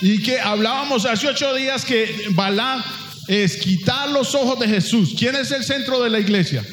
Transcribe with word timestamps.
Y 0.00 0.22
que 0.22 0.40
hablábamos 0.40 1.04
hace 1.04 1.28
ocho 1.28 1.54
días 1.54 1.84
que 1.84 2.28
Balán 2.30 2.82
es 3.28 3.58
quitar 3.58 4.10
los 4.10 4.34
ojos 4.34 4.58
de 4.58 4.68
Jesús. 4.68 5.14
¿Quién 5.16 5.36
es 5.36 5.50
el 5.50 5.62
centro 5.62 6.02
de 6.02 6.10
la 6.10 6.18
iglesia? 6.18 6.64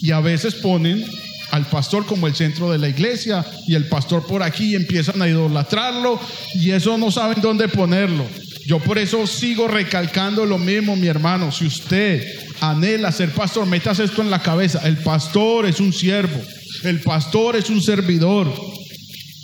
Y 0.00 0.12
a 0.12 0.20
veces 0.20 0.54
ponen 0.54 1.04
al 1.50 1.66
pastor 1.66 2.06
como 2.06 2.26
el 2.26 2.34
centro 2.34 2.70
de 2.70 2.78
la 2.78 2.88
iglesia 2.88 3.44
y 3.66 3.74
el 3.74 3.86
pastor 3.88 4.26
por 4.26 4.42
aquí 4.42 4.74
empiezan 4.74 5.20
a 5.22 5.28
idolatrarlo 5.28 6.20
y 6.54 6.70
eso 6.70 6.98
no 6.98 7.10
saben 7.10 7.40
dónde 7.40 7.68
ponerlo. 7.68 8.24
Yo 8.66 8.78
por 8.80 8.98
eso 8.98 9.26
sigo 9.26 9.66
recalcando 9.66 10.44
lo 10.44 10.58
mismo, 10.58 10.94
mi 10.94 11.06
hermano. 11.06 11.50
Si 11.50 11.66
usted 11.66 12.22
anhela 12.60 13.12
ser 13.12 13.30
pastor, 13.32 13.66
metas 13.66 13.98
esto 13.98 14.20
en 14.20 14.30
la 14.30 14.42
cabeza. 14.42 14.86
El 14.86 14.98
pastor 14.98 15.64
es 15.64 15.80
un 15.80 15.92
siervo. 15.92 16.38
El 16.84 17.00
pastor 17.00 17.56
es 17.56 17.70
un 17.70 17.80
servidor. 17.80 18.52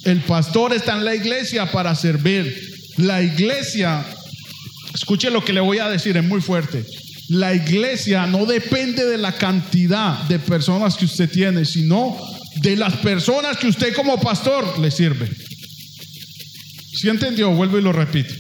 El 0.05 0.21
pastor 0.21 0.75
está 0.75 0.97
en 0.97 1.05
la 1.05 1.15
iglesia 1.15 1.71
para 1.71 1.95
servir. 1.95 2.55
La 2.99 3.23
iglesia, 3.23 4.05
escuche 4.95 5.31
lo 5.31 5.45
que 5.45 5.53
le 5.53 5.61
voy 5.61 5.79
a 5.79 5.89
decir, 5.89 6.17
es 6.17 6.25
muy 6.25 6.41
fuerte. 6.41 6.85
La 7.29 7.55
iglesia 7.55 8.27
no 8.27 8.45
depende 8.45 9.07
de 9.07 9.17
la 9.17 9.33
cantidad 9.33 10.25
de 10.25 10.39
personas 10.39 10.97
que 10.97 11.07
usted 11.07 11.31
tiene, 11.31 11.65
sino 11.65 12.19
de 12.57 12.77
las 12.77 12.95
personas 12.97 13.57
que 13.57 13.67
usted 13.67 13.95
como 13.95 14.21
pastor 14.21 14.79
le 14.79 14.91
sirve. 14.91 15.29
¿Sí 16.93 17.09
entendió? 17.09 17.51
Vuelvo 17.51 17.79
y 17.79 17.83
lo 17.83 17.93
repito. 17.93 18.35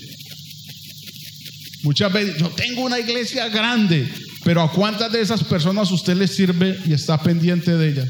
Muchas 1.83 2.12
veces 2.12 2.37
yo 2.38 2.49
tengo 2.51 2.83
una 2.83 2.99
iglesia 2.99 3.49
grande, 3.49 4.09
pero 4.45 4.62
¿a 4.62 4.71
cuántas 4.71 5.10
de 5.12 5.23
esas 5.23 5.43
personas 5.45 5.91
usted 5.91 6.16
le 6.16 6.29
sirve 6.29 6.79
y 6.87 6.93
está 6.93 7.21
pendiente 7.23 7.73
de 7.73 7.88
ellas? 7.88 8.09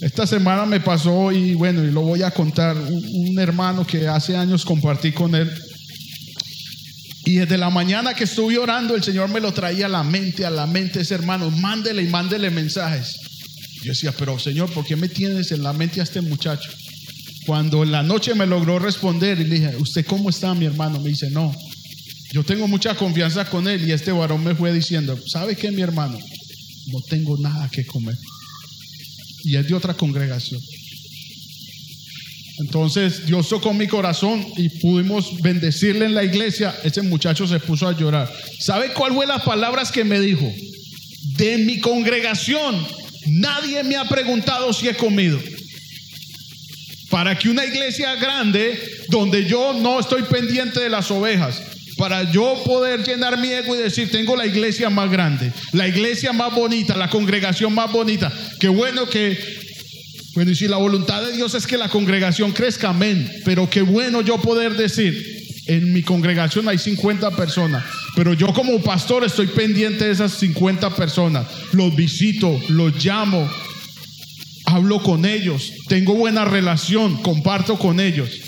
Esta 0.00 0.26
semana 0.26 0.66
me 0.66 0.80
pasó 0.80 1.32
y 1.32 1.54
bueno, 1.54 1.82
y 1.82 1.90
lo 1.90 2.02
voy 2.02 2.22
a 2.22 2.30
contar, 2.30 2.76
un, 2.76 3.38
hermano 3.38 3.86
que 3.86 4.06
hace 4.08 4.36
años 4.36 4.64
compartí 4.64 5.12
con 5.12 5.34
él. 5.34 5.50
Y 7.24 7.36
desde 7.36 7.56
la 7.58 7.70
mañana 7.70 8.14
que 8.14 8.24
estuve 8.24 8.58
orando, 8.58 8.94
el 8.94 9.02
Señor 9.02 9.30
me 9.30 9.40
lo 9.40 9.52
traía 9.52 9.86
a 9.86 9.88
la 9.88 10.04
mente, 10.04 10.44
a 10.44 10.50
la 10.50 10.66
mente 10.66 11.00
ese 11.00 11.14
hermano, 11.14 11.50
mándele 11.50 12.02
y 12.02 12.08
mándele 12.08 12.50
mensajes. 12.50 13.16
Yo 13.82 13.92
decía, 13.92 14.12
pero 14.16 14.38
Señor, 14.38 14.70
¿por 14.72 14.84
qué 14.84 14.96
me 14.96 15.08
tienes 15.08 15.50
en 15.50 15.62
la 15.62 15.72
mente 15.72 16.00
a 16.00 16.04
este 16.04 16.20
muchacho? 16.20 16.70
Cuando 17.46 17.82
en 17.82 17.92
la 17.92 18.02
noche 18.02 18.34
me 18.34 18.46
logró 18.46 18.78
responder 18.78 19.40
y 19.40 19.44
le 19.44 19.54
dije, 19.54 19.76
¿usted 19.76 20.04
cómo 20.04 20.28
está, 20.28 20.54
mi 20.54 20.66
hermano? 20.66 21.00
Me 21.00 21.10
dice, 21.10 21.30
no, 21.30 21.54
yo 22.32 22.44
tengo 22.44 22.68
mucha 22.68 22.94
confianza 22.94 23.48
con 23.48 23.66
él 23.66 23.88
y 23.88 23.92
este 23.92 24.12
varón 24.12 24.44
me 24.44 24.54
fue 24.54 24.72
diciendo, 24.72 25.18
¿sabe 25.26 25.56
qué, 25.56 25.70
mi 25.70 25.80
hermano? 25.80 26.18
No 26.88 27.00
tengo 27.08 27.38
nada 27.38 27.68
que 27.70 27.86
comer. 27.86 28.16
Y 29.46 29.56
es 29.56 29.68
de 29.68 29.74
otra 29.74 29.94
congregación. 29.94 30.60
Entonces 32.58 33.26
Dios 33.26 33.48
tocó 33.48 33.72
mi 33.72 33.86
corazón 33.86 34.44
y 34.56 34.68
pudimos 34.80 35.40
bendecirle 35.40 36.06
en 36.06 36.14
la 36.14 36.24
iglesia. 36.24 36.74
Ese 36.82 37.02
muchacho 37.02 37.46
se 37.46 37.60
puso 37.60 37.86
a 37.86 37.96
llorar. 37.96 38.32
¿Sabe 38.58 38.92
cuál 38.92 39.12
fue 39.12 39.26
las 39.26 39.42
palabras 39.42 39.92
que 39.92 40.04
me 40.04 40.18
dijo? 40.20 40.50
De 41.36 41.58
mi 41.58 41.78
congregación 41.78 42.74
nadie 43.26 43.84
me 43.84 43.96
ha 43.96 44.08
preguntado 44.08 44.72
si 44.72 44.88
he 44.88 44.94
comido. 44.94 45.38
Para 47.08 47.38
que 47.38 47.48
una 47.48 47.64
iglesia 47.64 48.16
grande, 48.16 48.80
donde 49.10 49.44
yo 49.44 49.74
no 49.74 50.00
estoy 50.00 50.22
pendiente 50.24 50.80
de 50.80 50.90
las 50.90 51.08
ovejas, 51.10 51.62
para 51.96 52.30
yo 52.30 52.62
poder 52.64 53.04
llenar 53.04 53.38
mi 53.38 53.48
ego 53.48 53.74
y 53.74 53.78
decir, 53.78 54.10
tengo 54.10 54.36
la 54.36 54.46
iglesia 54.46 54.90
más 54.90 55.10
grande, 55.10 55.52
la 55.72 55.88
iglesia 55.88 56.32
más 56.32 56.54
bonita, 56.54 56.96
la 56.96 57.08
congregación 57.08 57.74
más 57.74 57.90
bonita. 57.90 58.32
Qué 58.60 58.68
bueno 58.68 59.08
que, 59.08 59.38
bueno, 60.34 60.50
y 60.50 60.54
si 60.54 60.68
la 60.68 60.76
voluntad 60.76 61.22
de 61.22 61.32
Dios 61.32 61.54
es 61.54 61.66
que 61.66 61.78
la 61.78 61.88
congregación 61.88 62.52
crezca, 62.52 62.90
amén. 62.90 63.30
Pero 63.44 63.70
qué 63.70 63.82
bueno 63.82 64.20
yo 64.20 64.38
poder 64.38 64.76
decir, 64.76 65.36
en 65.66 65.92
mi 65.92 66.02
congregación 66.02 66.68
hay 66.68 66.78
50 66.78 67.30
personas, 67.32 67.84
pero 68.14 68.34
yo 68.34 68.52
como 68.52 68.80
pastor 68.82 69.24
estoy 69.24 69.48
pendiente 69.48 70.04
de 70.04 70.12
esas 70.12 70.32
50 70.34 70.94
personas. 70.94 71.46
Los 71.72 71.96
visito, 71.96 72.60
los 72.68 73.02
llamo, 73.04 73.50
hablo 74.66 75.02
con 75.02 75.24
ellos, 75.24 75.72
tengo 75.88 76.14
buena 76.14 76.44
relación, 76.44 77.22
comparto 77.22 77.78
con 77.78 78.00
ellos. 78.00 78.45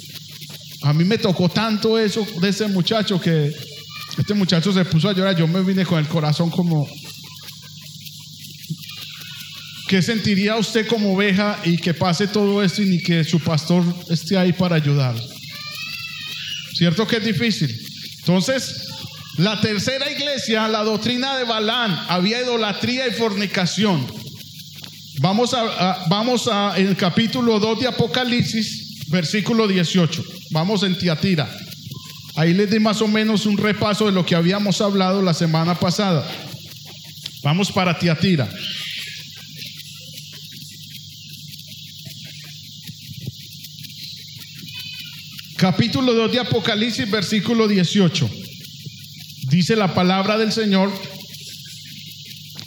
A 0.83 0.93
mí 0.93 1.05
me 1.05 1.19
tocó 1.19 1.49
tanto 1.49 1.99
eso 1.99 2.27
de 2.41 2.49
ese 2.49 2.69
muchacho 2.69 3.21
que 3.21 3.53
este 4.17 4.35
muchacho 4.35 4.73
se 4.73 4.85
puso 4.85 5.09
a 5.09 5.13
llorar. 5.13 5.37
Yo 5.37 5.47
me 5.47 5.63
vine 5.63 5.85
con 5.85 5.99
el 5.99 6.09
corazón 6.09 6.51
como. 6.51 6.89
¿Qué 9.89 10.03
sentiría 10.03 10.57
usted 10.57 10.87
como 10.87 11.15
oveja 11.15 11.61
y 11.65 11.79
que 11.79 11.95
pase 11.95 12.29
todo 12.29 12.63
esto 12.63 12.83
y 12.83 12.87
ni 12.87 13.03
que 13.03 13.25
su 13.25 13.41
pastor 13.41 13.83
esté 14.11 14.37
ahí 14.37 14.53
para 14.53 14.77
ayudar? 14.77 15.17
¿Cierto 16.75 17.07
que 17.07 17.17
es 17.17 17.25
difícil? 17.25 17.75
Entonces, 18.19 18.87
la 19.39 19.61
tercera 19.61 20.11
iglesia, 20.11 20.69
la 20.69 20.85
doctrina 20.85 21.39
de 21.39 21.45
Balán, 21.45 21.97
había 22.09 22.43
idolatría 22.43 23.09
y 23.09 23.13
fornicación. 23.13 24.07
Vamos 25.21 25.55
a, 25.55 26.05
vamos 26.09 26.49
a 26.49 26.75
en 26.77 26.89
el 26.89 26.97
capítulo 26.97 27.59
2 27.59 27.81
de 27.81 27.87
Apocalipsis, 27.89 28.88
versículo 29.11 29.67
18. 29.67 30.25
Vamos 30.51 30.83
en 30.83 30.97
Tiatira. 30.97 31.49
Ahí 32.37 32.55
les 32.55 32.71
di 32.71 32.79
más 32.79 33.03
o 33.03 33.09
menos 33.09 33.47
un 33.47 33.57
repaso 33.57 34.07
de 34.07 34.13
lo 34.13 34.25
que 34.25 34.35
habíamos 34.35 34.81
hablado 34.81 35.23
la 35.23 35.35
semana 35.35 35.75
pasada. 35.75 36.25
Vamos 37.43 37.73
para 37.73 37.99
Tiatira. 37.99 38.49
Capítulo 45.57 46.15
2 46.15 46.33
de 46.33 46.39
Apocalipsis, 46.39 47.11
versículo 47.11 47.67
18. 47.67 48.31
Dice 49.51 49.75
la 49.75 49.93
palabra 49.93 50.39
del 50.39 50.53
Señor. 50.53 50.93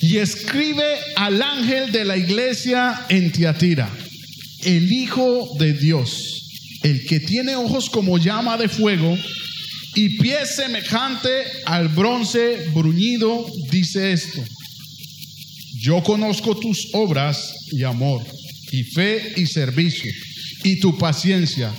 Y 0.02 0.18
escribe 0.18 0.84
al 1.16 1.42
ángel 1.42 1.92
de 1.92 2.04
la 2.04 2.18
iglesia 2.18 3.06
en 3.08 3.32
Tiatira, 3.32 3.88
el 4.64 4.92
Hijo 4.92 5.56
de 5.60 5.74
Dios 5.74 6.31
el 6.84 7.06
que 7.06 7.20
tiene 7.20 7.56
ojos 7.56 7.90
como 7.90 8.18
llama 8.18 8.58
de 8.58 8.68
fuego 8.68 9.18
y 9.96 10.18
pies 10.18 10.56
semejante 10.56 11.30
al 11.66 11.90
bronce 11.90 12.70
bruñido, 12.74 13.46
dice 13.70 14.14
esto. 14.14 14.42
Yo 15.80 16.02
conozco 16.04 16.56
tus 16.58 16.90
obras 16.94 17.54
y 17.72 17.84
amor, 17.84 18.24
y 18.72 18.84
fe 18.84 19.34
y 19.36 19.46
servicio, 19.46 20.12
y 20.64 20.80
tu 20.80 20.98
paciencia, 20.98 21.74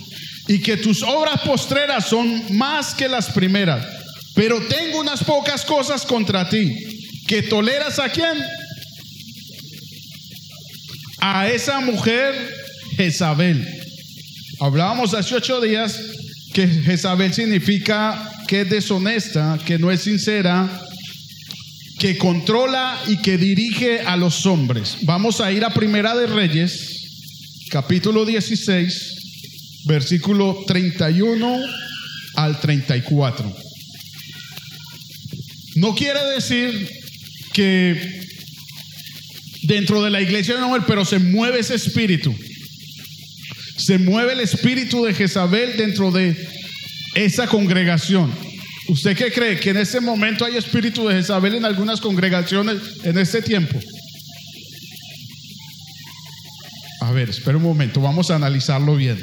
y 0.48 0.58
que 0.58 0.76
tus 0.76 1.02
obras 1.02 1.40
postreras 1.42 2.08
son 2.08 2.56
más 2.56 2.94
que 2.94 3.08
las 3.08 3.28
primeras. 3.30 3.86
Pero 4.34 4.60
tengo 4.66 5.00
unas 5.00 5.22
pocas 5.24 5.64
cosas 5.64 6.04
contra 6.04 6.48
ti, 6.48 6.74
que 7.26 7.42
toleras 7.42 7.98
a 7.98 8.08
quién? 8.08 8.38
A 11.20 11.48
esa 11.48 11.80
mujer 11.80 12.34
Jezabel 12.96 13.81
Hablábamos 14.64 15.12
hace 15.12 15.34
ocho 15.34 15.60
días 15.60 16.00
que 16.54 16.68
Jezabel 16.68 17.34
significa 17.34 18.30
que 18.46 18.60
es 18.60 18.70
deshonesta, 18.70 19.58
que 19.66 19.76
no 19.76 19.90
es 19.90 20.02
sincera, 20.02 20.80
que 21.98 22.16
controla 22.16 22.96
y 23.08 23.16
que 23.16 23.38
dirige 23.38 24.02
a 24.02 24.16
los 24.16 24.46
hombres. 24.46 24.98
Vamos 25.02 25.40
a 25.40 25.50
ir 25.50 25.64
a 25.64 25.74
Primera 25.74 26.14
de 26.14 26.28
Reyes, 26.28 27.66
capítulo 27.70 28.24
16, 28.24 29.82
versículo 29.86 30.56
31 30.64 31.58
al 32.36 32.60
34. 32.60 33.56
No 35.74 35.92
quiere 35.96 36.20
decir 36.36 36.88
que 37.52 38.00
dentro 39.64 40.04
de 40.04 40.10
la 40.10 40.20
iglesia 40.20 40.60
no, 40.60 40.72
pero 40.86 41.04
se 41.04 41.18
mueve 41.18 41.58
ese 41.58 41.74
espíritu 41.74 42.32
se 43.76 43.98
mueve 43.98 44.32
el 44.32 44.40
espíritu 44.40 45.04
de 45.04 45.14
Jezabel 45.14 45.76
dentro 45.76 46.10
de 46.10 46.36
esa 47.14 47.46
congregación. 47.46 48.32
¿Usted 48.88 49.16
qué 49.16 49.30
cree? 49.30 49.60
¿Que 49.60 49.70
en 49.70 49.76
este 49.76 50.00
momento 50.00 50.44
hay 50.44 50.56
espíritu 50.56 51.06
de 51.06 51.14
Jezabel 51.14 51.54
en 51.54 51.64
algunas 51.64 52.00
congregaciones 52.00 52.76
en 53.04 53.18
este 53.18 53.42
tiempo? 53.42 53.78
A 57.00 57.12
ver, 57.12 57.30
espera 57.30 57.56
un 57.56 57.64
momento, 57.64 58.00
vamos 58.00 58.30
a 58.30 58.36
analizarlo 58.36 58.96
bien. 58.96 59.22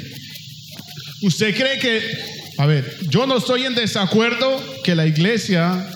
¿Usted 1.22 1.54
cree 1.54 1.78
que, 1.78 2.00
a 2.58 2.66
ver, 2.66 2.96
yo 3.08 3.26
no 3.26 3.38
estoy 3.38 3.64
en 3.64 3.74
desacuerdo 3.74 4.62
que 4.82 4.94
la 4.94 5.06
iglesia 5.06 5.86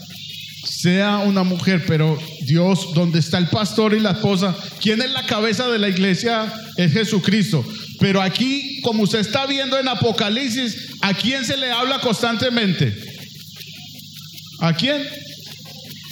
sea 0.66 1.18
una 1.18 1.44
mujer, 1.44 1.84
pero 1.86 2.18
Dios, 2.42 2.92
donde 2.94 3.18
está 3.18 3.38
el 3.38 3.48
pastor 3.48 3.94
y 3.94 4.00
la 4.00 4.12
esposa, 4.12 4.56
¿quién 4.80 5.00
es 5.00 5.10
la 5.12 5.24
cabeza 5.26 5.68
de 5.68 5.78
la 5.78 5.88
iglesia? 5.88 6.52
Es 6.76 6.92
Jesucristo. 6.92 7.64
Pero 8.04 8.20
aquí, 8.20 8.82
como 8.82 9.04
usted 9.04 9.20
está 9.20 9.46
viendo 9.46 9.78
en 9.78 9.88
Apocalipsis, 9.88 10.76
¿a 11.00 11.14
quién 11.14 11.42
se 11.42 11.56
le 11.56 11.70
habla 11.72 12.00
constantemente? 12.00 12.94
¿A 14.60 14.74
quién? 14.74 15.02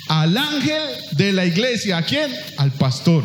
Al 0.08 0.34
ángel 0.38 0.80
de 1.10 1.34
la 1.34 1.44
iglesia. 1.44 1.98
¿A 1.98 2.02
quién? 2.02 2.34
Al 2.56 2.72
pastor. 2.72 3.22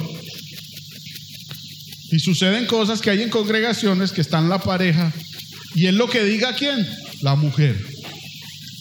Y 2.11 2.19
suceden 2.19 2.65
cosas 2.65 2.99
que 2.99 3.09
hay 3.09 3.21
en 3.21 3.29
congregaciones 3.29 4.11
que 4.11 4.19
están 4.19 4.49
la 4.49 4.59
pareja. 4.59 5.13
Y 5.73 5.85
es 5.85 5.93
lo 5.93 6.09
que 6.09 6.25
diga 6.25 6.53
quién? 6.53 6.85
La 7.21 7.35
mujer. 7.35 7.81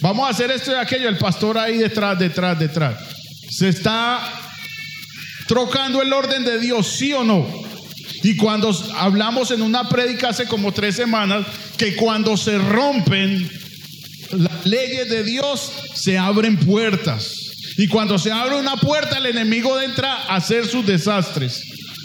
Vamos 0.00 0.27
a 0.27 0.31
hacer 0.31 0.50
esto 0.50 0.73
y 0.73 0.75
aquello. 0.75 1.09
El 1.09 1.19
pastor 1.19 1.59
ahí 1.59 1.79
detrás, 1.79 2.19
detrás, 2.19 2.59
detrás. 2.59 2.99
Se 3.50 3.69
está 3.69 4.21
trocando 5.47 6.03
el 6.03 6.12
orden 6.12 6.44
de 6.44 6.59
Dios, 6.59 6.89
sí 6.89 7.12
o 7.12 7.23
no. 7.23 7.66
Y 8.23 8.37
cuando 8.37 8.71
hablamos 8.95 9.51
en 9.51 9.63
una 9.63 9.89
prédica 9.89 10.31
hace 10.31 10.47
como 10.47 10.73
tres 10.73 10.97
semanas, 10.97 11.47
que 11.77 11.95
cuando 11.97 12.37
se 12.37 12.59
rompen 12.59 13.51
las 14.33 14.67
leyes 14.67 15.09
de 15.09 15.25
Dios, 15.25 15.73
se 15.95 16.19
abren 16.19 16.57
puertas. 16.59 17.47
Y 17.77 17.89
cuando 17.89 18.19
se 18.19 18.33
abre 18.33 18.57
una 18.57 18.77
puerta, 18.77 19.19
el 19.19 19.27
enemigo 19.27 19.81
entra 19.81 20.15
a 20.15 20.37
hacer 20.37 20.67
sus 20.67 20.87
desastres. 20.87 21.63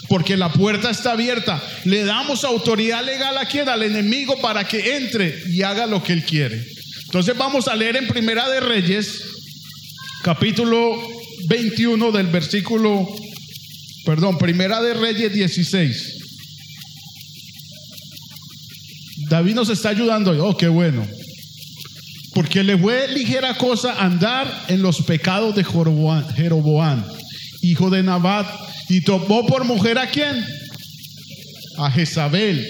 Porque 0.09 0.35
la 0.35 0.51
puerta 0.51 0.89
está 0.89 1.13
abierta. 1.13 1.63
Le 1.85 2.03
damos 2.03 2.43
autoridad 2.43 3.03
legal 3.05 3.37
a 3.37 3.45
quien, 3.45 3.69
al 3.69 3.83
enemigo, 3.83 4.41
para 4.41 4.65
que 4.67 4.97
entre 4.97 5.41
y 5.47 5.61
haga 5.61 5.87
lo 5.87 6.03
que 6.03 6.13
él 6.13 6.25
quiere. 6.25 6.61
Entonces 7.05 7.35
vamos 7.37 7.67
a 7.67 7.75
leer 7.75 7.95
en 7.95 8.07
Primera 8.07 8.49
de 8.49 8.59
Reyes, 8.59 9.21
capítulo 10.23 10.97
21 11.47 12.11
del 12.11 12.27
versículo, 12.27 13.07
perdón, 14.05 14.37
Primera 14.37 14.81
de 14.81 14.93
Reyes 14.93 15.33
16. 15.33 16.21
David 19.29 19.55
nos 19.55 19.69
está 19.69 19.89
ayudando. 19.89 20.31
Oh, 20.45 20.57
qué 20.57 20.67
bueno. 20.67 21.07
Porque 22.33 22.63
le 22.63 22.77
fue 22.77 23.07
ligera 23.09 23.57
cosa 23.57 24.01
andar 24.01 24.65
en 24.67 24.81
los 24.81 25.01
pecados 25.01 25.55
de 25.55 25.63
Jeroboam, 25.63 27.03
hijo 27.61 27.89
de 27.89 28.03
Nabat, 28.03 28.47
y 28.89 29.01
tomó 29.01 29.45
por 29.45 29.65
mujer 29.65 29.97
a 29.97 30.09
quién? 30.09 30.45
A 31.77 31.91
Jezabel, 31.91 32.65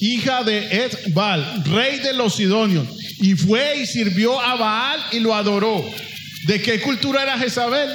hija 0.00 0.42
de 0.42 0.58
Edbal, 0.58 1.64
rey 1.64 1.98
de 1.98 2.14
los 2.14 2.36
Sidonios, 2.36 2.86
y 3.20 3.34
fue 3.34 3.80
y 3.82 3.86
sirvió 3.86 4.40
a 4.40 4.56
Baal 4.56 5.00
y 5.12 5.20
lo 5.20 5.34
adoró. 5.34 5.84
¿De 6.46 6.60
qué 6.60 6.80
cultura 6.80 7.22
era 7.22 7.38
Jezabel? 7.38 7.90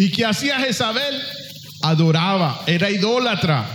¿Y 0.00 0.10
qué 0.10 0.24
hacía 0.24 0.58
Jezabel? 0.58 1.20
Adoraba, 1.82 2.62
era 2.66 2.90
idólatra. 2.90 3.68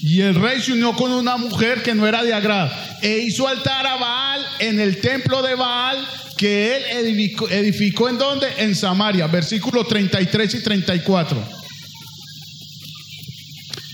Y 0.00 0.20
el 0.20 0.34
rey 0.34 0.60
se 0.60 0.72
unió 0.72 0.96
con 0.96 1.12
una 1.12 1.36
mujer 1.36 1.80
que 1.84 1.94
no 1.94 2.08
era 2.08 2.24
de 2.24 2.34
agrado 2.34 2.72
e 3.02 3.18
hizo 3.18 3.46
altar 3.46 3.86
a 3.86 3.94
Baal 3.94 4.44
en 4.58 4.80
el 4.80 5.00
templo 5.00 5.40
de 5.40 5.54
Baal 5.54 6.04
que 6.36 6.76
él 6.76 6.82
edificó, 6.90 7.48
edificó 7.48 8.08
en 8.08 8.18
donde? 8.18 8.48
En 8.58 8.74
Samaria, 8.74 9.28
versículos 9.28 9.86
33 9.86 10.54
y 10.54 10.60
34. 10.60 11.48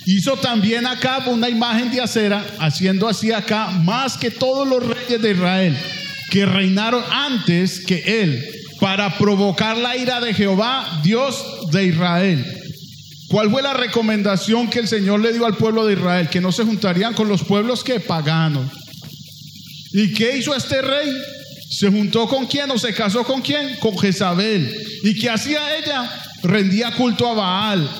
Hizo 0.06 0.38
también 0.38 0.86
acá 0.86 1.24
una 1.26 1.50
imagen 1.50 1.90
de 1.90 2.00
acera, 2.00 2.42
haciendo 2.58 3.06
así 3.06 3.32
acá 3.32 3.66
más 3.66 4.16
que 4.16 4.30
todos 4.30 4.66
los 4.66 4.82
reyes 4.82 5.20
de 5.20 5.32
Israel 5.32 5.76
que 6.34 6.46
reinaron 6.46 7.04
antes 7.12 7.78
que 7.78 8.22
él, 8.22 8.44
para 8.84 9.16
provocar 9.16 9.78
la 9.78 9.96
ira 9.96 10.20
de 10.20 10.34
Jehová, 10.34 11.00
Dios 11.02 11.42
de 11.70 11.86
Israel. 11.86 12.44
¿Cuál 13.28 13.50
fue 13.50 13.62
la 13.62 13.72
recomendación 13.72 14.68
que 14.68 14.80
el 14.80 14.88
Señor 14.88 15.20
le 15.20 15.32
dio 15.32 15.46
al 15.46 15.56
pueblo 15.56 15.86
de 15.86 15.94
Israel? 15.94 16.28
Que 16.28 16.42
no 16.42 16.52
se 16.52 16.64
juntarían 16.64 17.14
con 17.14 17.26
los 17.26 17.44
pueblos 17.44 17.82
que 17.82 17.98
paganos. 17.98 18.70
¿Y 19.94 20.12
qué 20.12 20.36
hizo 20.36 20.54
este 20.54 20.82
rey? 20.82 21.08
¿Se 21.70 21.88
juntó 21.88 22.28
con 22.28 22.44
quién 22.44 22.70
o 22.72 22.78
se 22.78 22.92
casó 22.92 23.24
con 23.24 23.40
quién? 23.40 23.74
Con 23.80 23.96
Jezabel. 23.96 24.70
¿Y 25.02 25.18
qué 25.18 25.30
hacía 25.30 25.78
ella? 25.78 26.22
Rendía 26.42 26.90
culto 26.94 27.26
a 27.26 27.32
Baal. 27.32 27.90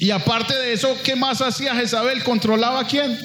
Y, 0.00 0.10
aparte 0.10 0.54
de 0.54 0.72
eso, 0.72 0.96
¿qué 1.04 1.14
más 1.14 1.40
hacía 1.40 1.76
Jezabel? 1.76 2.24
¿Controlaba 2.24 2.80
a 2.80 2.86
quién? 2.88 3.16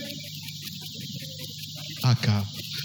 Acá. 2.03 2.43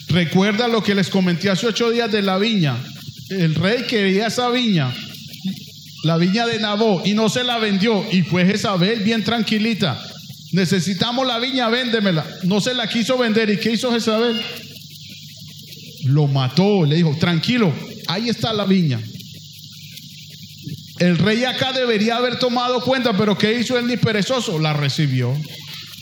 Recuerda 0.08 0.68
lo 0.68 0.82
que 0.82 0.94
les 0.94 1.10
comenté 1.10 1.50
hace 1.50 1.66
ocho 1.66 1.90
días 1.90 2.10
de 2.10 2.22
la 2.22 2.38
viña. 2.38 2.82
El 3.30 3.54
rey 3.54 3.84
quería 3.86 4.28
esa 4.28 4.48
viña 4.50 4.94
la 6.04 6.16
viña 6.16 6.46
de 6.46 6.58
Nabó 6.58 7.02
y 7.04 7.14
no 7.14 7.28
se 7.28 7.44
la 7.44 7.58
vendió. 7.58 8.04
Y 8.10 8.22
fue 8.22 8.44
Jezabel 8.46 9.00
bien 9.00 9.24
tranquilita. 9.24 10.00
Necesitamos 10.52 11.26
la 11.26 11.38
viña, 11.38 11.68
véndemela. 11.68 12.26
No 12.44 12.60
se 12.60 12.74
la 12.74 12.88
quiso 12.88 13.18
vender. 13.18 13.50
¿Y 13.50 13.58
qué 13.58 13.72
hizo 13.72 13.92
Jezabel? 13.92 14.40
Lo 16.04 16.26
mató, 16.26 16.84
le 16.84 16.96
dijo, 16.96 17.14
tranquilo, 17.18 17.74
ahí 18.06 18.28
está 18.28 18.52
la 18.52 18.64
viña. 18.64 19.00
El 21.00 21.18
rey 21.18 21.44
acá 21.44 21.72
debería 21.72 22.16
haber 22.16 22.38
tomado 22.38 22.80
cuenta, 22.80 23.16
pero 23.16 23.36
¿qué 23.36 23.60
hizo 23.60 23.78
él 23.78 23.86
ni 23.86 23.96
perezoso? 23.96 24.58
La 24.58 24.72
recibió. 24.72 25.36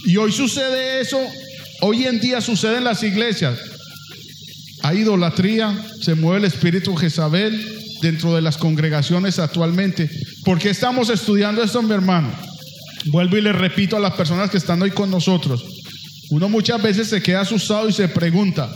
Y 0.04 0.16
hoy 0.16 0.30
sucede 0.30 1.00
eso, 1.00 1.18
hoy 1.80 2.04
en 2.06 2.20
día 2.20 2.40
sucede 2.40 2.78
en 2.78 2.84
las 2.84 3.02
iglesias. 3.02 3.58
Hay 4.86 4.98
idolatría, 4.98 5.76
se 6.00 6.14
mueve 6.14 6.38
el 6.38 6.44
espíritu 6.44 6.94
Jezabel, 6.94 7.60
dentro 8.02 8.32
de 8.36 8.40
las 8.40 8.56
congregaciones 8.56 9.40
actualmente. 9.40 10.08
¿Por 10.44 10.60
qué 10.60 10.70
estamos 10.70 11.10
estudiando 11.10 11.60
esto, 11.60 11.82
mi 11.82 11.92
hermano? 11.92 12.30
Vuelvo 13.06 13.36
y 13.36 13.40
le 13.40 13.52
repito 13.52 13.96
a 13.96 14.00
las 14.00 14.12
personas 14.12 14.48
que 14.48 14.58
están 14.58 14.80
hoy 14.80 14.92
con 14.92 15.10
nosotros. 15.10 15.64
Uno 16.30 16.48
muchas 16.48 16.80
veces 16.80 17.08
se 17.08 17.20
queda 17.20 17.40
asustado 17.40 17.88
y 17.88 17.92
se 17.92 18.06
pregunta, 18.06 18.72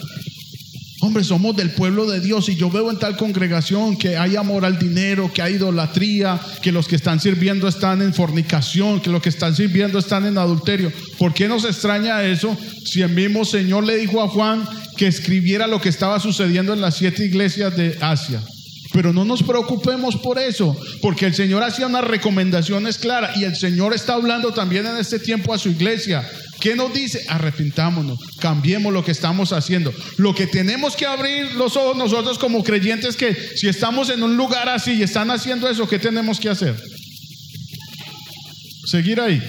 hombre, 1.01 1.25
somos 1.25 1.57
del 1.57 1.71
pueblo 1.71 2.07
de 2.07 2.21
Dios 2.21 2.49
y 2.49 2.57
yo 2.57 2.71
veo 2.71 2.91
en 2.91 2.99
tal 2.99 3.17
congregación 3.17 3.97
que 3.97 4.17
hay 4.17 4.37
amor 4.37 4.65
al 4.65 4.79
dinero, 4.79 5.31
que 5.33 5.43
hay 5.43 5.55
idolatría, 5.55 6.39
que 6.63 6.73
los 6.73 6.87
que 6.87 6.97
están 6.97 7.21
sirviendo 7.21 7.67
están 7.69 8.03
en 8.03 8.15
fornicación, 8.15 9.01
que 9.01 9.11
los 9.11 9.23
que 9.23 9.31
están 9.31 9.57
sirviendo 9.57 9.99
están 9.99 10.27
en 10.27 10.39
adulterio. 10.39 10.93
¿Por 11.19 11.33
qué 11.33 11.49
nos 11.49 11.65
extraña 11.65 12.23
eso 12.23 12.57
si 12.85 13.03
el 13.03 13.11
mismo 13.11 13.45
Señor 13.45 13.85
le 13.85 13.97
dijo 13.97 14.23
a 14.23 14.29
Juan 14.29 14.67
que 14.97 15.07
escribiera 15.07 15.67
lo 15.67 15.81
que 15.81 15.89
estaba 15.89 16.21
sucediendo 16.21 16.75
en 16.75 16.81
las 16.81 16.97
siete 16.97 17.25
iglesias 17.25 17.77
de 17.77 17.97
Asia? 18.01 18.43
Pero 18.93 19.13
no 19.13 19.25
nos 19.25 19.43
preocupemos 19.43 20.17
por 20.17 20.39
eso, 20.39 20.77
porque 21.01 21.27
el 21.27 21.35
Señor 21.35 21.63
hacía 21.63 21.87
unas 21.87 22.05
recomendaciones 22.05 22.99
claras 22.99 23.37
y 23.37 23.45
el 23.45 23.55
Señor 23.55 23.95
está 23.95 24.15
hablando 24.15 24.53
también 24.53 24.87
en 24.87 24.97
este 24.97 25.19
tiempo 25.19 25.55
a 25.55 25.59
su 25.59 25.71
iglesia. 25.71 26.29
¿Qué 26.61 26.77
nos 26.77 26.93
dice? 26.93 27.25
Arrepentámonos, 27.29 28.19
cambiemos 28.39 28.93
lo 28.93 29.03
que 29.03 29.13
estamos 29.13 29.53
haciendo. 29.53 29.95
Lo 30.19 30.35
que 30.35 30.47
tenemos 30.47 30.95
que 30.95 31.07
abrir 31.07 31.53
los 31.55 31.77
ojos 31.77 31.97
nosotros 31.97 32.39
como 32.39 32.63
creyentes 32.63 33.17
que 33.17 33.35
si 33.57 33.67
estamos 33.67 34.11
en 34.11 34.23
un 34.23 34.37
lugar 34.37 34.69
así 34.69 34.93
y 34.93 35.03
están 35.03 35.31
haciendo 35.31 35.69
eso, 35.69 35.89
¿qué 35.89 35.99
tenemos 35.99 36.39
que 36.39 36.51
hacer? 36.51 36.77
Seguir 38.87 39.21
ahí. 39.21 39.43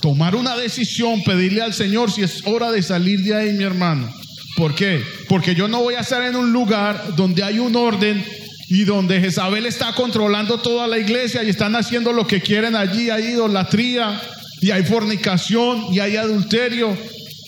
Tomar 0.00 0.34
una 0.34 0.56
decisión, 0.56 1.22
pedirle 1.24 1.60
al 1.60 1.74
Señor 1.74 2.10
si 2.10 2.22
es 2.22 2.46
hora 2.46 2.70
de 2.70 2.82
salir 2.82 3.20
de 3.20 3.34
ahí, 3.34 3.52
mi 3.52 3.64
hermano. 3.64 4.10
¿Por 4.56 4.74
qué? 4.74 5.02
Porque 5.28 5.54
yo 5.54 5.68
no 5.68 5.82
voy 5.82 5.94
a 5.94 6.00
estar 6.00 6.22
en 6.22 6.36
un 6.36 6.52
lugar 6.52 7.14
donde 7.16 7.42
hay 7.42 7.58
un 7.58 7.76
orden 7.76 8.24
y 8.70 8.84
donde 8.84 9.20
Jezabel 9.20 9.64
está 9.66 9.94
controlando 9.94 10.60
toda 10.60 10.86
la 10.86 10.98
iglesia 10.98 11.42
y 11.42 11.48
están 11.48 11.74
haciendo 11.74 12.12
lo 12.12 12.26
que 12.26 12.42
quieren 12.42 12.76
allí. 12.76 13.08
Hay 13.08 13.28
idolatría 13.28 14.20
y 14.60 14.70
hay 14.70 14.84
fornicación 14.84 15.86
y 15.92 16.00
hay 16.00 16.16
adulterio. 16.16 16.96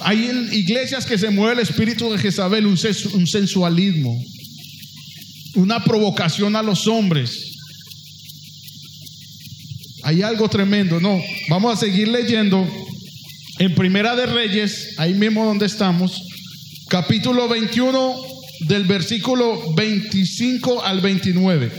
Hay 0.00 0.30
iglesias 0.52 1.04
que 1.04 1.18
se 1.18 1.28
mueve 1.28 1.54
el 1.54 1.58
espíritu 1.60 2.10
de 2.10 2.18
Jezabel, 2.18 2.66
un, 2.66 2.78
un 3.14 3.26
sensualismo, 3.26 4.18
una 5.56 5.84
provocación 5.84 6.56
a 6.56 6.62
los 6.62 6.86
hombres. 6.86 7.58
Hay 10.04 10.22
algo 10.22 10.48
tremendo. 10.48 11.00
No, 11.00 11.20
vamos 11.50 11.74
a 11.74 11.80
seguir 11.80 12.08
leyendo 12.08 12.66
en 13.58 13.74
Primera 13.74 14.16
de 14.16 14.24
Reyes, 14.24 14.94
ahí 14.96 15.12
mismo 15.12 15.44
donde 15.44 15.66
estamos 15.66 16.22
capítulo 16.88 17.46
21 17.46 18.39
del 18.60 18.84
versículo 18.84 19.74
25 19.74 20.84
al 20.84 21.00
29. 21.00 21.70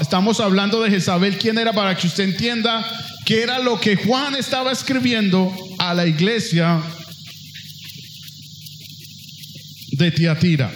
Estamos 0.00 0.40
hablando 0.40 0.82
de 0.82 0.90
Jezabel, 0.90 1.38
quién 1.38 1.58
era, 1.58 1.72
para 1.72 1.96
que 1.96 2.06
usted 2.06 2.24
entienda 2.24 2.84
qué 3.24 3.42
era 3.42 3.58
lo 3.58 3.80
que 3.80 3.96
Juan 3.96 4.34
estaba 4.34 4.72
escribiendo 4.72 5.54
a 5.78 5.94
la 5.94 6.06
iglesia 6.06 6.82
de 9.92 10.10
Tiatira. 10.10 10.72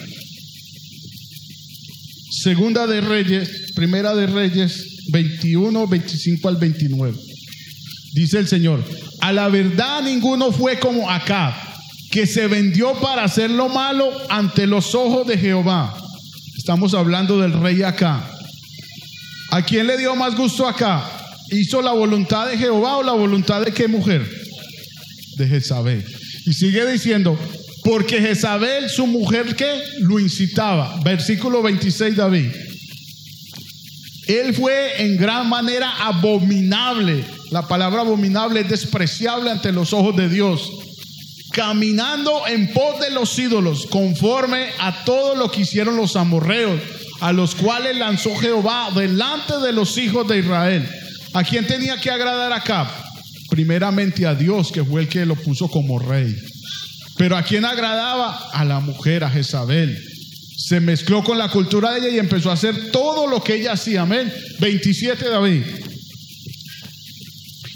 Segunda 2.31 2.87
de 2.87 3.00
Reyes, 3.00 3.73
primera 3.75 4.14
de 4.14 4.26
Reyes, 4.26 5.04
21, 5.12 5.87
25 5.87 6.49
al 6.49 6.57
29. 6.57 7.19
Dice 8.14 8.38
el 8.38 8.49
Señor, 8.49 8.85
a 9.21 9.33
la 9.33 9.49
verdad 9.49 10.02
ninguno 10.02 10.52
fue 10.52 10.78
como 10.78 11.11
acá 11.11 11.72
que 12.12 12.26
se 12.26 12.47
vendió 12.47 12.92
para 13.00 13.25
hacer 13.25 13.50
lo 13.50 13.71
malo 13.71 14.12
ante 14.28 14.66
los 14.66 14.95
ojos 14.95 15.26
de 15.26 15.38
Jehová. 15.38 15.97
Estamos 16.59 16.92
hablando 16.92 17.40
del 17.40 17.54
rey 17.54 17.83
acá. 17.83 18.31
¿A 19.50 19.62
quién 19.62 19.87
le 19.87 19.97
dio 19.97 20.14
más 20.14 20.37
gusto 20.37 20.69
acá? 20.69 21.11
¿Hizo 21.50 21.81
la 21.81 21.92
voluntad 21.92 22.49
de 22.49 22.59
Jehová 22.59 22.99
o 22.99 23.02
la 23.02 23.12
voluntad 23.12 23.64
de 23.64 23.73
qué 23.73 23.88
mujer? 23.88 24.31
De 25.38 25.49
Jezabel. 25.49 26.04
Y 26.45 26.52
sigue 26.52 26.85
diciendo, 26.90 27.38
porque 27.83 28.21
Jezabel, 28.21 28.90
su 28.90 29.07
mujer, 29.07 29.57
que 29.57 29.73
lo 30.00 30.21
incitaba. 30.21 31.00
Versículo 31.02 31.62
26, 31.62 32.14
David. 32.14 32.50
Él 34.28 34.54
fue 34.54 35.02
en 35.02 35.16
gran 35.16 35.49
manera 35.49 35.90
abominable. 36.07 37.25
La 37.50 37.66
palabra 37.66 38.02
abominable 38.02 38.61
es 38.61 38.69
despreciable 38.69 39.50
ante 39.50 39.73
los 39.73 39.95
ojos 39.95 40.14
de 40.14 40.28
Dios. 40.28 40.71
Caminando 41.52 42.47
en 42.47 42.73
pos 42.73 43.00
de 43.00 43.11
los 43.11 43.38
ídolos, 43.38 43.87
conforme 43.87 44.71
a 44.78 45.04
todo 45.04 45.35
lo 45.35 45.50
que 45.50 45.61
hicieron 45.62 45.97
los 45.97 46.16
amorreos, 46.16 46.80
a 47.21 47.32
los 47.32 47.54
cuales 47.54 47.97
lanzó 47.97 48.35
Jehová 48.37 48.90
delante 48.94 49.59
de 49.59 49.73
los 49.73 49.99
hijos 49.99 50.26
de 50.26 50.38
Israel. 50.38 50.88
¿A 51.35 51.44
quién 51.44 51.66
tenía 51.66 51.99
que 51.99 52.11
agradar 52.11 52.52
acá? 52.52 52.90
Primeramente 53.50 54.26
a 54.26 54.35
Dios, 54.35 54.73
que 54.73 54.82
fue 54.85 55.02
el 55.02 55.09
que 55.09 55.26
lo 55.26 55.37
puso 55.37 55.68
como 55.68 55.99
rey. 55.99 56.35
Pero 57.16 57.37
¿a 57.37 57.42
quién 57.42 57.64
agradaba? 57.64 58.49
A 58.52 58.64
la 58.64 58.80
mujer, 58.80 59.23
a 59.23 59.30
Jezabel. 59.30 59.97
Se 60.56 60.80
mezcló 60.80 61.23
con 61.23 61.38
la 61.38 61.50
cultura 61.50 61.92
de 61.92 62.00
ella 62.00 62.09
y 62.09 62.18
empezó 62.18 62.50
a 62.50 62.54
hacer 62.54 62.90
todo 62.90 63.26
lo 63.26 63.42
que 63.42 63.56
ella 63.56 63.73
hacía. 63.73 64.02
Amén. 64.02 64.32
27 64.59 65.28
David. 65.28 65.62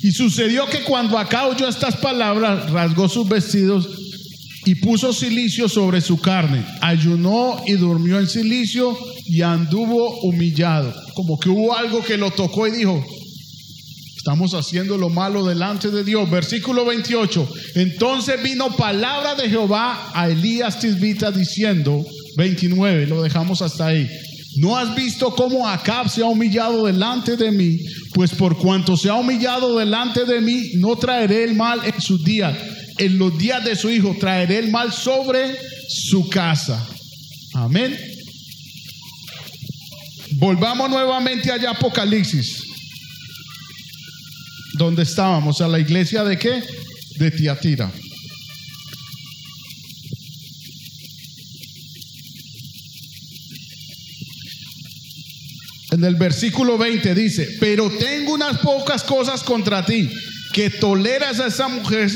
Y 0.06 0.12
sucedió 0.12 0.66
que 0.66 0.84
cuando 0.84 1.18
acá 1.18 1.48
oyó 1.48 1.66
estas 1.66 1.96
palabras, 1.96 2.70
rasgó 2.70 3.08
sus 3.08 3.28
vestidos 3.28 3.88
y 4.64 4.76
puso 4.76 5.12
silicio 5.12 5.68
sobre 5.68 6.00
su 6.00 6.20
carne. 6.20 6.64
Ayunó 6.80 7.60
y 7.66 7.72
durmió 7.72 8.20
en 8.20 8.28
silicio 8.28 8.96
y 9.24 9.42
anduvo 9.42 10.20
humillado. 10.20 10.94
Como 11.14 11.40
que 11.40 11.48
hubo 11.48 11.76
algo 11.76 12.04
que 12.04 12.16
lo 12.16 12.30
tocó 12.30 12.68
y 12.68 12.70
dijo, 12.70 13.04
Estamos 14.16 14.54
haciendo 14.54 14.96
lo 14.96 15.08
malo 15.08 15.44
delante 15.44 15.90
de 15.90 16.04
Dios. 16.04 16.30
Versículo 16.30 16.84
28. 16.84 17.48
Entonces 17.74 18.40
vino 18.44 18.76
palabra 18.76 19.34
de 19.34 19.48
Jehová 19.48 20.12
a 20.14 20.28
Elías 20.28 20.78
Tisbita 20.78 21.32
diciendo, 21.32 22.06
29, 22.36 23.08
lo 23.08 23.22
dejamos 23.22 23.60
hasta 23.60 23.88
ahí. 23.88 24.08
¿No 24.56 24.76
has 24.76 24.94
visto 24.94 25.34
cómo 25.34 25.68
Acab 25.68 26.08
se 26.08 26.22
ha 26.22 26.26
humillado 26.26 26.86
delante 26.86 27.36
de 27.36 27.50
mí? 27.50 27.78
Pues 28.14 28.32
por 28.34 28.56
cuanto 28.56 28.96
se 28.96 29.08
ha 29.08 29.14
humillado 29.14 29.78
delante 29.78 30.24
de 30.24 30.40
mí, 30.40 30.72
no 30.76 30.96
traeré 30.96 31.44
el 31.44 31.54
mal 31.54 31.80
en 31.84 32.00
sus 32.00 32.24
días. 32.24 32.56
En 32.98 33.18
los 33.18 33.36
días 33.36 33.64
de 33.64 33.76
su 33.76 33.90
hijo 33.90 34.16
traeré 34.18 34.58
el 34.58 34.70
mal 34.70 34.92
sobre 34.92 35.56
su 35.88 36.28
casa. 36.28 36.86
Amén. 37.54 37.96
Volvamos 40.38 40.90
nuevamente 40.90 41.50
allá 41.50 41.70
a 41.70 41.72
Apocalipsis 41.72 42.66
donde 44.76 45.02
estábamos, 45.02 45.60
a 45.60 45.68
la 45.68 45.78
iglesia 45.78 46.22
de 46.24 46.38
qué? 46.38 46.62
De 47.18 47.30
Tiatira. 47.30 47.90
En 55.96 56.04
el 56.04 56.16
versículo 56.16 56.76
20 56.76 57.14
dice, 57.14 57.56
pero 57.58 57.88
tengo 57.88 58.34
unas 58.34 58.58
pocas 58.58 59.02
cosas 59.02 59.42
contra 59.42 59.86
ti, 59.86 60.10
que 60.52 60.68
toleras 60.68 61.40
a 61.40 61.46
esa 61.46 61.68
mujer 61.68 62.10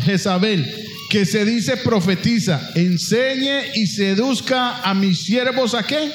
Jezabel, 0.00 0.74
que 1.10 1.26
se 1.26 1.44
dice 1.44 1.76
profetiza, 1.76 2.70
enseñe 2.74 3.74
y 3.74 3.88
seduzca 3.88 4.80
a 4.80 4.94
mis 4.94 5.24
siervos 5.24 5.74
a 5.74 5.82
qué? 5.82 6.10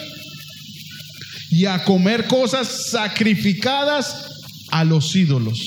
Y 1.52 1.66
a 1.66 1.84
comer 1.84 2.26
cosas 2.26 2.90
sacrificadas 2.90 4.26
a 4.72 4.84
los 4.84 5.16
ídolos. 5.16 5.60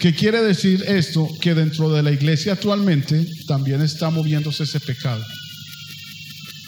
¿Qué 0.00 0.12
quiere 0.12 0.42
decir 0.42 0.82
esto? 0.88 1.28
Que 1.40 1.54
dentro 1.54 1.92
de 1.92 2.02
la 2.02 2.10
iglesia 2.10 2.54
actualmente 2.54 3.28
también 3.46 3.80
está 3.80 4.10
moviéndose 4.10 4.64
ese 4.64 4.80
pecado. 4.80 5.24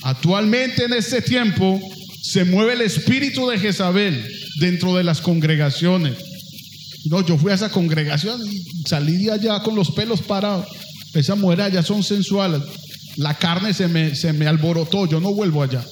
Actualmente 0.05 0.85
en 0.85 0.93
este 0.93 1.21
tiempo 1.21 1.81
se 2.25 2.45
mueve 2.47 2.73
el 2.73 2.81
espíritu 2.81 3.47
de 3.49 3.59
Jezabel 3.59 4.27
dentro 4.59 4.97
de 4.97 5.05
las 5.05 5.21
congregaciones. 5.21 6.17
No, 7.05 7.25
yo 7.25 7.37
fui 7.37 7.53
a 7.53 7.55
esa 7.55 7.71
congregación 7.71 8.41
y 8.51 8.65
salí 8.89 9.25
de 9.25 9.33
allá 9.33 9.63
con 9.63 9.77
los 9.77 9.91
pelos 9.91 10.23
parados. 10.23 10.67
Esas 11.13 11.37
mujeres 11.37 11.67
allá 11.67 11.83
son 11.83 12.03
sensuales. 12.03 12.63
La 13.17 13.37
carne 13.37 13.75
se 13.75 13.89
me, 13.89 14.15
se 14.15 14.33
me 14.33 14.47
alborotó, 14.47 15.07
yo 15.07 15.21
no 15.21 15.35
vuelvo 15.35 15.63
allá. 15.63 15.85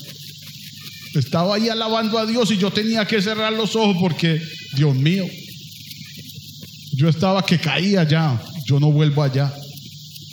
Estaba 1.15 1.57
ahí 1.57 1.69
alabando 1.69 2.19
a 2.19 2.25
Dios 2.25 2.51
y 2.51 2.57
yo 2.57 2.71
tenía 2.71 3.07
que 3.07 3.21
cerrar 3.21 3.53
los 3.53 3.77
ojos 3.77 3.99
porque, 4.01 4.41
Dios 4.75 4.97
mío, 4.97 5.27
yo 6.95 7.11
estaba 7.11 7.45
que 7.45 7.59
caía 7.59 8.09
ya, 8.09 8.43
yo 8.65 8.81
no 8.81 8.91
vuelvo 8.91 9.23
allá. 9.23 9.53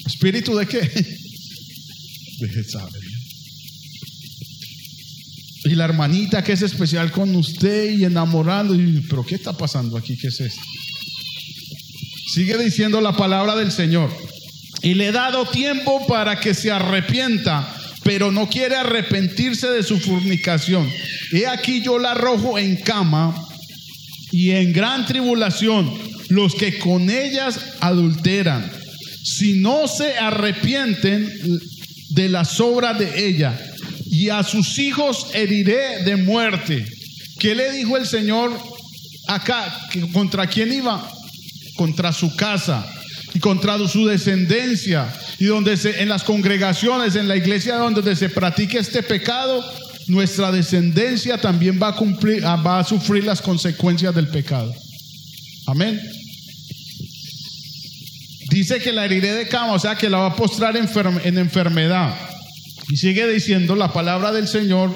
¿Espíritu 0.06 0.56
de 0.56 0.66
qué? 0.66 0.80
De 2.40 2.64
saber. 2.64 3.09
Y 5.70 5.76
la 5.76 5.86
hermanita 5.86 6.44
que 6.44 6.54
es 6.54 6.64
especial 6.64 7.12
con 7.12 7.36
usted 7.36 7.92
y 7.92 8.04
enamorando, 8.04 8.74
y, 8.74 9.06
pero 9.08 9.24
¿qué 9.24 9.36
está 9.36 9.54
pasando 9.54 9.98
aquí? 9.98 10.18
¿Qué 10.18 10.30
es 10.30 10.40
esto? 10.40 10.62
Sigue 12.34 12.58
diciendo 12.58 13.00
la 13.02 13.16
palabra 13.16 13.56
del 13.56 13.72
Señor. 13.72 14.10
Y 14.82 14.96
le 14.96 15.10
he 15.10 15.12
dado 15.12 15.46
tiempo 15.46 16.08
para 16.08 16.40
que 16.40 16.56
se 16.56 16.72
arrepienta, 16.72 17.72
pero 18.04 18.32
no 18.32 18.50
quiere 18.50 18.78
arrepentirse 18.78 19.70
de 19.70 19.84
su 19.84 20.00
fornicación. 20.00 20.90
He 21.34 21.46
aquí 21.46 21.84
yo 21.84 22.00
la 22.00 22.14
arrojo 22.14 22.58
en 22.58 22.78
cama 22.78 23.36
y 24.32 24.50
en 24.50 24.74
gran 24.74 25.06
tribulación 25.06 25.94
los 26.30 26.56
que 26.56 26.80
con 26.80 27.12
ellas 27.12 27.60
adulteran, 27.80 28.72
si 29.24 29.60
no 29.60 29.88
se 29.88 30.18
arrepienten 30.18 31.32
de 32.10 32.30
las 32.30 32.60
obras 32.60 32.98
de 32.98 33.28
ella, 33.28 33.69
y 34.10 34.30
a 34.30 34.44
sus 34.44 34.80
hijos 34.80 35.28
heriré 35.34 36.04
de 36.04 36.16
muerte. 36.16 36.86
¿Qué 37.40 37.54
le 37.56 37.72
dijo 37.72 37.96
el 37.96 38.08
Señor 38.08 38.52
acá? 39.28 39.88
¿Contra 40.12 40.48
quién 40.48 40.74
iba? 40.74 41.10
Contra 41.76 42.12
su 42.12 42.36
casa 42.36 42.86
y 43.34 43.40
contra 43.40 43.78
su 43.88 44.06
descendencia. 44.06 45.14
Y 45.38 45.46
donde 45.46 45.78
se, 45.78 46.02
en 46.02 46.10
las 46.10 46.24
congregaciones, 46.24 47.16
en 47.16 47.28
la 47.28 47.38
iglesia 47.38 47.76
donde 47.76 48.16
se 48.16 48.30
practique 48.30 48.80
este 48.80 49.04
pecado, 49.04 49.64
nuestra 50.08 50.52
descendencia 50.52 51.38
también 51.38 51.80
va 51.82 51.90
a 51.90 51.96
cumplir, 51.96 52.44
va 52.44 52.80
a 52.80 52.84
sufrir 52.84 53.24
las 53.24 53.42
consecuencias 53.42 54.14
del 54.16 54.28
pecado. 54.28 54.74
Amén. 55.68 56.02
Dice 58.50 58.80
que 58.80 58.92
la 58.92 59.06
heriré 59.06 59.34
de 59.34 59.48
cama, 59.48 59.74
o 59.74 59.80
sea 59.80 59.96
que 59.96 60.10
la 60.10 60.18
va 60.18 60.28
a 60.30 60.36
postrar 60.36 60.76
en 60.76 61.38
enfermedad. 61.38 62.16
Y 62.90 62.98
sigue 62.98 63.32
diciendo 63.32 63.76
la 63.76 63.94
palabra 63.94 64.32
del 64.32 64.48
Señor. 64.48 64.96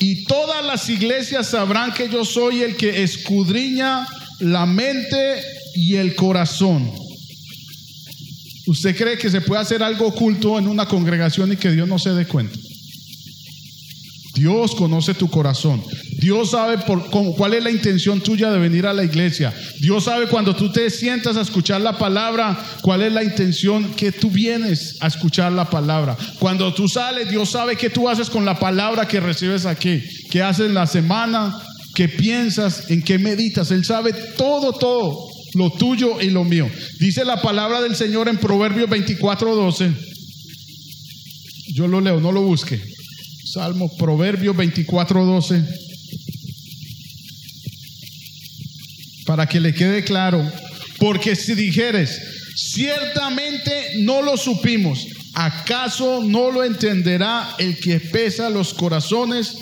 Y 0.00 0.24
todas 0.24 0.64
las 0.64 0.88
iglesias 0.90 1.48
sabrán 1.48 1.94
que 1.94 2.08
yo 2.08 2.24
soy 2.24 2.62
el 2.62 2.76
que 2.76 3.02
escudriña 3.02 4.06
la 4.40 4.66
mente 4.66 5.42
y 5.74 5.96
el 5.96 6.14
corazón. 6.14 6.92
¿Usted 8.66 8.96
cree 8.96 9.18
que 9.18 9.30
se 9.30 9.40
puede 9.40 9.62
hacer 9.62 9.82
algo 9.82 10.08
oculto 10.08 10.58
en 10.58 10.68
una 10.68 10.86
congregación 10.86 11.52
y 11.52 11.56
que 11.56 11.70
Dios 11.70 11.86
no 11.86 11.98
se 11.98 12.10
dé 12.10 12.26
cuenta? 12.26 12.58
Dios 14.34 14.74
conoce 14.74 15.14
tu 15.14 15.30
corazón. 15.30 15.82
Dios 16.18 16.50
sabe 16.50 16.78
por, 16.78 17.08
cuál 17.10 17.54
es 17.54 17.62
la 17.62 17.70
intención 17.70 18.20
tuya 18.20 18.50
de 18.50 18.58
venir 18.58 18.86
a 18.86 18.92
la 18.92 19.04
iglesia. 19.04 19.54
Dios 19.80 20.04
sabe 20.04 20.26
cuando 20.26 20.56
tú 20.56 20.72
te 20.72 20.90
sientas 20.90 21.36
a 21.36 21.42
escuchar 21.42 21.80
la 21.80 21.98
palabra, 21.98 22.58
cuál 22.82 23.02
es 23.02 23.12
la 23.12 23.22
intención 23.22 23.94
que 23.94 24.10
tú 24.10 24.30
vienes 24.30 24.96
a 25.00 25.06
escuchar 25.06 25.52
la 25.52 25.70
palabra. 25.70 26.16
Cuando 26.38 26.74
tú 26.74 26.88
sales, 26.88 27.30
Dios 27.30 27.50
sabe 27.50 27.76
qué 27.76 27.90
tú 27.90 28.08
haces 28.08 28.28
con 28.28 28.44
la 28.44 28.58
palabra 28.58 29.06
que 29.06 29.20
recibes 29.20 29.66
aquí, 29.66 30.02
qué 30.30 30.42
haces 30.42 30.66
en 30.66 30.74
la 30.74 30.86
semana, 30.86 31.56
qué 31.94 32.08
piensas, 32.08 32.90
en 32.90 33.02
qué 33.02 33.18
meditas. 33.18 33.70
Él 33.70 33.84
sabe 33.84 34.12
todo, 34.36 34.72
todo, 34.72 35.28
lo 35.54 35.70
tuyo 35.70 36.20
y 36.20 36.30
lo 36.30 36.42
mío. 36.42 36.68
Dice 36.98 37.24
la 37.24 37.40
palabra 37.40 37.80
del 37.80 37.94
Señor 37.94 38.28
en 38.28 38.38
Proverbios 38.38 38.90
24, 38.90 39.54
12. 39.54 39.92
Yo 41.74 41.86
lo 41.86 42.00
leo, 42.00 42.20
no 42.20 42.32
lo 42.32 42.42
busque. 42.42 42.93
Salmo, 43.54 43.88
Proverbio 43.96 44.52
24, 44.52 45.24
12. 45.24 45.62
Para 49.26 49.46
que 49.46 49.60
le 49.60 49.72
quede 49.72 50.02
claro. 50.02 50.44
Porque 50.98 51.36
si 51.36 51.54
dijeres, 51.54 52.20
ciertamente 52.56 53.70
no 54.00 54.22
lo 54.22 54.36
supimos, 54.36 55.06
¿acaso 55.34 56.24
no 56.24 56.50
lo 56.50 56.64
entenderá 56.64 57.54
el 57.60 57.78
que 57.78 58.00
pesa 58.00 58.50
los 58.50 58.74
corazones? 58.74 59.56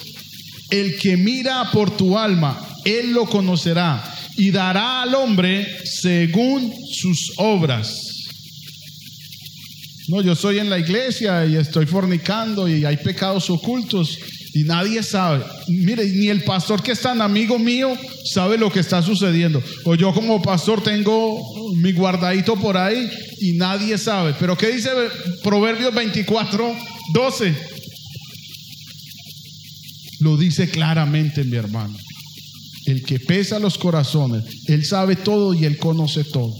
El 0.70 0.96
que 0.96 1.18
mira 1.18 1.70
por 1.70 1.94
tu 1.94 2.16
alma, 2.16 2.66
él 2.86 3.12
lo 3.12 3.26
conocerá 3.26 4.02
y 4.38 4.52
dará 4.52 5.02
al 5.02 5.14
hombre 5.14 5.66
según 5.84 6.72
sus 6.90 7.32
obras. 7.36 8.11
No, 10.08 10.20
yo 10.20 10.32
estoy 10.32 10.58
en 10.58 10.68
la 10.68 10.78
iglesia 10.78 11.46
y 11.46 11.56
estoy 11.56 11.86
fornicando 11.86 12.68
y 12.68 12.84
hay 12.84 12.96
pecados 12.96 13.48
ocultos 13.50 14.18
y 14.54 14.64
nadie 14.64 15.02
sabe. 15.02 15.44
Mire, 15.68 16.04
ni 16.06 16.28
el 16.28 16.42
pastor 16.42 16.82
que 16.82 16.92
es 16.92 17.00
tan 17.00 17.22
amigo 17.22 17.58
mío 17.58 17.96
sabe 18.24 18.58
lo 18.58 18.70
que 18.70 18.80
está 18.80 19.02
sucediendo. 19.02 19.62
O 19.84 19.94
yo 19.94 20.12
como 20.12 20.42
pastor 20.42 20.82
tengo 20.82 21.40
mi 21.76 21.92
guardadito 21.92 22.56
por 22.56 22.76
ahí 22.76 23.08
y 23.40 23.52
nadie 23.52 23.96
sabe. 23.96 24.34
Pero 24.38 24.56
¿qué 24.56 24.72
dice 24.72 24.90
Proverbios 25.42 25.94
24, 25.94 26.76
12? 27.14 27.72
lo 30.22 30.36
dice 30.36 30.68
claramente, 30.68 31.44
mi 31.44 31.56
hermano. 31.56 31.96
El 32.86 33.02
que 33.02 33.20
pesa 33.20 33.58
los 33.58 33.78
corazones, 33.78 34.44
Él 34.66 34.84
sabe 34.84 35.16
todo 35.16 35.54
y 35.54 35.64
Él 35.64 35.78
conoce 35.78 36.24
todo. 36.24 36.54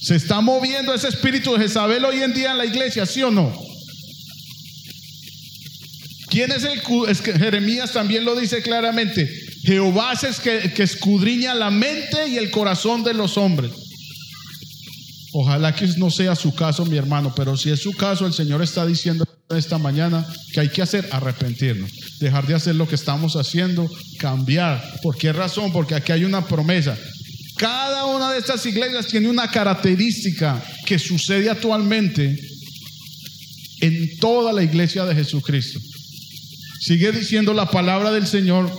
¿Se 0.00 0.16
está 0.16 0.40
moviendo 0.40 0.94
ese 0.94 1.08
espíritu 1.08 1.52
de 1.52 1.60
Jezabel 1.60 2.04
hoy 2.04 2.22
en 2.22 2.32
día 2.32 2.52
en 2.52 2.58
la 2.58 2.64
iglesia, 2.64 3.04
sí 3.04 3.22
o 3.22 3.30
no? 3.30 3.52
¿Quién 6.30 6.52
es 6.52 6.64
el 6.64 6.80
que 7.20 7.32
Jeremías 7.32 7.92
también 7.92 8.24
lo 8.24 8.34
dice 8.34 8.62
claramente? 8.62 9.28
Jehová 9.62 10.12
es 10.12 10.40
que, 10.40 10.72
que 10.72 10.84
escudriña 10.84 11.54
la 11.54 11.70
mente 11.70 12.28
y 12.28 12.38
el 12.38 12.50
corazón 12.50 13.02
de 13.02 13.14
los 13.14 13.36
hombres. 13.36 13.72
Ojalá 15.32 15.74
que 15.74 15.86
no 15.98 16.10
sea 16.10 16.34
su 16.34 16.54
caso, 16.54 16.86
mi 16.86 16.96
hermano, 16.96 17.32
pero 17.36 17.56
si 17.56 17.70
es 17.70 17.80
su 17.80 17.92
caso, 17.92 18.26
el 18.26 18.32
Señor 18.32 18.62
está 18.62 18.86
diciendo 18.86 19.24
esta 19.50 19.78
mañana 19.78 20.26
que 20.52 20.60
hay 20.60 20.68
que 20.68 20.82
hacer 20.82 21.08
arrepentirnos, 21.10 21.90
dejar 22.20 22.46
de 22.46 22.54
hacer 22.54 22.74
lo 22.74 22.88
que 22.88 22.94
estamos 22.94 23.36
haciendo, 23.36 23.88
cambiar. 24.18 24.82
¿Por 25.02 25.16
qué 25.16 25.32
razón? 25.32 25.72
Porque 25.72 25.94
aquí 25.94 26.12
hay 26.12 26.24
una 26.24 26.46
promesa. 26.46 26.96
Cada 27.60 28.06
una 28.06 28.32
de 28.32 28.38
estas 28.38 28.64
iglesias 28.64 29.06
tiene 29.06 29.28
una 29.28 29.50
característica 29.50 30.64
que 30.86 30.98
sucede 30.98 31.50
actualmente 31.50 32.34
en 33.82 34.16
toda 34.16 34.50
la 34.54 34.62
iglesia 34.62 35.04
de 35.04 35.14
Jesucristo. 35.14 35.78
Sigue 36.80 37.12
diciendo 37.12 37.52
la 37.52 37.70
palabra 37.70 38.12
del 38.12 38.26
Señor. 38.26 38.72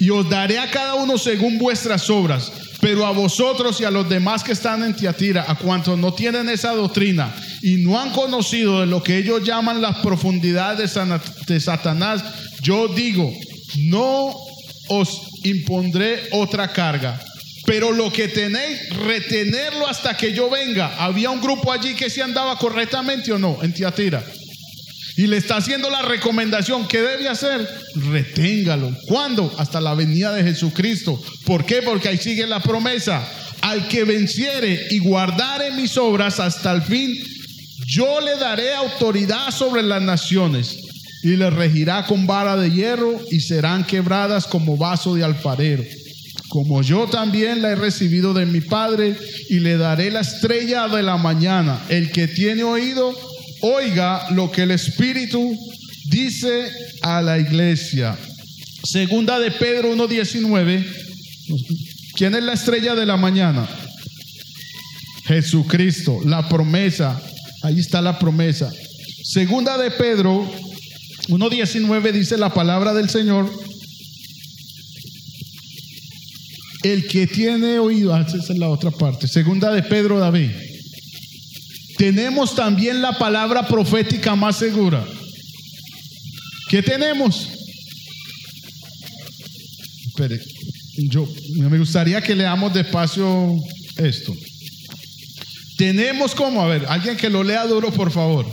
Y 0.00 0.10
os 0.10 0.28
daré 0.28 0.58
a 0.58 0.68
cada 0.68 0.96
uno 0.96 1.16
según 1.16 1.58
vuestras 1.58 2.10
obras. 2.10 2.50
Pero 2.80 3.06
a 3.06 3.12
vosotros 3.12 3.80
y 3.80 3.84
a 3.84 3.92
los 3.92 4.08
demás 4.08 4.42
que 4.42 4.50
están 4.50 4.82
en 4.82 4.96
Tiatira, 4.96 5.44
a 5.46 5.54
cuantos 5.54 5.96
no 5.96 6.12
tienen 6.12 6.48
esa 6.48 6.72
doctrina 6.72 7.32
y 7.62 7.76
no 7.76 8.00
han 8.00 8.10
conocido 8.10 8.80
de 8.80 8.86
lo 8.86 9.04
que 9.04 9.16
ellos 9.16 9.44
llaman 9.44 9.80
las 9.80 9.98
profundidades 9.98 10.98
de 11.46 11.60
Satanás, 11.60 12.24
yo 12.62 12.88
digo, 12.88 13.32
no 13.76 14.34
os 14.88 15.25
impondré 15.44 16.28
otra 16.32 16.72
carga. 16.72 17.20
Pero 17.66 17.90
lo 17.92 18.12
que 18.12 18.28
tenéis, 18.28 18.88
retenerlo 18.90 19.88
hasta 19.88 20.16
que 20.16 20.32
yo 20.32 20.48
venga. 20.48 20.96
Había 20.98 21.30
un 21.30 21.40
grupo 21.40 21.72
allí 21.72 21.94
que 21.94 22.08
se 22.08 22.22
andaba 22.22 22.56
correctamente 22.58 23.32
o 23.32 23.38
no 23.38 23.58
en 23.62 23.74
Tiatira. 23.74 24.24
Y 25.16 25.26
le 25.26 25.38
está 25.38 25.56
haciendo 25.56 25.90
la 25.90 26.02
recomendación. 26.02 26.86
¿Qué 26.86 27.02
debe 27.02 27.28
hacer? 27.28 27.68
Reténgalo. 27.94 28.96
¿Cuándo? 29.06 29.52
Hasta 29.58 29.80
la 29.80 29.94
venida 29.94 30.32
de 30.32 30.44
Jesucristo. 30.44 31.20
¿Por 31.44 31.64
qué? 31.66 31.82
Porque 31.82 32.08
ahí 32.08 32.18
sigue 32.18 32.46
la 32.46 32.60
promesa. 32.60 33.26
Al 33.62 33.88
que 33.88 34.04
venciere 34.04 34.86
y 34.90 34.98
guardare 34.98 35.72
mis 35.72 35.96
obras 35.96 36.38
hasta 36.38 36.70
el 36.72 36.82
fin, 36.82 37.16
yo 37.86 38.20
le 38.20 38.36
daré 38.36 38.74
autoridad 38.74 39.50
sobre 39.50 39.82
las 39.82 40.02
naciones 40.02 40.85
y 41.26 41.36
le 41.36 41.50
regirá 41.50 42.06
con 42.06 42.24
vara 42.24 42.56
de 42.56 42.70
hierro 42.70 43.20
y 43.32 43.40
serán 43.40 43.84
quebradas 43.84 44.46
como 44.46 44.76
vaso 44.76 45.16
de 45.16 45.24
alfarero. 45.24 45.82
Como 46.48 46.82
yo 46.82 47.08
también 47.08 47.62
la 47.62 47.72
he 47.72 47.74
recibido 47.74 48.32
de 48.32 48.46
mi 48.46 48.60
Padre 48.60 49.16
y 49.50 49.58
le 49.58 49.76
daré 49.76 50.12
la 50.12 50.20
estrella 50.20 50.86
de 50.86 51.02
la 51.02 51.16
mañana. 51.16 51.84
El 51.88 52.12
que 52.12 52.28
tiene 52.28 52.62
oído, 52.62 53.12
oiga 53.60 54.30
lo 54.30 54.52
que 54.52 54.62
el 54.62 54.70
Espíritu 54.70 55.52
dice 56.10 56.70
a 57.02 57.20
la 57.22 57.40
iglesia. 57.40 58.16
Segunda 58.84 59.40
de 59.40 59.50
Pedro 59.50 59.96
1.19. 59.96 60.86
¿Quién 62.14 62.36
es 62.36 62.44
la 62.44 62.52
estrella 62.52 62.94
de 62.94 63.04
la 63.04 63.16
mañana? 63.16 63.68
Jesucristo, 65.24 66.20
la 66.24 66.48
promesa. 66.48 67.20
Ahí 67.64 67.80
está 67.80 68.00
la 68.00 68.16
promesa. 68.16 68.70
Segunda 69.24 69.76
de 69.76 69.90
Pedro 69.90 70.48
1.19 71.28 72.12
dice 72.12 72.36
la 72.36 72.52
palabra 72.54 72.94
del 72.94 73.10
Señor. 73.10 73.50
El 76.82 77.08
que 77.08 77.26
tiene 77.26 77.80
oído, 77.80 78.14
ah, 78.14 78.24
esa 78.26 78.36
es 78.36 78.58
la 78.58 78.68
otra 78.68 78.92
parte. 78.92 79.26
Segunda 79.26 79.72
de 79.72 79.82
Pedro 79.82 80.20
David. 80.20 80.50
Tenemos 81.98 82.54
también 82.54 83.02
la 83.02 83.18
palabra 83.18 83.66
profética 83.66 84.36
más 84.36 84.56
segura. 84.58 85.04
¿Qué 86.68 86.82
tenemos? 86.82 87.48
Espere, 90.06 90.40
yo 91.08 91.26
me 91.56 91.78
gustaría 91.78 92.20
que 92.20 92.36
leamos 92.36 92.72
despacio 92.72 93.56
esto. 93.96 94.32
Tenemos 95.76 96.34
como, 96.34 96.62
a 96.62 96.68
ver, 96.68 96.86
alguien 96.88 97.16
que 97.16 97.30
lo 97.30 97.42
lea 97.42 97.66
duro, 97.66 97.92
por 97.92 98.12
favor. 98.12 98.46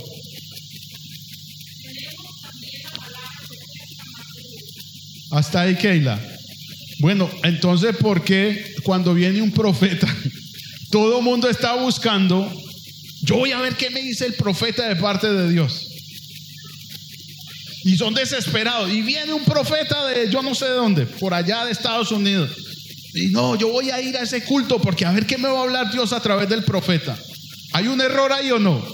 Hasta 5.34 5.62
ahí, 5.62 5.76
Keila. 5.76 6.22
Bueno, 7.00 7.28
entonces, 7.43 7.96
¿por 7.98 8.24
qué 8.24 8.76
cuando 8.84 9.15
viene 9.15 9.41
un 9.41 9.52
profeta, 9.52 10.08
todo 10.91 11.17
el 11.17 11.24
mundo 11.24 11.50
está 11.50 11.74
buscando, 11.74 12.52
yo 13.24 13.38
voy 13.38 13.52
a 13.52 13.60
ver 13.60 13.76
qué 13.76 13.89
me 13.89 14.04
dice 14.04 14.28
el 14.28 14.36
profeta 14.36 14.88
de 14.88 14.96
parte 14.96 15.28
de 15.34 15.52
Dios? 15.52 15.88
Y 17.86 17.98
son 17.98 18.13
desesperados. 18.13 18.91
Y 18.93 19.02
viene 19.02 19.34
un 19.34 19.43
profeta 19.43 20.06
de 20.06 20.30
yo 20.30 20.43
no 20.43 20.54
sé 20.54 20.65
de 20.65 20.72
dónde, 20.76 21.08
por 21.08 21.34
allá 21.34 21.65
de 21.65 21.72
Estados 21.72 22.12
Unidos. 22.12 22.52
Y 23.15 23.28
no, 23.28 23.56
yo 23.56 23.69
voy 23.69 23.89
a 23.89 24.00
ir 24.02 24.15
a 24.15 24.22
ese 24.22 24.43
culto 24.43 24.80
porque 24.80 25.04
a 25.04 25.12
ver 25.12 25.26
qué 25.26 25.39
me 25.39 25.50
va 25.50 25.60
a 25.60 25.63
hablar 25.63 25.91
Dios 25.91 26.13
a 26.13 26.22
través 26.22 26.48
del 26.48 26.63
profeta. 26.63 27.17
¿Hay 27.74 27.88
un 27.88 28.00
error 28.02 28.32
ahí 28.32 28.52
o 28.52 28.60
no? 28.60 28.86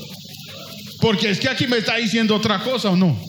Porque 1.01 1.31
es 1.31 1.39
que 1.39 1.49
aquí 1.49 1.67
me 1.67 1.79
está 1.79 1.97
diciendo 1.97 2.33
otra 2.33 2.63
cosa 2.63 2.89
o 2.91 2.95
no. 2.95 3.28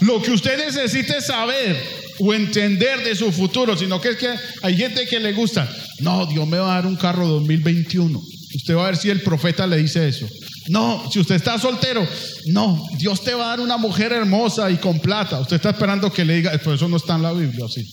Lo 0.00 0.22
que 0.22 0.30
usted 0.30 0.64
necesite 0.64 1.20
saber 1.20 1.76
o 2.18 2.32
entender 2.34 3.04
de 3.04 3.14
su 3.14 3.30
futuro, 3.32 3.76
sino 3.76 4.00
que 4.00 4.10
es 4.10 4.16
que 4.16 4.34
hay 4.62 4.76
gente 4.76 5.06
que 5.06 5.20
le 5.20 5.32
gusta, 5.32 5.70
no, 6.00 6.26
Dios 6.26 6.46
me 6.46 6.58
va 6.58 6.72
a 6.72 6.74
dar 6.76 6.86
un 6.86 6.96
carro 6.96 7.26
2021. 7.26 8.20
Usted 8.56 8.74
va 8.74 8.82
a 8.82 8.90
ver 8.90 8.96
si 8.96 9.10
el 9.10 9.22
profeta 9.22 9.66
le 9.66 9.76
dice 9.76 10.08
eso. 10.08 10.26
No, 10.68 11.08
si 11.10 11.18
usted 11.20 11.34
está 11.34 11.58
soltero, 11.58 12.06
no, 12.46 12.86
Dios 12.98 13.22
te 13.22 13.34
va 13.34 13.44
a 13.44 13.48
dar 13.48 13.60
una 13.60 13.76
mujer 13.76 14.12
hermosa 14.12 14.70
y 14.70 14.76
con 14.76 15.00
plata. 15.00 15.40
Usted 15.40 15.56
está 15.56 15.70
esperando 15.70 16.12
que 16.12 16.24
le 16.24 16.36
diga, 16.36 16.56
por 16.58 16.74
eso 16.74 16.88
no 16.88 16.96
está 16.96 17.16
en 17.16 17.22
la 17.22 17.32
Biblia, 17.32 17.66
sí. 17.68 17.86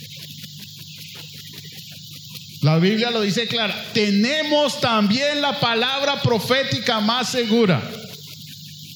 La 2.62 2.80
Biblia 2.80 3.12
lo 3.12 3.22
dice 3.22 3.48
clara. 3.48 3.86
Tenemos 3.94 4.80
también 4.80 5.42
la 5.42 5.60
palabra 5.60 6.22
profética 6.22 7.00
más 7.00 7.30
segura. 7.30 7.82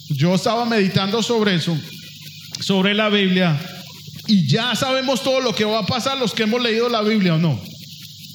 Yo 0.09 0.35
estaba 0.35 0.65
meditando 0.65 1.21
sobre 1.21 1.55
eso 1.55 1.77
sobre 2.61 2.93
la 2.93 3.09
Biblia 3.09 3.59
y 4.27 4.47
ya 4.47 4.75
sabemos 4.75 5.23
todo 5.23 5.41
lo 5.41 5.53
que 5.53 5.65
va 5.65 5.79
a 5.79 5.85
pasar 5.85 6.17
los 6.17 6.33
que 6.33 6.43
hemos 6.43 6.61
leído 6.61 6.89
la 6.89 7.01
Biblia 7.01 7.35
o 7.35 7.37
no. 7.37 7.61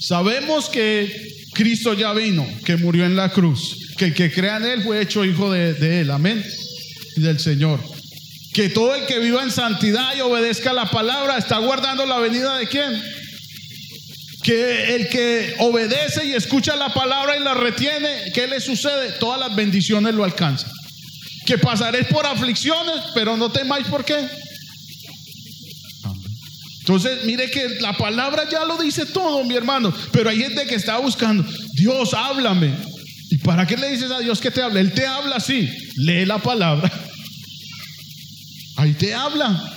Sabemos 0.00 0.68
que 0.68 1.10
Cristo 1.54 1.94
ya 1.94 2.12
vino, 2.12 2.46
que 2.64 2.76
murió 2.76 3.06
en 3.06 3.16
la 3.16 3.30
cruz, 3.30 3.94
que 3.96 4.06
el 4.06 4.14
que 4.14 4.30
crea 4.30 4.58
en 4.58 4.64
Él 4.64 4.82
fue 4.82 5.00
hecho 5.00 5.24
hijo 5.24 5.50
de, 5.50 6.00
Él, 6.00 6.10
amén, 6.10 6.44
y 7.16 7.20
del 7.20 7.38
Señor. 7.38 7.80
Que 8.52 8.68
todo 8.68 8.94
el 8.94 9.06
que 9.06 9.20
viva 9.20 9.42
en 9.42 9.50
santidad 9.50 10.14
y 10.16 10.20
obedezca 10.20 10.72
la 10.72 10.90
palabra 10.90 11.38
está 11.38 11.58
guardando 11.58 12.04
la 12.04 12.18
venida 12.18 12.58
de 12.58 12.66
quién? 12.66 13.02
Que 14.42 14.96
el 14.96 15.08
que 15.08 15.54
obedece 15.60 16.26
y 16.26 16.32
escucha 16.32 16.76
la 16.76 16.92
palabra 16.92 17.36
y 17.36 17.42
la 17.42 17.54
retiene, 17.54 18.32
¿qué 18.34 18.46
le 18.46 18.60
sucede? 18.60 19.12
Todas 19.18 19.40
las 19.40 19.54
bendiciones 19.56 20.14
lo 20.14 20.24
alcanzan 20.24 20.75
que 21.46 21.56
pasaréis 21.56 22.06
por 22.08 22.26
aflicciones, 22.26 22.96
pero 23.14 23.36
no 23.36 23.50
temáis 23.50 23.86
por 23.86 24.04
qué. 24.04 24.28
Entonces, 26.80 27.24
mire 27.24 27.50
que 27.50 27.80
la 27.80 27.94
palabra 27.94 28.48
ya 28.50 28.64
lo 28.64 28.76
dice 28.76 29.06
todo, 29.06 29.42
mi 29.44 29.56
hermano, 29.56 29.92
pero 30.12 30.30
hay 30.30 30.38
gente 30.38 30.66
que 30.66 30.74
está 30.74 30.98
buscando, 30.98 31.44
Dios, 31.72 32.14
háblame. 32.14 32.76
¿Y 33.30 33.38
para 33.38 33.66
qué 33.66 33.76
le 33.76 33.90
dices 33.90 34.10
a 34.10 34.20
Dios 34.20 34.40
que 34.40 34.50
te 34.50 34.62
hable? 34.62 34.80
Él 34.80 34.92
te 34.92 35.04
habla 35.04 35.36
así, 35.36 35.68
lee 35.96 36.24
la 36.26 36.38
palabra. 36.38 36.92
Ahí 38.76 38.92
te 38.92 39.14
habla. 39.14 39.72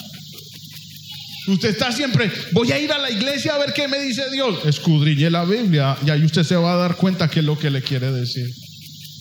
Usted 1.48 1.70
está 1.70 1.92
siempre, 1.92 2.32
voy 2.52 2.72
a 2.72 2.80
ir 2.80 2.92
a 2.92 3.00
la 3.00 3.10
iglesia 3.10 3.56
a 3.56 3.58
ver 3.58 3.74
qué 3.74 3.88
me 3.88 4.00
dice 4.00 4.30
Dios. 4.32 4.60
Escudriñe 4.66 5.32
la 5.32 5.46
Biblia 5.46 5.98
y 6.06 6.12
ahí 6.12 6.24
usted 6.24 6.44
se 6.44 6.56
va 6.56 6.74
a 6.74 6.78
dar 6.78 6.96
cuenta 6.96 7.28
qué 7.28 7.40
es 7.40 7.46
lo 7.46 7.58
que 7.58 7.72
le 7.72 7.82
quiere 7.82 8.12
decir. 8.12 8.46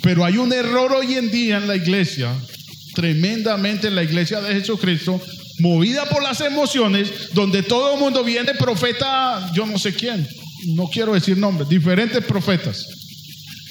Pero 0.03 0.25
hay 0.25 0.37
un 0.37 0.53
error 0.53 0.93
hoy 0.93 1.15
en 1.15 1.31
día 1.31 1.57
en 1.57 1.69
la 1.69 1.77
iglesia, 1.77 2.35
tremendamente 2.95 3.89
en 3.89 3.95
la 3.95 4.03
iglesia 4.03 4.41
de 4.41 4.55
Jesucristo, 4.55 5.21
movida 5.59 6.05
por 6.07 6.23
las 6.23 6.41
emociones, 6.41 7.33
donde 7.33 7.63
todo 7.63 7.95
el 7.95 8.01
mundo 8.01 8.23
viene 8.23 8.55
profeta, 8.55 9.51
yo 9.55 9.67
no 9.67 9.79
sé 9.79 9.95
quién, 9.95 10.27
no 10.75 10.89
quiero 10.89 11.15
decir 11.15 11.37
nombres, 11.37 11.69
diferentes 11.69 12.25
profetas. 12.25 12.87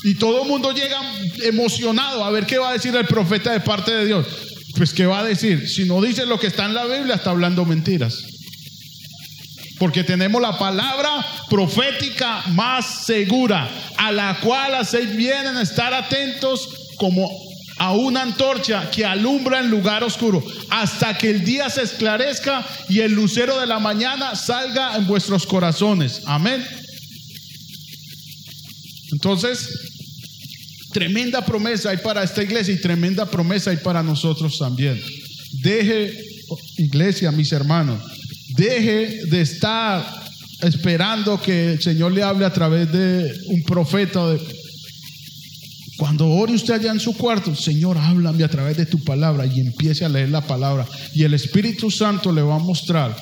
Y 0.03 0.15
todo 0.15 0.43
el 0.43 0.47
mundo 0.49 0.71
llega 0.73 0.99
emocionado 1.43 2.23
a 2.23 2.31
ver 2.31 2.45
qué 2.45 2.57
va 2.57 2.69
a 2.69 2.73
decir 2.73 2.95
el 2.95 3.05
profeta 3.05 3.51
de 3.51 3.61
parte 3.61 3.91
de 3.91 4.05
Dios. 4.05 4.27
Pues 4.75 4.93
qué 4.93 5.05
va 5.05 5.21
a 5.21 5.23
decir, 5.23 5.67
si 5.67 5.85
no 5.85 6.01
dice 6.01 6.25
lo 6.25 6.39
que 6.39 6.47
está 6.47 6.65
en 6.65 6.75
la 6.75 6.85
Biblia, 6.85 7.15
está 7.15 7.31
hablando 7.31 7.65
mentiras. 7.65 8.23
Porque 9.79 10.03
tenemos 10.03 10.41
la 10.41 10.57
palabra 10.57 11.25
profética 11.49 12.43
más 12.47 13.05
segura, 13.05 13.69
a 13.97 14.11
la 14.11 14.39
cual 14.39 14.75
hacéis 14.75 15.15
bien 15.15 15.45
en 15.45 15.57
estar 15.57 15.93
atentos 15.93 16.69
como 16.97 17.29
a 17.77 17.93
una 17.93 18.23
antorcha 18.23 18.89
que 18.89 19.05
alumbra 19.05 19.59
en 19.59 19.69
lugar 19.69 20.03
oscuro, 20.03 20.43
hasta 20.69 21.17
que 21.17 21.29
el 21.29 21.43
día 21.43 21.69
se 21.69 21.83
esclarezca 21.83 22.65
y 22.89 22.99
el 22.99 23.13
lucero 23.13 23.59
de 23.59 23.67
la 23.67 23.79
mañana 23.79 24.35
salga 24.35 24.95
en 24.95 25.05
vuestros 25.05 25.45
corazones. 25.45 26.21
Amén. 26.25 26.65
Entonces, 29.11 29.69
tremenda 30.91 31.45
promesa 31.45 31.91
hay 31.91 31.97
para 31.97 32.23
esta 32.23 32.41
iglesia 32.43 32.73
y 32.73 32.81
tremenda 32.81 33.29
promesa 33.29 33.69
hay 33.69 33.77
para 33.77 34.01
nosotros 34.01 34.57
también. 34.57 34.99
Deje, 35.61 36.19
iglesia, 36.77 37.31
mis 37.31 37.51
hermanos, 37.51 38.01
deje 38.57 39.25
de 39.27 39.41
estar 39.41 40.05
esperando 40.61 41.39
que 41.39 41.73
el 41.73 41.81
Señor 41.81 42.11
le 42.11 42.23
hable 42.23 42.45
a 42.45 42.53
través 42.53 42.91
de 42.91 43.31
un 43.47 43.63
profeta. 43.63 44.35
Cuando 45.97 46.27
ore 46.29 46.53
usted 46.53 46.75
allá 46.75 46.91
en 46.91 46.99
su 46.99 47.15
cuarto, 47.15 47.55
Señor, 47.55 47.97
háblame 47.97 48.43
a 48.43 48.49
través 48.49 48.77
de 48.77 48.85
tu 48.85 49.03
palabra 49.03 49.45
y 49.45 49.59
empiece 49.59 50.05
a 50.05 50.09
leer 50.09 50.29
la 50.29 50.41
palabra. 50.41 50.87
Y 51.13 51.23
el 51.23 51.33
Espíritu 51.33 51.89
Santo 51.89 52.31
le 52.31 52.41
va 52.41 52.55
a 52.55 52.59
mostrar. 52.59 53.15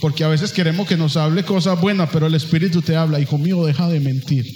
Porque 0.00 0.24
a 0.24 0.28
veces 0.28 0.52
queremos 0.52 0.88
que 0.88 0.96
nos 0.96 1.16
hable 1.18 1.44
cosas 1.44 1.78
buenas, 1.78 2.08
pero 2.10 2.26
el 2.26 2.34
Espíritu 2.34 2.80
te 2.80 2.96
habla, 2.96 3.20
hijo 3.20 3.36
mío, 3.36 3.64
deja 3.64 3.86
de 3.88 4.00
mentir. 4.00 4.46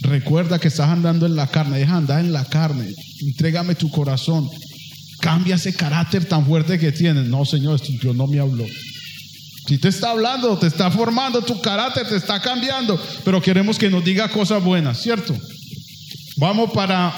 Recuerda 0.00 0.58
que 0.58 0.68
estás 0.68 0.88
andando 0.88 1.26
en 1.26 1.36
la 1.36 1.46
carne, 1.48 1.78
deja 1.78 1.96
andar 1.96 2.20
en 2.20 2.32
la 2.32 2.44
carne. 2.44 2.86
Entrégame 3.20 3.74
tu 3.74 3.90
corazón. 3.90 4.48
Cambia 5.20 5.56
ese 5.56 5.74
carácter 5.74 6.24
tan 6.26 6.46
fuerte 6.46 6.78
que 6.78 6.92
tienes. 6.92 7.26
No, 7.26 7.44
Señor, 7.44 7.80
Dios 7.80 8.14
no 8.14 8.26
me 8.26 8.38
habló. 8.38 8.64
Si 9.66 9.78
te 9.78 9.88
está 9.88 10.10
hablando, 10.10 10.56
te 10.56 10.68
está 10.68 10.90
formando 10.92 11.42
tu 11.42 11.60
carácter, 11.60 12.06
te 12.08 12.16
está 12.16 12.40
cambiando, 12.40 13.00
pero 13.24 13.42
queremos 13.42 13.78
que 13.78 13.90
nos 13.90 14.04
diga 14.04 14.28
cosas 14.28 14.62
buenas, 14.62 15.02
¿cierto? 15.02 15.36
Vamos 16.36 16.70
para 16.72 17.12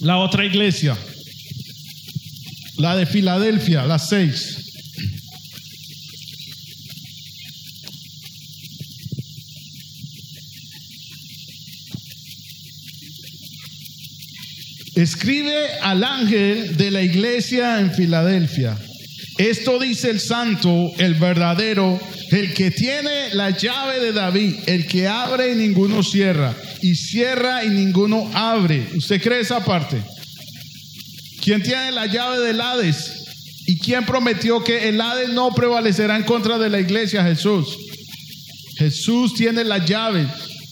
la 0.00 0.18
otra 0.18 0.44
iglesia, 0.44 0.96
la 2.78 2.96
de 2.96 3.06
Filadelfia, 3.06 3.84
las 3.84 4.08
seis. 4.08 4.56
Escribe 14.96 15.78
al 15.80 16.02
ángel 16.02 16.76
de 16.76 16.90
la 16.90 17.02
iglesia 17.02 17.78
en 17.78 17.94
Filadelfia. 17.94 18.76
Esto 19.38 19.78
dice 19.78 20.10
el 20.10 20.18
santo, 20.18 20.90
el 20.98 21.14
verdadero, 21.14 22.00
el 22.32 22.52
que 22.54 22.72
tiene 22.72 23.32
la 23.34 23.50
llave 23.50 24.00
de 24.00 24.12
David, 24.12 24.56
el 24.66 24.86
que 24.86 25.06
abre 25.06 25.52
y 25.52 25.54
ninguno 25.54 26.02
cierra, 26.02 26.56
y 26.82 26.96
cierra 26.96 27.64
y 27.64 27.68
ninguno 27.68 28.28
abre. 28.34 28.88
¿Usted 28.96 29.22
cree 29.22 29.40
esa 29.40 29.64
parte? 29.64 30.02
¿Quién 31.40 31.62
tiene 31.62 31.92
la 31.92 32.06
llave 32.06 32.40
del 32.40 32.60
Hades? 32.60 33.14
¿Y 33.66 33.78
quién 33.78 34.04
prometió 34.04 34.64
que 34.64 34.88
el 34.88 35.00
Hades 35.00 35.28
no 35.28 35.54
prevalecerá 35.54 36.16
en 36.16 36.24
contra 36.24 36.58
de 36.58 36.68
la 36.68 36.80
iglesia? 36.80 37.22
Jesús. 37.22 37.76
Jesús 38.76 39.34
tiene 39.34 39.62
la 39.62 39.84
llave. 39.84 40.26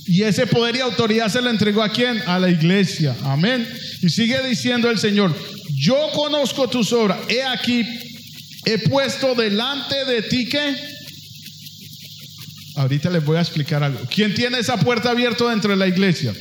Y 0.06 0.22
ese 0.22 0.46
poder 0.46 0.76
y 0.76 0.80
autoridad 0.80 1.28
se 1.28 1.40
lo 1.40 1.50
entregó 1.50 1.82
a 1.82 1.90
quién? 1.90 2.20
A 2.26 2.38
la 2.38 2.50
iglesia. 2.50 3.16
Amén. 3.22 3.68
Y 4.02 4.08
sigue 4.08 4.40
diciendo 4.46 4.90
el 4.90 4.98
Señor, 4.98 5.36
yo 5.76 5.96
conozco 6.14 6.68
tus 6.68 6.92
obras. 6.92 7.18
He 7.28 7.42
aquí 7.42 7.84
he 8.66 8.78
puesto 8.78 9.34
delante 9.34 10.04
de 10.04 10.22
ti 10.22 10.48
que... 10.48 10.74
Ahorita 12.74 13.08
les 13.08 13.24
voy 13.24 13.38
a 13.38 13.40
explicar 13.40 13.82
algo. 13.82 14.00
¿Quién 14.10 14.34
tiene 14.34 14.58
esa 14.58 14.76
puerta 14.76 15.10
abierta 15.10 15.48
dentro 15.48 15.70
de 15.70 15.76
la 15.76 15.86
iglesia? 15.86 16.34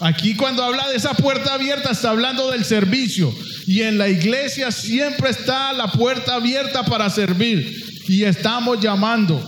Aquí 0.00 0.34
cuando 0.34 0.62
habla 0.62 0.88
de 0.88 0.96
esa 0.96 1.12
puerta 1.14 1.54
abierta 1.54 1.90
está 1.90 2.10
hablando 2.10 2.50
del 2.50 2.64
servicio. 2.64 3.34
Y 3.66 3.82
en 3.82 3.98
la 3.98 4.08
iglesia 4.08 4.70
siempre 4.70 5.30
está 5.30 5.72
la 5.72 5.88
puerta 5.92 6.36
abierta 6.36 6.84
para 6.84 7.10
servir. 7.10 7.84
Y 8.08 8.24
estamos 8.24 8.80
llamando 8.80 9.44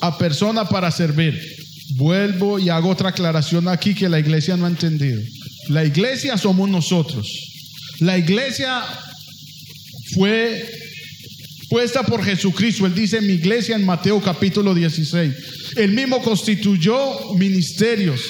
a 0.00 0.18
personas 0.18 0.68
para 0.68 0.90
servir. 0.90 1.40
Vuelvo 1.96 2.58
y 2.58 2.68
hago 2.68 2.90
otra 2.90 3.10
aclaración 3.10 3.68
aquí 3.68 3.94
que 3.94 4.08
la 4.08 4.18
iglesia 4.18 4.56
no 4.56 4.66
ha 4.66 4.70
entendido. 4.70 5.20
La 5.68 5.84
iglesia 5.84 6.36
somos 6.36 6.68
nosotros. 6.68 7.53
La 8.04 8.18
iglesia 8.18 8.82
fue 10.14 10.62
puesta 11.70 12.02
por 12.02 12.22
Jesucristo. 12.22 12.84
Él 12.84 12.94
dice 12.94 13.22
mi 13.22 13.32
iglesia 13.32 13.76
en 13.76 13.86
Mateo 13.86 14.20
capítulo 14.20 14.74
16. 14.74 15.34
Él 15.76 15.92
mismo 15.92 16.20
constituyó 16.22 17.32
ministerios. 17.36 18.20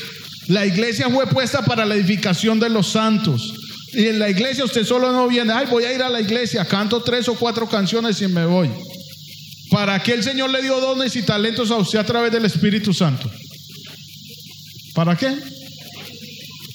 La 0.46 0.64
iglesia 0.64 1.10
fue 1.10 1.26
puesta 1.26 1.64
para 1.64 1.84
la 1.84 1.96
edificación 1.96 2.60
de 2.60 2.68
los 2.70 2.87
santos. 2.87 3.52
Y 3.94 4.06
en 4.06 4.20
la 4.20 4.30
iglesia 4.30 4.64
usted 4.64 4.84
solo 4.84 5.10
no 5.10 5.26
viene, 5.26 5.52
ay, 5.52 5.66
voy 5.68 5.82
a 5.84 5.92
ir 5.92 6.02
a 6.02 6.08
la 6.08 6.20
iglesia, 6.20 6.64
canto 6.64 7.02
tres 7.02 7.28
o 7.28 7.34
cuatro 7.34 7.68
canciones 7.68 8.22
y 8.22 8.28
me 8.28 8.46
voy. 8.46 8.70
¿Para 9.72 10.00
qué 10.00 10.12
el 10.12 10.22
Señor 10.22 10.50
le 10.50 10.62
dio 10.62 10.78
dones 10.78 11.16
y 11.16 11.22
talentos 11.22 11.72
a 11.72 11.76
usted 11.78 11.98
a 11.98 12.06
través 12.06 12.30
del 12.30 12.44
Espíritu 12.44 12.94
Santo? 12.94 13.28
¿Para 14.94 15.16
qué? 15.16 15.34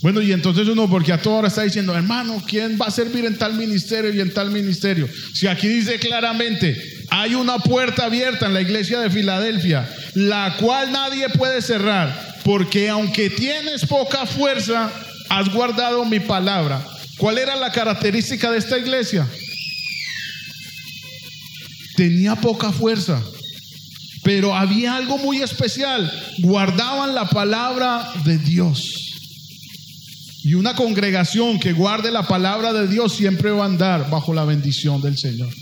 Bueno, 0.01 0.21
y 0.21 0.31
entonces 0.31 0.67
uno, 0.67 0.89
porque 0.89 1.12
a 1.12 1.21
toda 1.21 1.39
hora 1.39 1.47
está 1.49 1.63
diciendo, 1.63 1.93
hermano, 1.93 2.41
¿quién 2.47 2.77
va 2.81 2.85
a 2.85 2.91
servir 2.91 3.25
en 3.25 3.38
tal 3.38 3.55
ministerio 3.55 4.13
y 4.13 4.21
en 4.21 4.33
tal 4.33 4.49
ministerio? 4.49 5.09
Si 5.33 5.45
aquí 5.45 5.67
dice 5.67 5.99
claramente, 5.99 6.81
hay 7.09 7.35
una 7.35 7.59
puerta 7.59 8.05
abierta 8.05 8.45
en 8.45 8.53
la 8.53 8.62
iglesia 8.62 9.01
de 9.01 9.09
Filadelfia, 9.09 9.89
la 10.13 10.55
cual 10.57 10.93
nadie 10.93 11.27
puede 11.29 11.62
cerrar, 11.62 12.38
porque 12.45 12.88
aunque 12.88 13.29
tienes 13.29 13.85
poca 13.85 14.25
fuerza, 14.25 14.89
has 15.29 15.49
guardado 15.49 16.05
mi 16.05 16.21
palabra. 16.21 16.85
¿Cuál 17.17 17.38
era 17.38 17.57
la 17.57 17.71
característica 17.71 18.49
de 18.51 18.59
esta 18.59 18.77
iglesia? 18.77 19.27
Tenía 21.97 22.38
poca 22.38 22.71
fuerza, 22.71 23.21
pero 24.23 24.55
había 24.55 24.95
algo 24.95 25.17
muy 25.17 25.41
especial. 25.41 26.09
Guardaban 26.38 27.13
la 27.13 27.27
palabra 27.27 28.09
de 28.23 28.38
Dios. 28.38 28.98
Y 30.49 30.55
una 30.55 30.73
congregación 30.73 31.59
que 31.59 31.73
guarde 31.73 32.09
la 32.09 32.23
palabra 32.23 32.73
de 32.73 32.88
Dios 32.88 33.13
siempre 33.13 33.51
va 33.51 33.65
a 33.65 33.67
andar 33.67 34.09
bajo 34.09 34.33
la 34.33 34.45
bendición 34.45 34.99
del 34.99 35.15
Señor. 35.15 35.53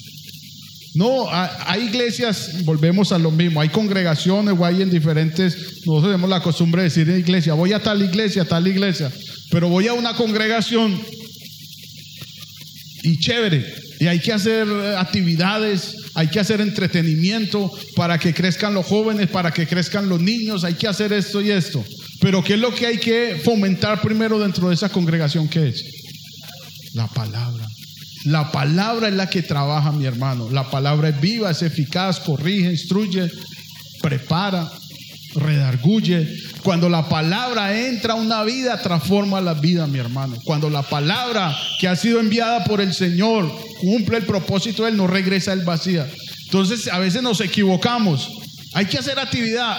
No, 0.95 1.27
hay 1.29 1.87
iglesias, 1.87 2.63
volvemos 2.63 3.11
a 3.11 3.19
lo 3.19 3.29
mismo, 3.29 3.59
hay 3.59 3.67
congregaciones 3.67 4.55
o 4.57 4.63
hay 4.63 4.81
en 4.81 4.89
diferentes, 4.89 5.57
nosotros 5.85 6.13
tenemos 6.13 6.29
la 6.29 6.41
costumbre 6.41 6.83
de 6.83 6.87
decir 6.87 7.09
en 7.09 7.19
iglesia, 7.19 7.53
voy 7.53 7.73
a 7.73 7.83
tal 7.83 8.01
iglesia, 8.01 8.45
tal 8.45 8.65
iglesia, 8.65 9.11
pero 9.51 9.67
voy 9.67 9.87
a 9.87 9.93
una 9.93 10.13
congregación 10.13 10.97
y 13.03 13.19
chévere, 13.19 13.65
y 13.99 14.07
hay 14.07 14.21
que 14.21 14.31
hacer 14.31 14.69
actividades, 14.97 15.97
hay 16.15 16.29
que 16.29 16.39
hacer 16.39 16.61
entretenimiento 16.61 17.69
para 17.97 18.17
que 18.17 18.33
crezcan 18.33 18.73
los 18.73 18.85
jóvenes, 18.85 19.27
para 19.27 19.51
que 19.51 19.67
crezcan 19.67 20.07
los 20.07 20.21
niños, 20.21 20.63
hay 20.63 20.75
que 20.75 20.87
hacer 20.87 21.11
esto 21.11 21.41
y 21.41 21.51
esto. 21.51 21.83
Pero 22.19 22.43
¿qué 22.43 22.53
es 22.55 22.59
lo 22.59 22.73
que 22.73 22.87
hay 22.87 22.97
que 22.97 23.41
fomentar 23.43 24.01
primero 24.01 24.39
dentro 24.39 24.69
de 24.69 24.75
esa 24.75 24.89
congregación? 24.89 25.47
¿Qué 25.47 25.69
es? 25.69 25.83
La 26.93 27.07
palabra. 27.07 27.67
La 28.25 28.51
palabra 28.51 29.07
es 29.07 29.13
la 29.13 29.29
que 29.29 29.43
trabaja, 29.43 29.91
mi 29.91 30.05
hermano. 30.05 30.49
La 30.49 30.69
palabra 30.69 31.09
es 31.09 31.21
viva, 31.21 31.51
es 31.51 31.61
eficaz, 31.61 32.19
corrige, 32.19 32.71
instruye, 32.71 33.31
prepara, 34.01 34.69
redarguye. 35.35 36.27
Cuando 36.63 36.89
la 36.89 37.07
palabra 37.07 37.77
entra 37.87 38.13
a 38.13 38.17
una 38.17 38.43
vida, 38.43 38.81
transforma 38.81 39.39
la 39.39 39.53
vida, 39.53 39.87
mi 39.87 39.99
hermano. 39.99 40.37
Cuando 40.43 40.69
la 40.69 40.81
palabra 40.81 41.55
que 41.79 41.87
ha 41.87 41.95
sido 41.95 42.19
enviada 42.19 42.63
por 42.63 42.81
el 42.81 42.93
Señor 42.93 43.49
cumple 43.79 44.17
el 44.17 44.25
propósito 44.25 44.83
de 44.83 44.89
Él, 44.89 44.97
no 44.97 45.07
regresa 45.07 45.53
el 45.53 45.63
vacío. 45.63 46.05
Entonces, 46.45 46.87
a 46.87 46.99
veces 46.99 47.21
nos 47.21 47.39
equivocamos. 47.41 48.29
Hay 48.73 48.87
que 48.87 48.97
hacer 48.97 49.19
actividad 49.19 49.77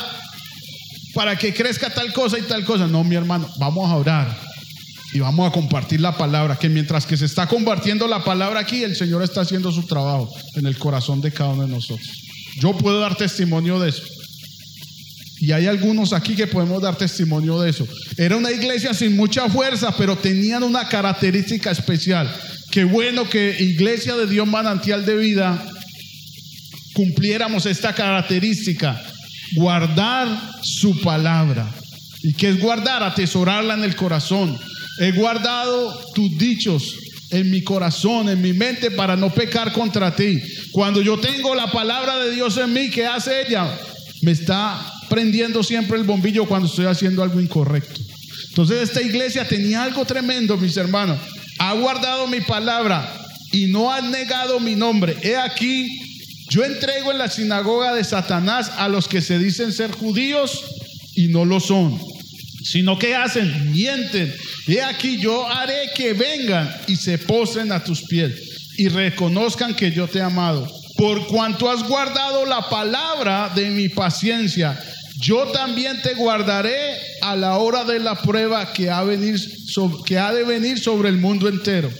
para 1.18 1.36
que 1.36 1.52
crezca 1.52 1.90
tal 1.90 2.12
cosa 2.12 2.38
y 2.38 2.42
tal 2.42 2.64
cosa. 2.64 2.86
No, 2.86 3.02
mi 3.02 3.16
hermano, 3.16 3.50
vamos 3.58 3.90
a 3.90 3.96
orar 3.96 4.38
y 5.12 5.18
vamos 5.18 5.48
a 5.48 5.52
compartir 5.52 6.00
la 6.00 6.16
palabra, 6.16 6.56
que 6.56 6.68
mientras 6.68 7.06
que 7.06 7.16
se 7.16 7.24
está 7.24 7.48
compartiendo 7.48 8.06
la 8.06 8.22
palabra 8.22 8.60
aquí, 8.60 8.84
el 8.84 8.94
Señor 8.94 9.24
está 9.24 9.40
haciendo 9.40 9.72
su 9.72 9.84
trabajo 9.84 10.32
en 10.54 10.64
el 10.64 10.78
corazón 10.78 11.20
de 11.20 11.32
cada 11.32 11.54
uno 11.54 11.62
de 11.62 11.70
nosotros. 11.70 12.08
Yo 12.60 12.78
puedo 12.78 13.00
dar 13.00 13.16
testimonio 13.16 13.80
de 13.80 13.88
eso. 13.88 14.04
Y 15.40 15.50
hay 15.50 15.66
algunos 15.66 16.12
aquí 16.12 16.36
que 16.36 16.46
podemos 16.46 16.80
dar 16.80 16.94
testimonio 16.94 17.58
de 17.58 17.70
eso. 17.70 17.84
Era 18.16 18.36
una 18.36 18.52
iglesia 18.52 18.94
sin 18.94 19.16
mucha 19.16 19.48
fuerza, 19.48 19.96
pero 19.98 20.16
tenían 20.16 20.62
una 20.62 20.88
característica 20.88 21.72
especial. 21.72 22.32
Qué 22.70 22.84
bueno 22.84 23.28
que 23.28 23.56
Iglesia 23.58 24.14
de 24.14 24.28
Dios 24.28 24.46
Manantial 24.46 25.04
de 25.04 25.16
Vida 25.16 25.66
cumpliéramos 26.94 27.66
esta 27.66 27.92
característica 27.92 29.02
guardar 29.54 30.28
su 30.62 31.00
palabra. 31.00 31.74
¿Y 32.22 32.34
que 32.34 32.48
es 32.48 32.60
guardar? 32.60 33.02
Atesorarla 33.02 33.74
en 33.74 33.84
el 33.84 33.96
corazón. 33.96 34.58
He 35.00 35.12
guardado 35.12 35.98
tus 36.14 36.36
dichos 36.36 36.94
en 37.30 37.50
mi 37.50 37.62
corazón, 37.62 38.28
en 38.28 38.40
mi 38.40 38.52
mente, 38.52 38.90
para 38.90 39.16
no 39.16 39.32
pecar 39.32 39.72
contra 39.72 40.14
ti. 40.14 40.40
Cuando 40.72 41.00
yo 41.02 41.18
tengo 41.18 41.54
la 41.54 41.70
palabra 41.70 42.16
de 42.18 42.34
Dios 42.34 42.56
en 42.56 42.72
mí, 42.72 42.90
¿qué 42.90 43.06
hace 43.06 43.46
ella? 43.46 43.78
Me 44.22 44.32
está 44.32 44.92
prendiendo 45.08 45.62
siempre 45.62 45.98
el 45.98 46.04
bombillo 46.04 46.46
cuando 46.46 46.68
estoy 46.68 46.86
haciendo 46.86 47.22
algo 47.22 47.40
incorrecto. 47.40 48.00
Entonces 48.48 48.88
esta 48.88 49.02
iglesia 49.02 49.46
tenía 49.46 49.84
algo 49.84 50.04
tremendo, 50.04 50.56
mis 50.56 50.76
hermanos. 50.76 51.18
Ha 51.58 51.74
guardado 51.74 52.26
mi 52.26 52.40
palabra 52.40 53.08
y 53.52 53.66
no 53.66 53.92
ha 53.92 54.00
negado 54.00 54.58
mi 54.60 54.74
nombre. 54.74 55.16
He 55.22 55.36
aquí, 55.36 55.88
yo 56.48 56.64
entrego 56.64 57.12
en 57.12 57.18
la 57.18 57.28
sinagoga 57.28 57.94
de 57.94 58.04
Satanás 58.04 58.70
a 58.76 58.88
los 58.88 59.06
que 59.06 59.20
se 59.20 59.38
dicen 59.38 59.72
ser 59.72 59.90
judíos 59.90 60.64
y 61.14 61.28
no 61.28 61.44
lo 61.44 61.60
son, 61.60 62.00
sino 62.64 62.98
que 62.98 63.14
hacen, 63.14 63.70
mienten. 63.72 64.34
He 64.66 64.80
aquí, 64.82 65.18
yo 65.18 65.46
haré 65.46 65.90
que 65.94 66.14
vengan 66.14 66.70
y 66.86 66.96
se 66.96 67.18
posen 67.18 67.72
a 67.72 67.84
tus 67.84 68.02
pies 68.02 68.32
y 68.78 68.88
reconozcan 68.88 69.74
que 69.74 69.90
yo 69.90 70.08
te 70.08 70.18
he 70.18 70.22
amado. 70.22 70.66
Por 70.96 71.26
cuanto 71.26 71.70
has 71.70 71.82
guardado 71.86 72.46
la 72.46 72.68
palabra 72.68 73.52
de 73.54 73.70
mi 73.70 73.88
paciencia, 73.88 74.78
yo 75.20 75.48
también 75.48 76.00
te 76.02 76.14
guardaré 76.14 76.96
a 77.20 77.36
la 77.36 77.58
hora 77.58 77.84
de 77.84 77.98
la 77.98 78.14
prueba 78.14 78.72
que 78.72 78.90
ha, 78.90 79.02
venir, 79.02 79.36
que 80.06 80.18
ha 80.18 80.32
de 80.32 80.44
venir 80.44 80.78
sobre 80.78 81.08
el 81.08 81.18
mundo 81.18 81.48
entero. 81.48 81.90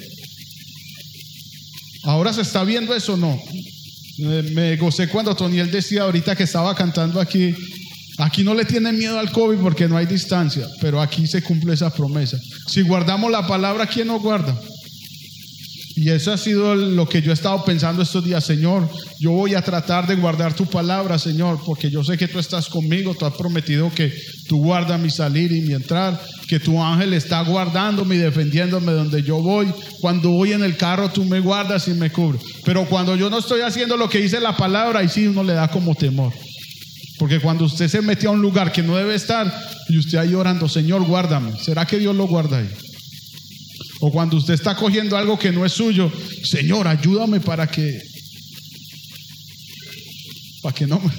Ahora 2.05 2.33
se 2.33 2.43
está 2.43 2.65
viendo 2.65 2.95
eso, 2.95 3.17
no. 3.17 3.41
Me, 4.19 4.77
gocé 4.77 5.09
cuando 5.09 5.35
Toniel 5.37 5.71
decía 5.71 6.03
ahorita 6.03 6.35
que 6.35 6.45
estaba 6.45 6.75
cantando 6.75 7.21
aquí. 7.21 7.55
Aquí 8.19 8.43
no 8.43 8.53
le 8.53 8.65
tienen 8.65 8.99
miedo 8.99 9.17
al 9.17 9.31
COVID 9.31 9.59
porque 9.59 9.87
no 9.87 9.97
hay 9.97 10.07
distancia, 10.07 10.67
pero 10.81 11.01
aquí 11.01 11.29
se 11.29 11.41
cumple 11.41 11.75
esa 11.75 11.95
promesa. 11.95 12.37
Si 12.67 12.83
guardamos 12.83 13.31
la 13.31 13.47
palabra, 13.47 13.87
¿quién 13.87 14.09
nos 14.09 14.21
guarda? 14.21 14.59
Y 16.01 16.11
eso 16.11 16.33
ha 16.33 16.39
sido 16.39 16.77
lo 16.77 17.09
que 17.09 17.21
yo 17.21 17.33
he 17.33 17.35
estado 17.35 17.65
pensando 17.65 18.03
estos 18.03 18.25
días, 18.25 18.45
Señor. 18.45 18.89
Yo 19.19 19.33
voy 19.33 19.57
a 19.57 19.63
tratar 19.63 20.07
de 20.07 20.15
guardar 20.15 20.55
tu 20.55 20.65
palabra, 20.65 21.19
Señor, 21.19 21.59
porque 21.67 21.91
yo 21.91 22.05
sé 22.05 22.17
que 22.17 22.29
tú 22.29 22.39
estás 22.39 22.69
conmigo. 22.69 23.17
Tú 23.17 23.27
has 23.27 23.35
prometido 23.35 23.91
que 23.93 24.15
tú 24.47 24.59
guardas 24.63 25.01
mi 25.01 25.11
salir 25.11 25.51
y 25.51 25.61
mi 25.63 25.75
entrar, 25.75 26.23
que 26.47 26.61
tu 26.61 26.81
ángel 26.81 27.15
está 27.15 27.43
guardándome 27.43 28.15
y 28.15 28.19
defendiéndome 28.19 28.93
donde 28.93 29.25
yo 29.25 29.43
voy. 29.43 29.75
Cuando 30.01 30.31
voy 30.31 30.53
en 30.53 30.63
el 30.63 30.77
carro, 30.77 31.11
tú 31.11 31.25
me 31.25 31.41
guardas 31.41 31.89
y 31.89 31.95
me 31.95 32.11
cubres. 32.11 32.43
Pero 32.65 32.87
cuando 32.89 33.17
yo 33.17 33.29
no 33.29 33.41
estoy 33.41 33.63
haciendo 33.63 33.97
lo 33.97 34.09
que 34.09 34.21
dice 34.21 34.39
la 34.39 34.57
palabra, 34.57 35.01
ahí 35.01 35.09
sí 35.09 35.27
uno 35.27 35.43
le 35.43 35.55
da 35.55 35.67
como 35.67 35.97
temor. 35.97 36.33
Porque 37.19 37.41
cuando 37.41 37.65
usted 37.65 37.89
se 37.89 38.03
mete 38.03 38.29
a 38.29 38.31
un 38.31 38.41
lugar 38.41 38.71
que 38.71 38.85
no 38.85 38.95
debe 38.95 39.17
estar 39.17 39.53
y 39.89 39.99
usted 39.99 40.19
ahí 40.19 40.35
orando, 40.35 40.69
Señor, 40.69 41.05
guárdame. 41.05 41.59
¿Será 41.61 41.87
que 41.87 41.99
Dios 41.99 42.15
lo 42.15 42.29
guarda 42.29 42.59
ahí? 42.59 42.69
O 44.01 44.13
cuando 44.13 44.37
usted 44.37 44.55
está 44.55 44.77
cogiendo 44.77 45.17
algo 45.17 45.39
que 45.39 45.51
no 45.51 45.65
es 45.65 45.73
suyo, 45.73 46.13
Señor, 46.45 46.87
ayúdame 46.87 47.41
para 47.41 47.67
que... 47.67 48.01
Para 50.63 50.75
que 50.75 50.87
no... 50.87 51.01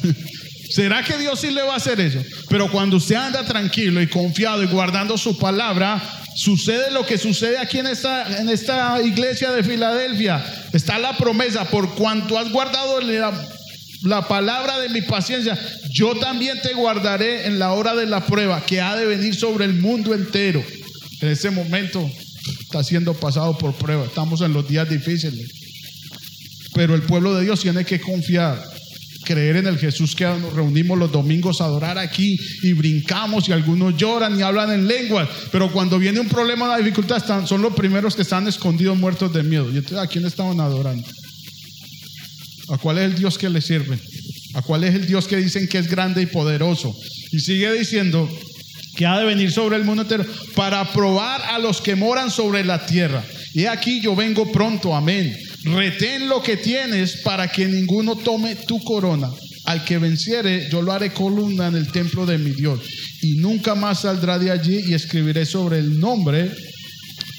¿Será 0.70 1.04
que 1.04 1.18
Dios 1.18 1.40
sí 1.40 1.50
le 1.50 1.64
va 1.64 1.74
a 1.74 1.78
hacer 1.78 2.00
eso? 2.00 2.20
Pero 2.48 2.72
cuando 2.72 2.98
usted 2.98 3.16
anda 3.16 3.44
tranquilo 3.44 4.02
y 4.02 4.08
confiado 4.08 4.64
y 4.64 4.68
guardando 4.68 5.18
su 5.18 5.36
palabra, 5.38 6.00
sucede 6.36 6.92
lo 6.92 7.06
que 7.08 7.18
sucede 7.18 7.58
aquí 7.58 7.80
en 7.80 7.88
esta, 7.88 8.40
en 8.40 8.50
esta 8.50 9.02
iglesia 9.02 9.52
de 9.52 9.64
Filadelfia. 9.64 10.46
Está 10.72 11.00
la 11.00 11.18
promesa, 11.18 11.66
por 11.66 11.96
cuanto 11.96 12.38
has 12.38 12.52
guardado 12.52 13.02
la, 13.02 13.34
la 14.04 14.28
palabra 14.28 14.80
de 14.80 14.90
mi 14.90 15.02
paciencia, 15.02 15.58
yo 15.90 16.16
también 16.16 16.62
te 16.62 16.74
guardaré 16.74 17.48
en 17.48 17.58
la 17.58 17.72
hora 17.74 17.96
de 17.96 18.06
la 18.06 18.26
prueba 18.26 18.64
que 18.64 18.80
ha 18.80 18.96
de 18.96 19.08
venir 19.08 19.36
sobre 19.36 19.66
el 19.66 19.74
mundo 19.74 20.14
entero. 20.14 20.64
En 21.22 21.30
ese 21.30 21.50
momento 21.50 22.10
está 22.62 22.84
siendo 22.84 23.14
pasado 23.14 23.58
por 23.58 23.74
prueba. 23.76 24.06
Estamos 24.06 24.42
en 24.42 24.54
los 24.54 24.68
días 24.68 24.90
difíciles. 24.90 25.48
Pero 26.74 26.96
el 26.96 27.02
pueblo 27.02 27.36
de 27.36 27.44
Dios 27.44 27.62
tiene 27.62 27.84
que 27.84 28.00
confiar, 28.00 28.64
creer 29.26 29.58
en 29.58 29.68
el 29.68 29.78
Jesús 29.78 30.16
que 30.16 30.26
nos 30.26 30.54
reunimos 30.54 30.98
los 30.98 31.12
domingos 31.12 31.62
a 31.62 31.66
adorar 31.66 31.98
aquí 31.98 32.40
y 32.64 32.74
brincamos 32.74 33.50
y 33.50 33.52
algunos 33.52 33.98
lloran 33.98 34.40
y 34.40 34.44
hablan 34.44 34.72
en 34.72 34.88
lenguas. 34.88 35.28
Pero 35.52 35.72
cuando 35.72 36.00
viene 36.00 36.20
un 36.20 36.30
problema, 36.30 36.66
una 36.66 36.78
dificultad, 36.78 37.18
están, 37.18 37.48
son 37.48 37.62
los 37.62 37.74
primeros 37.74 38.16
que 38.16 38.22
están 38.22 38.48
escondidos, 38.48 38.98
muertos 38.98 39.34
de 39.34 39.44
miedo. 39.44 39.66
Y 39.72 39.78
entonces, 39.78 39.98
¿a 39.98 40.08
quién 40.08 40.26
estaban 40.26 40.60
adorando? 40.60 41.08
¿A 42.70 42.78
cuál 42.78 43.00
es 43.00 43.06
el 43.06 43.16
Dios 43.16 43.38
que 43.38 43.50
le 43.50 43.62
sirve? 43.62 44.00
¿A 44.54 44.62
cuál 44.62 44.84
es 44.84 44.96
el 44.96 45.08
Dios 45.08 45.28
que 45.28 45.38
dicen 45.38 45.68
que 45.68 45.80
es 45.80 45.90
grande 45.90 46.22
y 46.22 46.28
poderoso? 46.28 46.96
Y 47.32 47.40
sigue 47.40 47.72
diciendo, 47.74 48.30
que 49.00 49.06
ha 49.06 49.18
de 49.18 49.24
venir 49.24 49.50
sobre 49.50 49.78
el 49.78 49.86
mundo 49.86 50.02
entero 50.02 50.26
para 50.56 50.84
probar 50.92 51.42
a 51.44 51.58
los 51.58 51.80
que 51.80 51.96
moran 51.96 52.30
sobre 52.30 52.66
la 52.66 52.86
tierra. 52.86 53.24
Y 53.54 53.64
aquí 53.64 54.02
yo 54.02 54.14
vengo 54.14 54.52
pronto, 54.52 54.94
amén. 54.94 55.34
Retén 55.64 56.28
lo 56.28 56.44
que 56.44 56.58
tienes 56.58 57.22
para 57.24 57.48
que 57.48 57.66
ninguno 57.66 58.18
tome 58.18 58.58
tu 58.58 58.84
corona. 58.84 59.30
Al 59.68 59.86
que 59.86 60.00
venciere, 60.00 60.68
yo 60.70 60.82
lo 60.82 60.92
haré 60.92 61.14
columna 61.14 61.68
en 61.68 61.76
el 61.76 61.90
templo 61.94 62.26
de 62.26 62.40
mi 62.40 62.50
Dios. 62.50 62.82
Y 63.22 63.36
nunca 63.36 63.74
más 63.74 64.02
saldrá 64.02 64.38
de 64.38 64.52
allí 64.52 64.82
y 64.90 64.94
escribiré 64.94 65.46
sobre 65.46 65.80
el 65.80 65.98
nombre, 65.98 66.52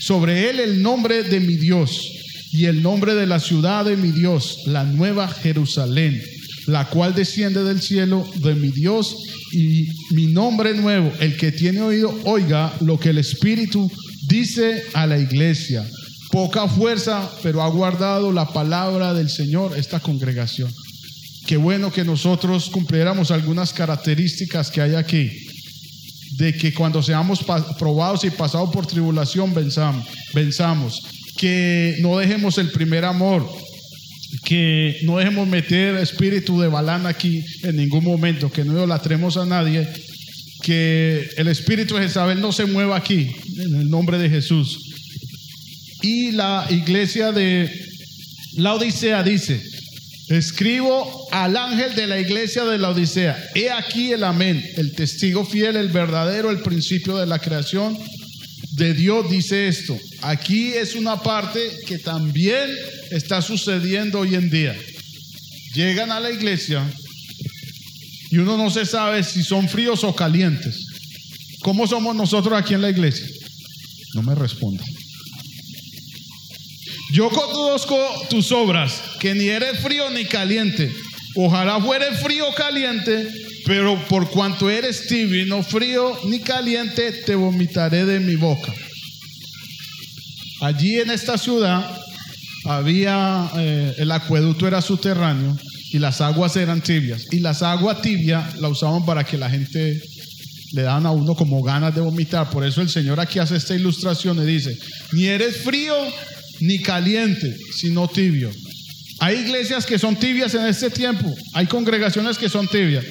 sobre 0.01 0.49
él 0.49 0.61
el 0.61 0.81
nombre 0.81 1.25
de 1.25 1.40
mi 1.40 1.57
Dios 1.57 2.11
y 2.53 2.64
el 2.64 2.81
nombre 2.81 3.14
de 3.14 3.27
la 3.27 3.38
ciudad 3.38 3.85
de 3.85 3.99
mi 3.99 4.12
Dios, 4.12 4.61
la 4.64 4.85
nueva 4.85 5.29
Jerusalén, 5.29 6.23
la 6.64 6.87
cual 6.88 7.14
desciende 7.14 7.64
del 7.64 7.83
cielo 7.83 8.27
de 8.37 8.55
mi 8.55 8.70
Dios 8.70 9.14
mi 9.52 10.26
nombre 10.26 10.74
nuevo, 10.74 11.12
el 11.20 11.36
que 11.36 11.52
tiene 11.52 11.80
oído, 11.80 12.14
oiga 12.24 12.72
lo 12.80 12.98
que 12.98 13.10
el 13.10 13.18
Espíritu 13.18 13.90
dice 14.26 14.84
a 14.94 15.06
la 15.06 15.18
iglesia. 15.18 15.86
Poca 16.30 16.68
fuerza, 16.68 17.28
pero 17.42 17.62
ha 17.62 17.68
guardado 17.68 18.32
la 18.32 18.52
palabra 18.52 19.14
del 19.14 19.28
Señor 19.28 19.76
esta 19.76 19.98
congregación. 19.98 20.72
Qué 21.46 21.56
bueno 21.56 21.92
que 21.92 22.04
nosotros 22.04 22.70
cumpliéramos 22.70 23.32
algunas 23.32 23.72
características 23.72 24.70
que 24.70 24.80
hay 24.80 24.94
aquí. 24.94 25.30
De 26.36 26.54
que 26.56 26.72
cuando 26.72 27.02
seamos 27.02 27.40
probados 27.78 28.24
y 28.24 28.30
pasados 28.30 28.70
por 28.70 28.86
tribulación, 28.86 29.52
venzamos, 29.52 30.06
venzamos. 30.32 31.02
Que 31.36 31.96
no 32.00 32.16
dejemos 32.18 32.58
el 32.58 32.70
primer 32.70 33.04
amor 33.04 33.50
que 34.44 35.00
no 35.02 35.18
dejemos 35.18 35.48
meter 35.48 35.96
espíritu 35.96 36.60
de 36.60 36.68
balán 36.68 37.06
aquí 37.06 37.44
en 37.62 37.76
ningún 37.76 38.04
momento, 38.04 38.50
que 38.50 38.64
no 38.64 38.72
idolatremos 38.74 39.36
a 39.36 39.46
nadie, 39.46 39.88
que 40.62 41.28
el 41.36 41.48
espíritu 41.48 41.96
de 41.96 42.02
Jezabel 42.02 42.40
no 42.40 42.52
se 42.52 42.66
mueva 42.66 42.96
aquí, 42.96 43.30
en 43.58 43.80
el 43.80 43.88
nombre 43.88 44.18
de 44.18 44.30
Jesús. 44.30 44.78
Y 46.02 46.32
la 46.32 46.66
iglesia 46.70 47.32
de 47.32 47.70
la 48.56 48.74
Odisea 48.74 49.22
dice, 49.22 49.62
escribo 50.28 51.28
al 51.32 51.56
ángel 51.56 51.94
de 51.94 52.06
la 52.06 52.20
iglesia 52.20 52.64
de 52.64 52.78
la 52.78 52.90
Odisea, 52.90 53.36
he 53.54 53.70
aquí 53.70 54.12
el 54.12 54.24
amén, 54.24 54.64
el 54.76 54.92
testigo 54.94 55.44
fiel, 55.44 55.76
el 55.76 55.88
verdadero, 55.88 56.50
el 56.50 56.60
principio 56.60 57.16
de 57.16 57.26
la 57.26 57.38
creación 57.38 57.98
de 58.80 58.94
Dios 58.94 59.30
dice 59.30 59.68
esto. 59.68 60.00
Aquí 60.22 60.72
es 60.72 60.94
una 60.94 61.22
parte 61.22 61.60
que 61.86 61.98
también 61.98 62.66
está 63.10 63.42
sucediendo 63.42 64.20
hoy 64.20 64.34
en 64.34 64.48
día. 64.48 64.74
Llegan 65.74 66.10
a 66.10 66.18
la 66.18 66.30
iglesia 66.30 66.90
y 68.30 68.38
uno 68.38 68.56
no 68.56 68.70
se 68.70 68.86
sabe 68.86 69.22
si 69.22 69.42
son 69.42 69.68
fríos 69.68 70.02
o 70.02 70.14
calientes. 70.14 70.86
¿Cómo 71.60 71.86
somos 71.86 72.16
nosotros 72.16 72.58
aquí 72.58 72.72
en 72.72 72.80
la 72.80 72.88
iglesia? 72.88 73.26
No 74.14 74.22
me 74.22 74.34
responda. 74.34 74.82
Yo 77.12 77.28
conozco 77.28 77.98
tus 78.30 78.50
obras, 78.50 79.02
que 79.20 79.34
ni 79.34 79.48
eres 79.48 79.78
frío 79.80 80.08
ni 80.08 80.24
caliente. 80.24 80.90
Ojalá 81.36 81.82
fuere 81.82 82.12
frío 82.16 82.48
o 82.48 82.54
caliente, 82.54 83.28
pero 83.70 84.04
por 84.09 84.28
cuanto 84.30 84.68
eres 84.68 85.06
tibio 85.06 85.46
no 85.46 85.62
frío 85.62 86.18
ni 86.24 86.40
caliente, 86.40 87.12
te 87.24 87.37
vomitaré 87.37 88.04
de 88.04 88.18
mi 88.18 88.35
boca. 88.35 88.74
Allí 90.61 90.98
en 90.98 91.09
esta 91.12 91.38
ciudad 91.38 91.88
había, 92.64 93.48
eh, 93.56 93.94
el 93.98 94.11
acueducto 94.11 94.66
era 94.66 94.83
subterráneo 94.83 95.56
y 95.92 96.00
las 96.00 96.20
aguas 96.20 96.56
eran 96.56 96.80
tibias. 96.80 97.28
Y 97.30 97.38
las 97.38 97.62
aguas 97.62 98.02
tibias 98.02 98.59
la 98.59 98.66
usaban 98.66 99.06
para 99.06 99.22
que 99.22 99.38
la 99.38 99.48
gente 99.48 100.02
le 100.72 100.83
daban 100.83 101.06
a 101.06 101.12
uno 101.12 101.37
como 101.37 101.62
ganas 101.62 101.94
de 101.94 102.00
vomitar. 102.00 102.50
Por 102.50 102.66
eso 102.66 102.83
el 102.83 102.88
Señor 102.88 103.20
aquí 103.20 103.38
hace 103.38 103.54
esta 103.54 103.76
ilustración 103.76 104.42
y 104.42 104.46
dice, 104.46 104.76
ni 105.12 105.26
eres 105.26 105.59
frío 105.59 105.94
ni 106.59 106.80
caliente, 106.80 107.56
sino 107.76 108.09
tibio. 108.09 108.50
Hay 109.20 109.37
iglesias 109.37 109.87
que 109.87 109.96
son 109.96 110.16
tibias 110.16 110.54
en 110.54 110.66
este 110.66 110.90
tiempo, 110.90 111.33
hay 111.52 111.66
congregaciones 111.66 112.37
que 112.37 112.48
son 112.48 112.66
tibias. 112.66 113.04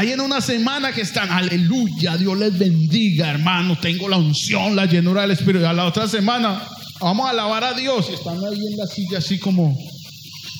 Hay 0.00 0.12
en 0.12 0.20
una 0.20 0.40
semana 0.40 0.92
que 0.92 1.02
están, 1.02 1.30
aleluya, 1.30 2.16
Dios 2.16 2.38
les 2.38 2.58
bendiga, 2.58 3.28
hermano, 3.28 3.78
tengo 3.78 4.08
la 4.08 4.16
unción, 4.16 4.74
la 4.74 4.86
llenura 4.86 5.20
del 5.20 5.32
Espíritu. 5.32 5.60
Y 5.60 5.66
a 5.66 5.74
la 5.74 5.84
otra 5.84 6.08
semana, 6.08 6.66
Vamos 7.00 7.26
a 7.26 7.30
alabar 7.30 7.64
a 7.64 7.72
Dios. 7.72 8.08
Y 8.10 8.14
están 8.14 8.36
ahí 8.44 8.66
en 8.66 8.76
la 8.76 8.86
silla 8.86 9.18
así 9.18 9.38
como... 9.38 9.76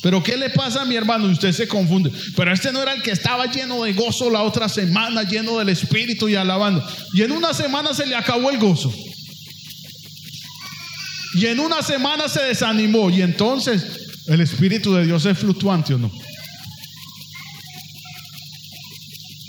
Pero 0.02 0.22
¿qué 0.22 0.38
le 0.38 0.48
pasa 0.48 0.82
a 0.82 0.84
mi 0.86 0.96
hermano? 0.96 1.26
Usted 1.26 1.52
se 1.52 1.68
confunde. 1.68 2.10
Pero 2.34 2.52
este 2.52 2.72
no 2.72 2.80
era 2.82 2.94
el 2.94 3.02
que 3.02 3.10
estaba 3.10 3.46
lleno 3.46 3.84
de 3.84 3.92
gozo 3.92 4.30
la 4.30 4.42
otra 4.42 4.66
semana, 4.66 5.24
lleno 5.24 5.58
del 5.58 5.68
Espíritu 5.68 6.26
y 6.28 6.36
alabando. 6.36 6.82
Y 7.12 7.20
en 7.20 7.32
una 7.32 7.52
semana 7.52 7.92
se 7.92 8.06
le 8.06 8.14
acabó 8.16 8.50
el 8.50 8.58
gozo. 8.58 8.90
Y 11.34 11.46
en 11.46 11.60
una 11.60 11.82
semana 11.82 12.30
se 12.30 12.42
desanimó. 12.42 13.10
Y 13.10 13.20
entonces 13.20 13.84
el 14.26 14.40
Espíritu 14.40 14.94
de 14.94 15.04
Dios 15.04 15.26
es 15.26 15.38
fluctuante 15.38 15.92
o 15.92 15.98
no. 15.98 16.10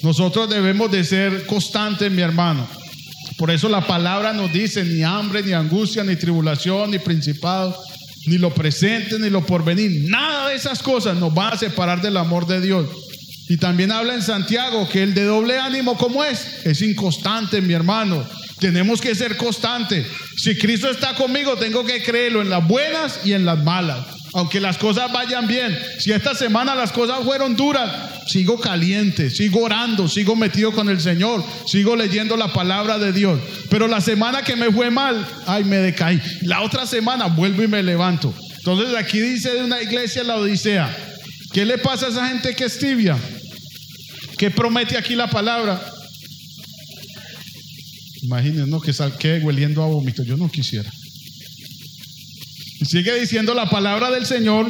Nosotros 0.03 0.49
debemos 0.49 0.91
de 0.91 1.03
ser 1.03 1.45
constantes, 1.45 2.11
mi 2.11 2.21
hermano. 2.21 2.67
Por 3.37 3.51
eso 3.51 3.69
la 3.69 3.85
palabra 3.85 4.33
nos 4.33 4.51
dice, 4.51 4.83
ni 4.83 5.03
hambre, 5.03 5.43
ni 5.43 5.53
angustia, 5.53 6.03
ni 6.03 6.15
tribulación, 6.15 6.91
ni 6.91 6.99
principado, 6.99 7.75
ni 8.27 8.37
lo 8.37 8.53
presente, 8.53 9.17
ni 9.19 9.29
lo 9.29 9.45
porvenir. 9.45 10.09
Nada 10.09 10.49
de 10.49 10.55
esas 10.55 10.81
cosas 10.81 11.17
nos 11.17 11.35
va 11.35 11.49
a 11.49 11.57
separar 11.57 12.01
del 12.01 12.17
amor 12.17 12.47
de 12.47 12.61
Dios. 12.61 12.87
Y 13.49 13.57
también 13.57 13.91
habla 13.91 14.13
en 14.13 14.21
Santiago 14.21 14.87
que 14.87 15.03
el 15.03 15.13
de 15.13 15.25
doble 15.25 15.57
ánimo, 15.57 15.97
¿cómo 15.97 16.23
es? 16.23 16.65
Es 16.65 16.81
inconstante, 16.81 17.61
mi 17.61 17.73
hermano. 17.73 18.25
Tenemos 18.59 19.01
que 19.01 19.15
ser 19.15 19.37
constantes. 19.37 20.05
Si 20.37 20.55
Cristo 20.57 20.89
está 20.89 21.15
conmigo, 21.15 21.55
tengo 21.57 21.83
que 21.83 22.01
creerlo 22.03 22.41
en 22.41 22.49
las 22.49 22.65
buenas 22.67 23.19
y 23.25 23.33
en 23.33 23.45
las 23.45 23.61
malas. 23.63 24.05
Aunque 24.33 24.61
las 24.61 24.77
cosas 24.77 25.11
vayan 25.11 25.47
bien. 25.47 25.77
Si 25.99 26.11
esta 26.11 26.33
semana 26.33 26.73
las 26.73 26.91
cosas 26.91 27.23
fueron 27.23 27.55
duras, 27.55 27.91
sigo 28.27 28.59
caliente, 28.59 29.29
sigo 29.29 29.63
orando, 29.63 30.07
sigo 30.07 30.35
metido 30.35 30.71
con 30.71 30.89
el 30.89 31.01
Señor, 31.01 31.43
sigo 31.67 31.95
leyendo 31.95 32.37
la 32.37 32.53
palabra 32.53 32.97
de 32.97 33.11
Dios. 33.11 33.39
Pero 33.69 33.87
la 33.87 33.99
semana 33.99 34.43
que 34.43 34.55
me 34.55 34.71
fue 34.71 34.89
mal, 34.89 35.27
ay, 35.47 35.65
me 35.65 35.77
decaí. 35.77 36.21
La 36.43 36.61
otra 36.61 36.85
semana 36.85 37.27
vuelvo 37.27 37.63
y 37.63 37.67
me 37.67 37.83
levanto. 37.83 38.33
Entonces 38.57 38.95
aquí 38.95 39.19
dice 39.19 39.53
de 39.53 39.63
una 39.63 39.81
iglesia 39.81 40.23
la 40.23 40.37
Odisea, 40.37 40.95
¿qué 41.51 41.65
le 41.65 41.77
pasa 41.77 42.05
a 42.05 42.09
esa 42.09 42.27
gente 42.27 42.55
que 42.55 42.65
es 42.65 42.79
tibia? 42.79 43.17
¿Qué 44.37 44.49
promete 44.49 44.97
aquí 44.97 45.15
la 45.15 45.29
palabra? 45.29 45.81
Imagínense, 48.21 48.69
¿no? 48.69 48.79
Que 48.79 48.93
salque 48.93 49.39
hueliendo 49.39 49.83
a 49.83 49.87
vómito. 49.87 50.23
Yo 50.23 50.37
no 50.37 50.49
quisiera. 50.49 50.89
Sigue 52.83 53.19
diciendo 53.19 53.53
la 53.53 53.69
palabra 53.69 54.11
del 54.11 54.25
Señor. 54.25 54.69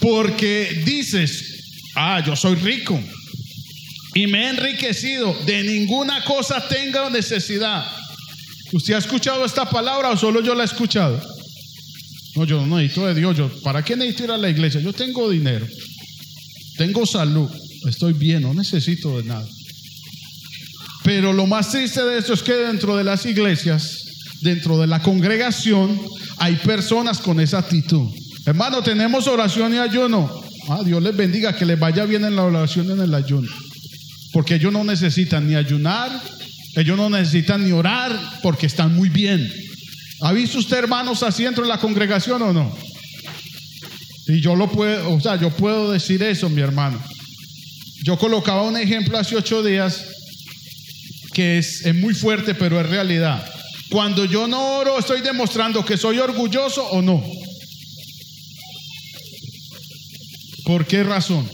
Porque 0.00 0.82
dices, 0.84 1.90
ah, 1.94 2.22
yo 2.24 2.34
soy 2.34 2.54
rico 2.56 2.98
y 4.14 4.26
me 4.26 4.44
he 4.44 4.48
enriquecido. 4.50 5.34
De 5.44 5.62
ninguna 5.62 6.24
cosa 6.24 6.66
tengo 6.68 7.10
necesidad. 7.10 7.84
¿Usted 8.72 8.94
ha 8.94 8.98
escuchado 8.98 9.44
esta 9.44 9.68
palabra 9.68 10.10
o 10.10 10.16
solo 10.16 10.42
yo 10.42 10.54
la 10.54 10.62
he 10.62 10.66
escuchado? 10.66 11.20
No, 12.36 12.44
yo 12.44 12.64
no 12.64 12.76
necesito 12.76 13.06
de 13.06 13.14
Dios. 13.14 13.36
¿Para 13.62 13.84
qué 13.84 13.96
necesito 13.96 14.24
ir 14.24 14.30
a 14.30 14.38
la 14.38 14.48
iglesia? 14.48 14.80
Yo 14.80 14.92
tengo 14.92 15.28
dinero, 15.28 15.66
tengo 16.76 17.04
salud, 17.04 17.50
estoy 17.88 18.12
bien, 18.12 18.42
no 18.42 18.54
necesito 18.54 19.16
de 19.18 19.24
nada. 19.24 19.46
Pero 21.02 21.32
lo 21.32 21.46
más 21.46 21.70
triste 21.70 22.02
de 22.04 22.18
esto 22.18 22.34
es 22.34 22.42
que 22.42 22.52
dentro 22.52 22.96
de 22.96 23.04
las 23.04 23.26
iglesias, 23.26 23.99
dentro 24.42 24.78
de 24.78 24.86
la 24.86 25.02
congregación, 25.02 26.00
hay 26.38 26.56
personas 26.56 27.18
con 27.18 27.40
esa 27.40 27.58
actitud. 27.58 28.08
Hermano, 28.46 28.82
tenemos 28.82 29.26
oración 29.26 29.74
y 29.74 29.78
ayuno. 29.78 30.30
Ah, 30.68 30.82
Dios 30.84 31.02
les 31.02 31.16
bendiga, 31.16 31.56
que 31.56 31.66
les 31.66 31.78
vaya 31.78 32.04
bien 32.04 32.24
en 32.24 32.36
la 32.36 32.42
oración 32.42 32.86
y 32.88 32.92
en 32.92 33.00
el 33.00 33.14
ayuno. 33.14 33.48
Porque 34.32 34.54
ellos 34.54 34.72
no 34.72 34.84
necesitan 34.84 35.46
ni 35.46 35.54
ayunar, 35.54 36.10
ellos 36.76 36.96
no 36.96 37.10
necesitan 37.10 37.64
ni 37.64 37.72
orar, 37.72 38.18
porque 38.42 38.66
están 38.66 38.94
muy 38.94 39.08
bien. 39.08 39.50
¿Ha 40.22 40.32
visto 40.32 40.58
usted 40.58 40.78
hermanos 40.78 41.22
así 41.22 41.44
dentro 41.44 41.64
de 41.64 41.68
la 41.68 41.78
congregación 41.78 42.40
o 42.42 42.52
no? 42.52 42.76
Y 44.28 44.40
yo 44.40 44.54
lo 44.54 44.70
puedo, 44.70 45.12
o 45.12 45.20
sea, 45.20 45.36
yo 45.40 45.50
puedo 45.50 45.90
decir 45.92 46.22
eso, 46.22 46.48
mi 46.48 46.60
hermano. 46.60 47.02
Yo 48.04 48.16
colocaba 48.16 48.62
un 48.62 48.76
ejemplo 48.76 49.18
hace 49.18 49.36
ocho 49.36 49.62
días 49.62 50.04
que 51.32 51.58
es, 51.58 51.84
es 51.84 51.94
muy 51.94 52.14
fuerte, 52.14 52.54
pero 52.54 52.80
es 52.80 52.88
realidad. 52.88 53.44
Cuando 53.90 54.24
yo 54.24 54.46
no 54.46 54.78
oro, 54.78 54.98
estoy 54.98 55.20
demostrando 55.20 55.84
que 55.84 55.96
soy 55.96 56.18
orgulloso 56.18 56.84
o 56.90 57.02
no. 57.02 57.22
¿Por 60.64 60.86
qué 60.86 61.02
razón? 61.02 61.50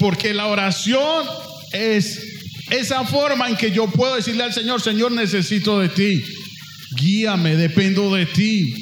Porque 0.00 0.34
la 0.34 0.48
oración 0.48 1.24
es 1.72 2.20
esa 2.70 3.04
forma 3.04 3.48
en 3.48 3.56
que 3.56 3.70
yo 3.70 3.86
puedo 3.86 4.16
decirle 4.16 4.42
al 4.42 4.52
Señor, 4.52 4.82
Señor, 4.82 5.12
necesito 5.12 5.78
de 5.78 5.88
ti. 5.88 6.24
Guíame, 6.96 7.54
dependo 7.54 8.12
de 8.12 8.26
ti. 8.26 8.74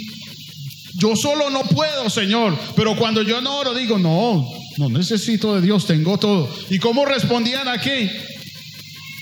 Yo 0.94 1.16
solo 1.16 1.50
no 1.50 1.64
puedo, 1.64 2.08
Señor. 2.08 2.58
Pero 2.74 2.96
cuando 2.96 3.20
yo 3.20 3.42
no 3.42 3.58
oro, 3.58 3.74
digo, 3.74 3.98
no, 3.98 4.48
no 4.78 4.88
necesito 4.88 5.54
de 5.54 5.60
Dios, 5.60 5.86
tengo 5.86 6.16
todo. 6.16 6.48
¿Y 6.70 6.78
cómo 6.78 7.04
respondían 7.04 7.68
aquí? 7.68 8.08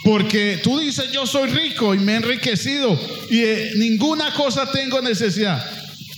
Porque 0.05 0.61
tú 0.63 0.81
dices, 0.81 1.13
yo 1.13 1.27
soy 1.27 1.49
rico 1.51 1.95
y 1.95 1.99
me 1.99 2.15
he 2.15 2.17
enriquecido 2.17 2.99
y 3.31 3.41
de 3.41 3.73
ninguna 3.77 4.35
cosa 4.35 4.71
tengo 4.71 5.01
necesidad. 5.01 5.65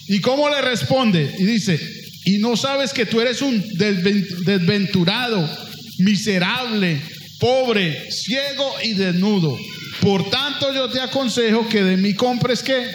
¿Y 0.08 0.20
cómo 0.20 0.48
le 0.48 0.60
responde? 0.62 1.34
Y 1.38 1.44
dice, 1.44 1.78
y 2.24 2.38
no 2.38 2.56
sabes 2.56 2.92
que 2.92 3.04
tú 3.04 3.20
eres 3.20 3.42
un 3.42 3.62
desventurado, 3.76 5.48
miserable, 5.98 7.00
pobre, 7.38 8.10
ciego 8.10 8.72
y 8.82 8.94
desnudo. 8.94 9.58
Por 10.00 10.30
tanto 10.30 10.72
yo 10.72 10.88
te 10.88 11.00
aconsejo 11.00 11.68
que 11.68 11.82
de 11.82 11.96
mí 11.96 12.14
compres 12.14 12.62
que 12.62 12.86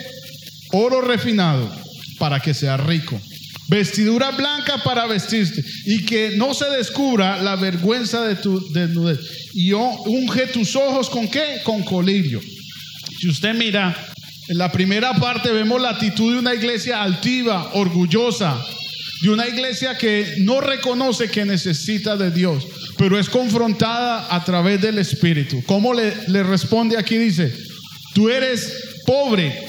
oro 0.72 1.02
refinado 1.02 1.72
para 2.18 2.40
que 2.40 2.54
seas 2.54 2.80
rico. 2.80 3.20
Vestidura 3.68 4.32
blanca 4.32 4.82
para 4.84 5.06
vestirte 5.06 5.64
y 5.86 6.04
que 6.04 6.32
no 6.38 6.56
se 6.56 6.66
descubra 6.72 7.42
la 7.42 7.56
vergüenza 7.56 8.26
de 8.26 8.36
tu 8.36 8.60
desnudez. 8.72 9.20
Y 9.54 9.72
unge 9.74 10.48
tus 10.48 10.76
ojos 10.76 11.10
con 11.10 11.28
qué? 11.28 11.62
Con 11.64 11.84
colirio. 11.84 12.40
Si 13.20 13.30
usted 13.30 13.54
mira, 13.56 13.96
en 14.48 14.58
la 14.58 14.72
primera 14.72 15.14
parte 15.14 15.52
vemos 15.52 15.82
la 15.82 15.92
actitud 15.92 16.34
de 16.34 16.40
una 16.40 16.56
iglesia 16.56 17.04
altiva, 17.04 17.72
orgullosa, 17.74 18.66
de 19.22 19.30
una 19.30 19.48
iglesia 19.48 19.98
que 19.98 20.36
no 20.40 20.62
reconoce 20.62 21.30
que 21.30 21.46
necesita 21.46 22.16
de 22.16 22.32
Dios, 22.32 22.66
pero 22.98 23.20
es 23.20 23.30
confrontada 23.30 24.34
a 24.34 24.44
través 24.44 24.82
del 24.82 24.98
Espíritu. 24.98 25.62
¿Cómo 25.66 25.94
le, 25.94 26.12
responde 26.44 26.98
aquí? 26.98 27.18
Dice, 27.18 27.54
tú 28.14 28.30
eres 28.30 29.02
pobre. 29.06 29.68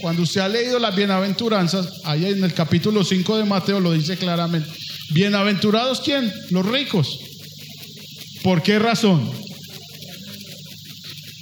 Cuando 0.00 0.22
usted 0.22 0.40
ha 0.40 0.48
leído 0.48 0.78
las 0.78 0.96
bienaventuranzas, 0.96 1.88
ahí 2.04 2.26
en 2.26 2.42
el 2.42 2.54
capítulo 2.54 3.04
5 3.04 3.36
de 3.36 3.44
Mateo 3.44 3.80
lo 3.80 3.92
dice 3.92 4.16
claramente. 4.16 4.68
Bienaventurados 5.10 6.00
quién? 6.00 6.32
Los 6.50 6.66
ricos. 6.66 7.18
¿Por 8.42 8.62
qué 8.62 8.78
razón? 8.78 9.30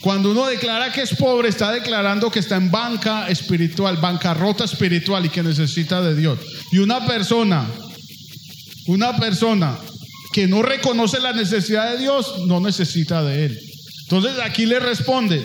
Cuando 0.01 0.31
uno 0.31 0.47
declara 0.47 0.93
que 0.93 1.03
es 1.03 1.15
pobre, 1.15 1.49
está 1.49 1.73
declarando 1.73 2.31
que 2.31 2.39
está 2.39 2.57
en 2.57 2.71
banca 2.71 3.29
espiritual, 3.29 3.97
bancarrota 3.97 4.65
espiritual 4.65 5.27
y 5.27 5.29
que 5.29 5.43
necesita 5.43 6.01
de 6.01 6.15
Dios. 6.15 6.39
Y 6.73 6.79
una 6.79 7.07
persona, 7.07 7.69
una 8.87 9.17
persona 9.17 9.79
que 10.33 10.47
no 10.47 10.63
reconoce 10.63 11.21
la 11.21 11.33
necesidad 11.33 11.93
de 11.93 11.99
Dios, 11.99 12.47
no 12.47 12.61
necesita 12.61 13.25
de 13.25 13.47
Él. 13.47 13.59
Entonces 14.05 14.33
aquí 14.43 14.67
le 14.67 14.79
responde, 14.79 15.43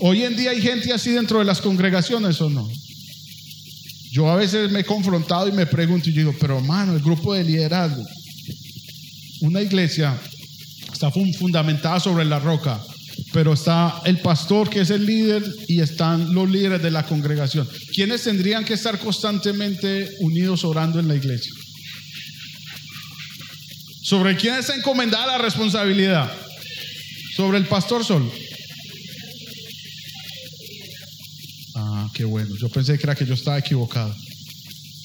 hoy 0.00 0.22
en 0.22 0.36
día 0.36 0.50
hay 0.50 0.62
gente 0.62 0.92
así 0.92 1.10
dentro 1.10 1.40
de 1.40 1.44
las 1.44 1.60
congregaciones 1.60 2.40
o 2.40 2.48
no. 2.48 2.68
Yo 4.12 4.30
a 4.30 4.36
veces 4.36 4.70
me 4.70 4.80
he 4.80 4.84
confrontado 4.84 5.48
y 5.48 5.52
me 5.52 5.66
pregunto 5.66 6.08
y 6.08 6.12
digo, 6.12 6.34
pero 6.40 6.58
hermano, 6.58 6.94
el 6.94 7.02
grupo 7.02 7.34
de 7.34 7.44
liderazgo, 7.44 8.02
una 9.42 9.60
iglesia 9.60 10.18
está 10.98 11.12
fundamentada 11.12 12.00
sobre 12.00 12.24
la 12.24 12.40
roca, 12.40 12.82
pero 13.32 13.52
está 13.52 14.02
el 14.04 14.18
pastor 14.18 14.68
que 14.68 14.80
es 14.80 14.90
el 14.90 15.06
líder 15.06 15.44
y 15.68 15.80
están 15.80 16.34
los 16.34 16.50
líderes 16.50 16.82
de 16.82 16.90
la 16.90 17.06
congregación. 17.06 17.68
¿Quiénes 17.94 18.24
tendrían 18.24 18.64
que 18.64 18.74
estar 18.74 18.98
constantemente 18.98 20.10
unidos 20.18 20.64
orando 20.64 20.98
en 20.98 21.06
la 21.06 21.14
iglesia? 21.14 21.52
¿Sobre 24.02 24.36
quién 24.36 24.54
está 24.54 24.74
encomendada 24.74 25.38
la 25.38 25.38
responsabilidad? 25.38 26.32
¿Sobre 27.36 27.58
el 27.58 27.66
pastor 27.66 28.04
solo? 28.04 28.32
Ah, 31.76 32.10
qué 32.12 32.24
bueno. 32.24 32.56
Yo 32.60 32.68
pensé 32.70 32.98
que 32.98 33.04
era 33.04 33.14
que 33.14 33.26
yo 33.26 33.34
estaba 33.34 33.58
equivocado. 33.58 34.12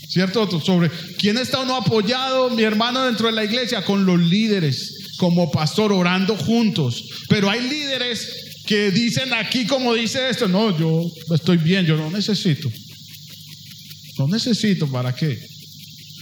¿Cierto? 0.10 0.60
Sobre 0.60 0.89
quién 1.19 1.38
está 1.38 1.60
uno 1.60 1.75
apoyado, 1.75 2.49
mi 2.49 2.63
hermano, 2.63 3.06
dentro 3.06 3.27
de 3.27 3.34
la 3.34 3.43
iglesia, 3.43 3.84
con 3.84 4.06
los 4.06 4.19
líderes 4.19 4.92
como 5.17 5.52
pastor 5.52 5.91
orando 5.91 6.36
juntos. 6.36 7.04
Pero 7.29 7.50
hay 7.50 7.62
líderes 7.62 8.27
que 8.65 8.92
dicen 8.92 9.33
aquí 9.33 9.65
como 9.65 9.94
dice 9.94 10.29
esto, 10.29 10.48
no, 10.48 10.77
yo 10.77 11.04
estoy 11.33 11.58
bien, 11.58 11.85
yo 11.85 11.98
no 11.98 12.10
necesito. 12.10 12.69
No 14.17 14.27
necesito, 14.27 14.90
¿para 14.92 15.13
qué? 15.13 15.37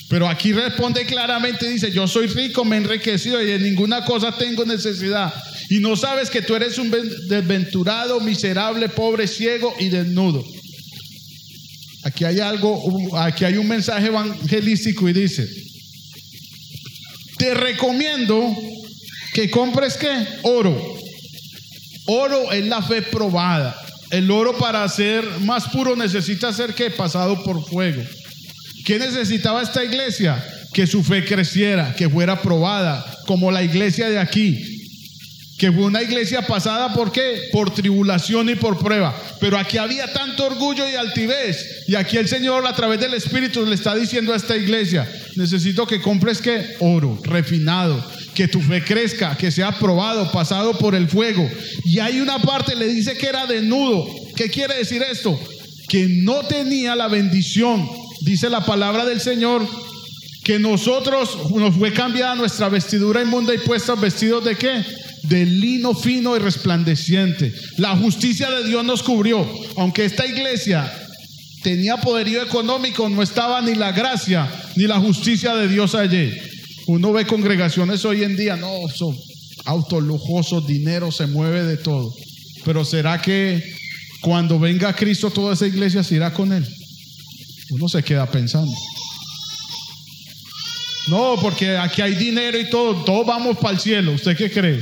Pero 0.10 0.28
aquí 0.28 0.52
responde 0.52 1.06
claramente, 1.06 1.70
dice, 1.70 1.92
yo 1.92 2.06
soy 2.06 2.28
rico, 2.28 2.66
me 2.66 2.76
he 2.76 2.80
enriquecido 2.80 3.42
y 3.42 3.46
de 3.46 3.60
ninguna 3.60 4.04
cosa 4.04 4.38
tengo 4.38 4.66
necesidad. 4.66 5.34
Y 5.70 5.80
no 5.80 5.96
sabes 5.96 6.30
que 6.30 6.42
tú 6.42 6.54
eres 6.54 6.78
un 6.78 6.92
desventurado, 7.30 8.20
miserable, 8.20 8.90
pobre, 8.90 9.26
ciego 9.26 9.74
y 9.80 9.88
desnudo. 9.88 10.44
Aquí 12.04 12.26
hay 12.26 12.40
algo, 12.40 13.18
aquí 13.18 13.46
hay 13.46 13.56
un 13.56 13.68
mensaje 13.68 14.08
evangelístico 14.08 15.08
y 15.08 15.14
dice, 15.14 15.48
te 17.38 17.54
recomiendo 17.54 18.54
que 19.34 19.50
compres 19.50 19.98
qué? 19.98 20.28
Oro. 20.44 20.78
Oro 22.08 22.52
es 22.52 22.66
la 22.66 22.82
fe 22.82 23.02
probada. 23.02 23.76
El 24.12 24.30
oro 24.30 24.58
para 24.58 24.88
ser 24.90 25.24
más 25.42 25.70
puro 25.70 25.96
necesita 25.96 26.52
ser 26.52 26.74
que 26.74 26.90
pasado 26.90 27.42
por 27.44 27.66
fuego. 27.66 28.04
¿Qué 28.86 29.00
necesitaba 29.00 29.62
esta 29.62 29.84
iglesia? 29.84 30.44
Que 30.74 30.86
su 30.86 31.04
fe 31.04 31.24
creciera, 31.24 31.96
que 31.96 32.10
fuera 32.10 32.42
probada. 32.42 33.06
como 33.28 33.52
la 33.52 33.64
iglesia 33.64 34.10
de 34.10 34.20
aquí, 34.20 34.82
que 35.58 35.72
fue 35.72 35.84
una 35.84 36.02
iglesia 36.02 36.42
pasada 36.42 36.92
por 36.92 37.12
qué? 37.12 37.50
Por 37.52 37.72
tribulación 37.72 38.50
y 38.50 38.56
por 38.56 38.80
prueba. 38.80 39.16
Pero 39.40 39.60
aquí 39.60 39.78
había 39.78 40.12
tanto 40.12 40.48
orgullo 40.48 40.90
y 40.90 40.96
altivez. 40.96 41.84
Y 41.88 41.94
aquí 41.94 42.18
el 42.18 42.28
Señor 42.28 42.66
a 42.66 42.76
través 42.76 43.00
del 43.00 43.14
Espíritu 43.14 43.64
le 43.66 43.76
está 43.76 43.96
diciendo 43.96 44.34
a 44.34 44.38
esta 44.38 44.58
iglesia, 44.58 45.08
necesito 45.36 45.86
que 45.86 46.02
compres 46.02 46.42
qué? 46.42 46.78
Oro 46.80 47.20
refinado, 47.24 48.04
que 48.34 48.48
tu 48.48 48.62
fe 48.62 48.84
crezca, 48.84 49.36
que 49.38 49.52
sea 49.52 49.72
probado, 49.78 50.32
pasado 50.32 50.78
por 50.78 50.96
el 50.96 51.10
fuego. 51.10 51.50
Y 51.86 52.00
hay 52.00 52.22
una 52.22 52.40
parte, 52.40 52.76
le 52.76 52.88
dice 52.88 53.18
que 53.18 53.28
era 53.28 53.46
desnudo. 53.46 54.08
¿Qué 54.36 54.50
quiere 54.50 54.76
decir 54.76 55.04
esto? 55.04 55.40
Que 55.88 56.08
no 56.24 56.44
tenía 56.44 56.96
la 56.96 57.08
bendición, 57.08 57.90
dice 58.22 58.50
la 58.50 58.66
palabra 58.66 59.06
del 59.06 59.20
Señor, 59.20 59.68
que 60.44 60.60
nosotros 60.60 61.38
nos 61.54 61.76
fue 61.76 61.94
cambiada 61.94 62.36
nuestra 62.36 62.70
vestidura 62.70 63.22
inmunda 63.22 63.54
y 63.54 63.60
puestos 63.60 64.00
vestidos 64.00 64.44
de 64.44 64.56
qué? 64.56 64.84
De 65.24 65.46
lino 65.46 65.94
fino 65.94 66.36
y 66.36 66.40
resplandeciente. 66.40 67.54
La 67.78 67.96
justicia 67.96 68.50
de 68.50 68.68
Dios 68.68 68.84
nos 68.84 69.04
cubrió. 69.04 69.48
Aunque 69.76 70.06
esta 70.06 70.26
iglesia 70.26 70.92
tenía 71.62 71.98
poderío 71.98 72.42
económico, 72.42 73.08
no 73.08 73.22
estaba 73.22 73.62
ni 73.62 73.76
la 73.76 73.92
gracia 73.92 74.50
ni 74.76 74.88
la 74.88 75.00
justicia 75.00 75.54
de 75.56 75.68
Dios 75.68 75.94
allí. 75.94 76.32
Uno 76.88 77.14
ve 77.14 77.26
congregaciones 77.26 78.04
hoy 78.06 78.24
en 78.24 78.36
día, 78.36 78.56
no, 78.56 78.70
son 78.94 79.18
autos 79.66 80.04
lujosos, 80.04 80.68
dinero, 80.68 81.12
se 81.12 81.28
mueve 81.28 81.64
de 81.64 81.78
todo. 81.78 82.14
Pero 82.66 82.86
¿será 82.86 83.22
que 83.22 83.64
cuando 84.22 84.60
venga 84.60 84.96
Cristo 84.96 85.30
toda 85.32 85.54
esa 85.54 85.68
iglesia 85.68 86.04
se 86.04 86.16
irá 86.16 86.34
con 86.34 86.52
él? 86.54 86.68
Uno 87.72 87.88
se 87.88 88.04
queda 88.04 88.30
pensando. 88.30 88.74
No, 91.08 91.38
porque 91.42 91.78
aquí 91.78 92.02
hay 92.02 92.16
dinero 92.16 92.60
y 92.60 92.70
todo, 92.70 93.04
todos 93.04 93.26
vamos 93.26 93.58
para 93.58 93.74
el 93.74 93.80
cielo. 93.80 94.14
¿Usted 94.14 94.38
qué 94.38 94.52
cree? 94.52 94.82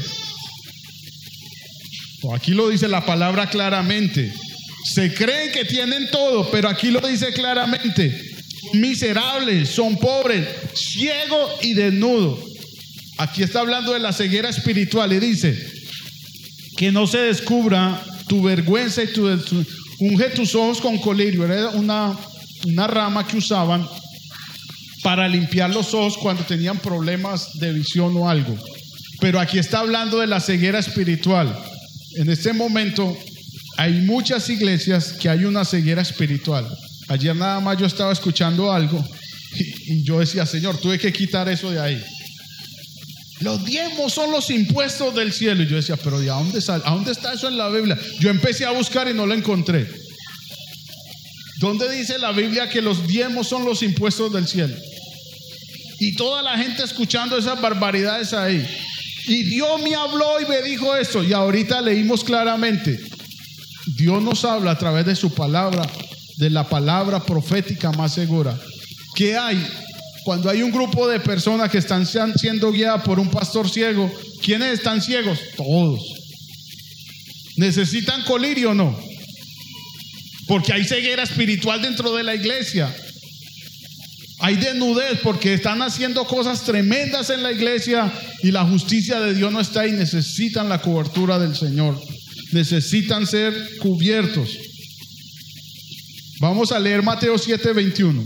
aquí 2.35 2.51
lo 2.51 2.69
dice 2.69 2.87
la 2.87 3.05
palabra 3.05 3.49
claramente. 3.49 4.33
Se 4.93 5.13
creen 5.13 5.51
que 5.51 5.65
tienen 5.65 6.09
todo, 6.11 6.49
pero 6.51 6.69
aquí 6.69 6.91
lo 6.91 6.99
dice 6.99 7.31
claramente. 7.33 8.28
Miserables, 8.73 9.69
son 9.69 9.97
pobres, 9.97 10.47
ciegos 10.73 11.51
y 11.61 11.73
desnudos. 11.73 12.39
Aquí 13.17 13.43
está 13.43 13.59
hablando 13.59 13.93
de 13.93 13.99
la 13.99 14.13
ceguera 14.13 14.49
espiritual 14.49 15.11
y 15.13 15.19
dice 15.19 15.57
que 16.77 16.91
no 16.91 17.07
se 17.07 17.17
descubra 17.17 18.01
tu 18.27 18.43
vergüenza 18.43 19.03
y 19.03 19.07
tu, 19.07 19.27
unge 19.99 20.29
tus 20.29 20.55
ojos 20.55 20.79
con 20.79 20.97
colirio. 20.99 21.43
Era 21.45 21.69
una, 21.71 22.17
una 22.65 22.87
rama 22.87 23.27
que 23.27 23.37
usaban 23.37 23.87
para 25.03 25.27
limpiar 25.27 25.69
los 25.73 25.93
ojos 25.93 26.17
cuando 26.17 26.43
tenían 26.43 26.79
problemas 26.79 27.57
de 27.59 27.73
visión 27.73 28.15
o 28.15 28.29
algo. 28.29 28.57
Pero 29.19 29.39
aquí 29.39 29.59
está 29.59 29.79
hablando 29.79 30.19
de 30.19 30.27
la 30.27 30.39
ceguera 30.39 30.79
espiritual. 30.79 31.53
En 32.15 32.29
este 32.29 32.53
momento 32.53 33.17
hay 33.77 34.01
muchas 34.01 34.49
iglesias 34.49 35.13
que 35.13 35.29
hay 35.29 35.45
una 35.45 35.65
ceguera 35.65 36.01
espiritual. 36.01 36.67
Ayer 37.09 37.35
nada 37.35 37.59
más 37.59 37.77
yo 37.77 37.85
estaba 37.85 38.13
escuchando 38.13 38.71
algo 38.71 39.03
y, 39.87 40.03
yo 40.03 40.19
decía, 40.19 40.45
Señor, 40.45 40.77
tuve 40.77 40.99
que 40.99 41.11
quitar 41.11 41.49
eso 41.49 41.71
de 41.71 41.79
ahí. 41.79 42.03
Los 43.41 43.65
diezmos 43.65 44.13
son 44.13 44.31
los 44.31 44.49
impuestos 44.49 45.15
del 45.15 45.33
cielo. 45.33 45.63
Y 45.63 45.67
yo 45.67 45.77
decía, 45.77 45.97
pero 45.97 46.21
¿y 46.21 46.29
a 46.29 46.33
dónde, 46.33 46.59
¿a 46.67 46.91
dónde 46.91 47.11
está 47.11 47.33
eso 47.33 47.47
en 47.47 47.57
la 47.57 47.69
Biblia? 47.69 47.97
Yo 48.19 48.29
empecé 48.29 48.65
a 48.65 48.71
buscar 48.71 49.07
y 49.09 49.13
no 49.13 49.25
lo 49.25 49.33
encontré. 49.33 49.89
¿Dónde 51.59 51.89
dice 51.91 52.17
la 52.19 52.31
Biblia 52.31 52.69
que 52.69 52.81
los 52.81 53.07
diezmos 53.07 53.47
son 53.47 53.65
los 53.65 53.81
impuestos 53.81 54.31
del 54.31 54.47
cielo? 54.47 54.75
Y 55.99 56.15
toda 56.15 56.41
la 56.41 56.57
gente 56.57 56.83
escuchando 56.83 57.37
esas 57.37 57.59
barbaridades 57.59 58.33
ahí. 58.33 58.65
Y 59.27 59.43
Dios 59.43 59.81
me 59.81 59.95
habló 59.95 60.39
y 60.41 60.45
me 60.45 60.61
dijo 60.61 60.95
esto. 60.95 61.23
Y 61.23 61.33
ahorita 61.33 61.81
leímos 61.81 62.23
claramente. 62.23 62.99
Dios 63.97 64.21
nos 64.21 64.45
habla 64.45 64.71
a 64.71 64.77
través 64.77 65.05
de 65.05 65.15
su 65.15 65.33
palabra, 65.33 65.89
de 66.39 66.49
la 66.49 66.67
palabra 66.67 67.19
profética 67.19 67.91
más 67.91 68.13
segura. 68.13 68.57
¿Qué 69.13 69.37
hay? 69.37 69.61
Cuando 70.23 70.49
hay 70.49 70.61
un 70.61 70.71
grupo 70.71 71.05
de 71.05 71.19
personas 71.19 71.69
que 71.69 71.79
están 71.79 72.07
siendo 72.07 72.71
guiadas 72.71 73.03
por 73.03 73.19
un 73.19 73.29
pastor 73.29 73.69
ciego, 73.69 74.09
¿quiénes 74.41 74.71
están 74.71 75.01
ciegos? 75.01 75.37
Todos. 75.57 76.01
¿Necesitan 77.57 78.23
colirio 78.23 78.71
o 78.71 78.73
no? 78.73 78.97
Porque 80.47 80.71
hay 80.71 80.85
ceguera 80.85 81.23
espiritual 81.23 81.81
dentro 81.81 82.15
de 82.15 82.23
la 82.23 82.35
iglesia. 82.35 82.89
Hay 84.39 84.55
desnudez 84.55 85.19
porque 85.21 85.53
están 85.55 85.81
haciendo 85.81 86.23
cosas 86.23 86.63
tremendas 86.63 87.29
en 87.31 87.43
la 87.43 87.51
iglesia 87.51 88.13
y 88.43 88.51
la 88.51 88.63
justicia 88.63 89.19
de 89.19 89.33
Dios 89.33 89.51
no 89.51 89.59
está 89.59 89.81
ahí. 89.81 89.91
Necesitan 89.91 90.69
la 90.69 90.81
cobertura 90.81 91.37
del 91.37 91.53
Señor. 91.53 92.01
Necesitan 92.53 93.27
ser 93.27 93.53
cubiertos. 93.79 94.68
Vamos 96.39 96.71
a 96.71 96.79
leer 96.79 97.03
Mateo 97.03 97.37
7, 97.37 97.73
21. 97.73 98.23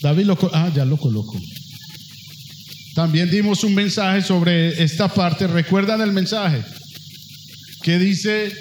David 0.00 0.24
lo... 0.24 0.38
Ah, 0.52 0.70
ya 0.72 0.84
lo 0.84 0.96
coloco. 0.96 1.36
También 2.94 3.28
dimos 3.30 3.64
un 3.64 3.74
mensaje 3.74 4.22
sobre 4.22 4.80
esta 4.82 5.08
parte. 5.08 5.48
¿Recuerdan 5.48 6.00
el 6.00 6.12
mensaje? 6.12 6.62
Que 7.82 7.98
dice, 7.98 8.52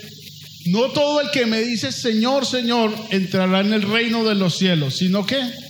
no 0.66 0.90
todo 0.90 1.22
el 1.22 1.30
que 1.30 1.46
me 1.46 1.62
dice 1.62 1.92
Señor, 1.92 2.48
Señor, 2.48 2.94
entrará 3.12 3.62
en 3.62 3.74
el 3.74 3.84
reino 3.84 4.24
de 4.24 4.34
los 4.34 4.58
cielos, 4.58 4.98
sino 4.98 5.24
que... 5.24 5.67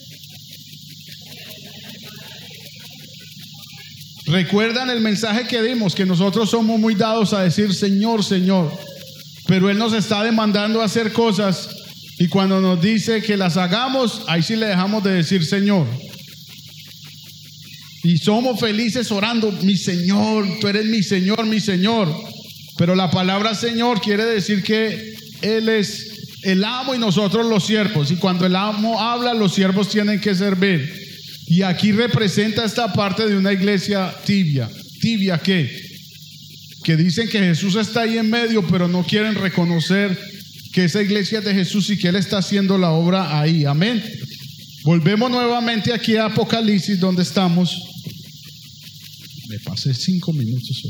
¿Recuerdan 4.28 4.90
el 4.90 5.00
mensaje 5.00 5.48
que 5.48 5.62
dimos? 5.62 5.96
Que 5.96 6.06
nosotros 6.06 6.50
somos 6.50 6.80
muy 6.80 6.96
dados 6.96 7.34
a 7.34 7.44
decir 7.44 7.74
Señor, 7.74 8.26
Señor. 8.26 8.72
Pero 9.48 9.70
Él 9.70 9.78
nos 9.78 9.94
está 9.94 10.24
demandando 10.24 10.82
hacer 10.82 11.14
cosas 11.14 11.70
y 12.20 12.28
cuando 12.28 12.60
nos 12.60 12.82
dice 12.82 13.22
que 13.22 13.38
las 13.38 13.56
hagamos, 13.56 14.24
ahí 14.28 14.44
sí 14.44 14.58
le 14.58 14.66
dejamos 14.66 15.04
de 15.04 15.12
decir 15.12 15.46
Señor. 15.46 15.88
Y 18.04 18.18
somos 18.18 18.60
felices 18.60 19.12
orando, 19.12 19.52
mi 19.64 19.78
Señor, 19.78 20.46
tú 20.60 20.68
eres 20.68 20.86
mi 20.86 21.02
Señor, 21.04 21.46
mi 21.46 21.62
Señor. 21.62 22.14
Pero 22.78 22.96
la 22.96 23.10
palabra 23.10 23.56
Señor 23.56 24.02
quiere 24.02 24.26
decir 24.26 24.62
que 24.62 25.16
Él 25.42 25.70
es 25.70 26.42
el 26.44 26.66
amo 26.66 26.94
y 26.94 27.00
nosotros 27.00 27.46
los 27.46 27.66
siervos. 27.66 28.12
Y 28.12 28.18
cuando 28.18 28.46
el 28.46 28.58
amo 28.58 29.00
habla, 29.00 29.34
los 29.34 29.54
siervos 29.54 29.88
tienen 29.88 30.20
que 30.20 30.36
servir. 30.36 31.07
Y 31.48 31.62
aquí 31.62 31.92
representa 31.92 32.66
esta 32.66 32.92
parte 32.92 33.28
de 33.28 33.38
una 33.38 33.54
iglesia 33.54 34.14
tibia. 34.26 34.70
¿Tibia 35.00 35.38
qué? 35.38 35.70
Que 36.84 36.98
dicen 36.98 37.30
que 37.30 37.40
Jesús 37.40 37.76
está 37.76 38.02
ahí 38.02 38.18
en 38.18 38.30
medio, 38.30 38.66
pero 38.68 38.88
no 38.88 39.06
quieren 39.06 39.36
reconocer 39.36 40.18
que 40.74 40.86
esa 40.86 41.02
iglesia 41.02 41.40
es 41.40 41.46
de 41.46 41.54
Jesús 41.54 41.90
y 41.90 41.98
que 41.98 42.10
Él 42.10 42.18
está 42.18 42.40
haciendo 42.40 42.78
la 42.78 42.92
obra 42.92 43.40
ahí. 43.40 43.66
Amén. 43.66 44.04
Volvemos 44.84 45.32
nuevamente 45.32 45.94
aquí 45.94 46.18
a 46.18 46.26
Apocalipsis, 46.26 47.00
donde 47.00 47.24
estamos. 47.24 47.82
Me 49.48 49.60
pasé 49.60 49.94
cinco 49.94 50.34
minutos. 50.34 50.84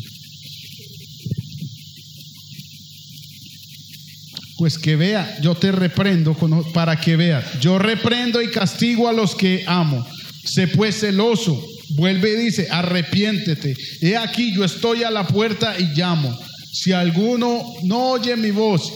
Pues 4.58 4.80
que 4.80 4.95
vea, 4.95 5.39
yo 5.41 5.53
te 5.53 5.72
reprendo 5.72 6.36
para 6.74 6.99
que 6.99 7.16
vea. 7.16 7.43
Yo 7.62 7.78
reprendo 7.78 8.41
y 8.41 8.49
castigo 8.49 9.08
a 9.08 9.14
los 9.14 9.36
que 9.36 9.64
amo. 9.68 10.05
Sé 10.47 10.67
pues 10.67 10.99
celoso. 10.99 11.61
Vuelve 11.91 12.33
y 12.33 12.45
dice, 12.45 12.67
arrepiéntete. 12.69 13.75
He 14.01 14.15
aquí, 14.15 14.53
yo 14.53 14.63
estoy 14.63 15.03
a 15.03 15.11
la 15.11 15.27
puerta 15.27 15.79
y 15.79 15.85
llamo. 15.95 16.37
Si 16.71 16.91
alguno 16.91 17.63
no 17.83 18.11
oye 18.11 18.35
mi 18.35 18.51
voz 18.51 18.93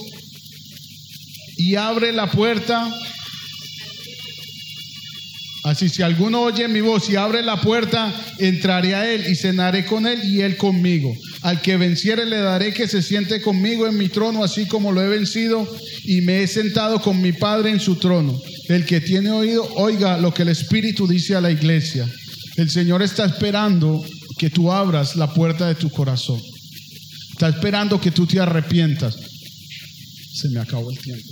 y 1.58 1.76
abre 1.76 2.12
la 2.12 2.30
puerta, 2.30 2.94
Así 5.64 5.90
si 5.90 6.02
alguno 6.02 6.42
oye 6.42 6.68
mi 6.68 6.82
voz 6.82 7.08
y 7.10 7.16
abre 7.16 7.44
la 7.44 7.62
puerta, 7.62 8.14
entraré 8.40 8.96
a 8.96 9.14
él 9.14 9.26
y 9.30 9.36
cenaré 9.36 9.86
con 9.86 10.08
él 10.08 10.20
y 10.24 10.42
él 10.42 10.58
conmigo. 10.58 11.14
Al 11.44 11.62
que 11.62 11.78
venciere 11.78 12.26
le 12.26 12.38
daré 12.38 12.74
que 12.74 12.88
se 12.88 13.04
siente 13.04 13.42
conmigo 13.42 13.88
en 13.88 13.96
mi 13.96 14.10
trono, 14.10 14.44
así 14.44 14.68
como 14.68 14.92
lo 14.92 15.04
he 15.04 15.08
vencido 15.08 15.68
y 16.04 16.22
me 16.22 16.42
he 16.42 16.48
sentado 16.48 17.00
con 17.02 17.22
mi 17.22 17.32
Padre 17.32 17.70
en 17.70 17.80
su 17.80 17.96
trono. 17.98 18.40
El 18.70 18.86
que 18.86 19.02
tiene 19.02 19.30
oído, 19.30 19.68
oiga 19.76 20.18
lo 20.18 20.34
que 20.34 20.42
el 20.42 20.50
Espíritu 20.50 21.08
dice 21.08 21.36
a 21.36 21.42
la 21.42 21.52
iglesia. 21.52 22.10
El 22.58 22.70
Señor 22.70 23.04
está 23.04 23.26
esperando 23.26 24.04
que 24.40 24.50
tú 24.50 24.72
abras 24.72 25.16
la 25.16 25.32
puerta 25.32 25.68
de 25.68 25.76
tu 25.76 25.92
corazón. 25.92 26.42
Está 27.34 27.50
esperando 27.50 28.02
que 28.02 28.12
tú 28.12 28.26
te 28.26 28.40
arrepientas. 28.40 29.16
Se 30.34 30.50
me 30.50 30.60
acabó 30.60 30.90
el 30.90 30.98
tiempo. 30.98 31.28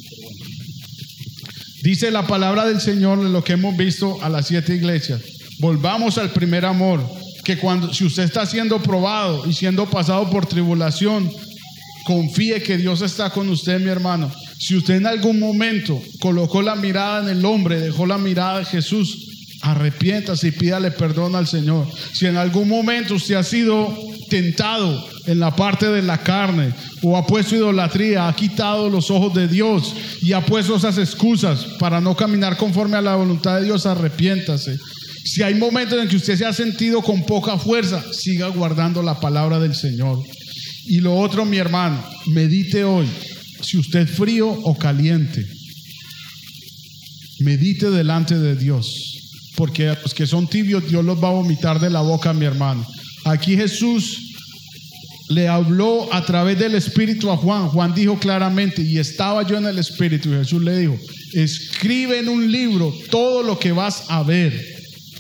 Dice 1.82 2.12
la 2.12 2.28
palabra 2.28 2.66
del 2.66 2.82
Señor 2.82 3.20
en 3.20 3.32
lo 3.32 3.44
que 3.44 3.54
hemos 3.54 3.78
visto 3.78 4.22
a 4.22 4.30
las 4.30 4.48
siete 4.48 4.76
iglesias. 4.76 5.22
Volvamos 5.60 6.18
al 6.18 6.32
primer 6.32 6.66
amor, 6.66 7.02
que 7.44 7.58
cuando 7.58 7.94
si 7.94 8.06
usted 8.06 8.24
está 8.24 8.46
siendo 8.46 8.82
probado 8.82 9.46
y 9.48 9.54
siendo 9.54 9.90
pasado 9.90 10.30
por 10.30 10.46
tribulación, 10.46 11.32
confíe 12.06 12.62
que 12.62 12.78
Dios 12.78 13.02
está 13.02 13.30
con 13.30 13.50
usted, 13.50 13.80
mi 13.80 13.90
hermano. 13.90 14.32
Si 14.58 14.76
usted 14.76 14.96
en 14.96 15.08
algún 15.08 15.40
momento 15.40 16.02
colocó 16.20 16.62
la 16.62 16.76
mirada 16.76 17.24
en 17.24 17.38
el 17.38 17.46
hombre, 17.46 17.80
dejó 17.80 18.06
la 18.06 18.18
mirada 18.18 18.60
de 18.60 18.66
Jesús, 18.66 19.28
arrepiéntase 19.62 20.50
y 20.50 20.52
pídale 20.52 20.92
perdón 20.92 21.36
al 21.36 21.48
Señor. 21.48 21.88
Si 22.14 22.26
en 22.26 22.36
algún 22.36 22.68
momento 22.68 23.16
usted 23.16 23.36
ha 23.36 23.44
sido 23.44 23.98
tentado 24.30 25.08
en 25.30 25.40
la 25.40 25.56
parte 25.56 25.88
de 25.88 26.02
la 26.02 26.18
carne 26.18 26.74
o 27.04 27.16
ha 27.16 27.26
puesto 27.26 27.56
idolatría, 27.56 28.28
ha 28.28 28.36
quitado 28.36 28.90
los 28.90 29.12
ojos 29.12 29.34
de 29.36 29.48
Dios 29.48 29.94
y 30.24 30.34
ha 30.34 30.44
puesto 30.44 30.76
esas 30.76 30.98
excusas 30.98 31.66
para 31.80 32.02
no 32.02 32.16
caminar 32.16 32.58
conforme 32.58 32.98
a 32.98 33.02
la 33.02 33.16
voluntad 33.16 33.60
de 33.60 33.66
Dios, 33.66 33.86
arrepiéntase. 33.86 34.80
Si 35.24 35.44
hay 35.44 35.54
momentos 35.54 36.02
en 36.02 36.08
que 36.08 36.16
usted 36.16 36.36
se 36.36 36.46
ha 36.48 36.54
sentido 36.54 37.04
con 37.04 37.24
poca 37.26 37.60
fuerza, 37.60 38.04
siga 38.12 38.48
guardando 38.48 39.04
la 39.04 39.20
palabra 39.20 39.60
del 39.60 39.76
Señor. 39.76 40.20
Y 40.88 41.00
lo 41.00 41.16
otro, 41.16 41.46
mi 41.46 41.58
hermano, 41.58 42.04
medite 42.26 42.84
hoy 42.84 43.08
si 43.62 43.78
usted 43.78 44.00
es 44.00 44.10
frío 44.10 44.50
o 44.50 44.76
caliente. 44.80 45.46
Medite 47.42 47.92
delante 47.92 48.40
de 48.40 48.56
Dios, 48.56 49.20
porque 49.56 49.96
los 50.02 50.16
que 50.16 50.26
son 50.26 50.48
tibios 50.48 50.90
Dios 50.90 51.06
los 51.06 51.24
va 51.24 51.28
a 51.28 51.34
vomitar 51.34 51.80
de 51.80 51.92
la 51.92 52.02
boca, 52.02 52.34
mi 52.34 52.46
hermano. 52.46 52.84
Aquí 53.26 53.56
Jesús 53.56 54.29
le 55.30 55.48
habló 55.48 56.12
a 56.12 56.26
través 56.26 56.58
del 56.58 56.76
Espíritu 56.76 57.30
a 57.30 57.38
Juan. 57.38 57.70
Juan 57.70 57.94
dijo 57.94 58.18
claramente, 58.20 58.82
y 58.82 58.98
estaba 58.98 59.48
yo 59.48 59.58
en 59.58 59.68
el 59.68 59.78
Espíritu, 59.78 60.30
y 60.30 60.38
Jesús 60.38 60.62
le 60.64 60.80
dijo, 60.80 61.00
escribe 61.34 62.20
en 62.20 62.30
un 62.30 62.52
libro 62.52 62.94
todo 63.12 63.44
lo 63.44 63.60
que 63.60 63.72
vas 63.72 64.06
a 64.10 64.24
ver, 64.24 64.54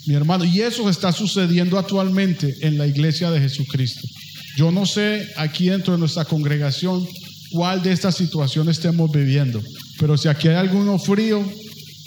mi 0.08 0.16
hermano. 0.16 0.46
Y 0.46 0.62
eso 0.62 0.90
está 0.90 1.12
sucediendo 1.12 1.78
actualmente 1.78 2.56
en 2.62 2.80
la 2.80 2.88
iglesia 2.88 3.30
de 3.30 3.40
Jesucristo. 3.40 4.02
Yo 4.58 4.72
no 4.72 4.88
sé 4.88 5.28
aquí 5.38 5.70
dentro 5.70 5.94
de 5.94 6.00
nuestra 6.00 6.26
congregación 6.26 7.08
cuál 7.52 7.84
de 7.84 7.92
estas 7.92 8.16
situaciones 8.16 8.78
estemos 8.78 9.12
viviendo, 9.12 9.62
pero 10.00 10.18
si 10.18 10.28
aquí 10.28 10.48
hay 10.48 10.56
alguno 10.56 10.98
frío 10.98 11.48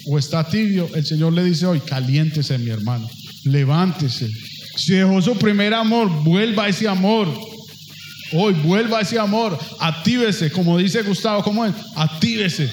o 0.06 0.18
está 0.18 0.42
tibio, 0.48 0.88
el 0.94 1.06
Señor 1.06 1.32
le 1.34 1.44
dice 1.44 1.66
hoy, 1.66 1.78
caliéntese 1.78 2.58
mi 2.58 2.70
hermano, 2.70 3.08
levántese. 3.44 4.28
Si 4.76 4.94
dejó 4.94 5.22
su 5.22 5.36
primer 5.36 5.72
amor, 5.72 6.10
vuelva 6.24 6.64
a 6.64 6.68
ese 6.68 6.88
amor. 6.88 7.51
Hoy 8.32 8.54
vuelva 8.54 9.00
ese 9.00 9.18
amor, 9.18 9.58
actívese, 9.78 10.50
como 10.50 10.78
dice 10.78 11.02
Gustavo, 11.02 11.42
¿cómo 11.42 11.64
es? 11.64 11.74
Actívese. 11.96 12.70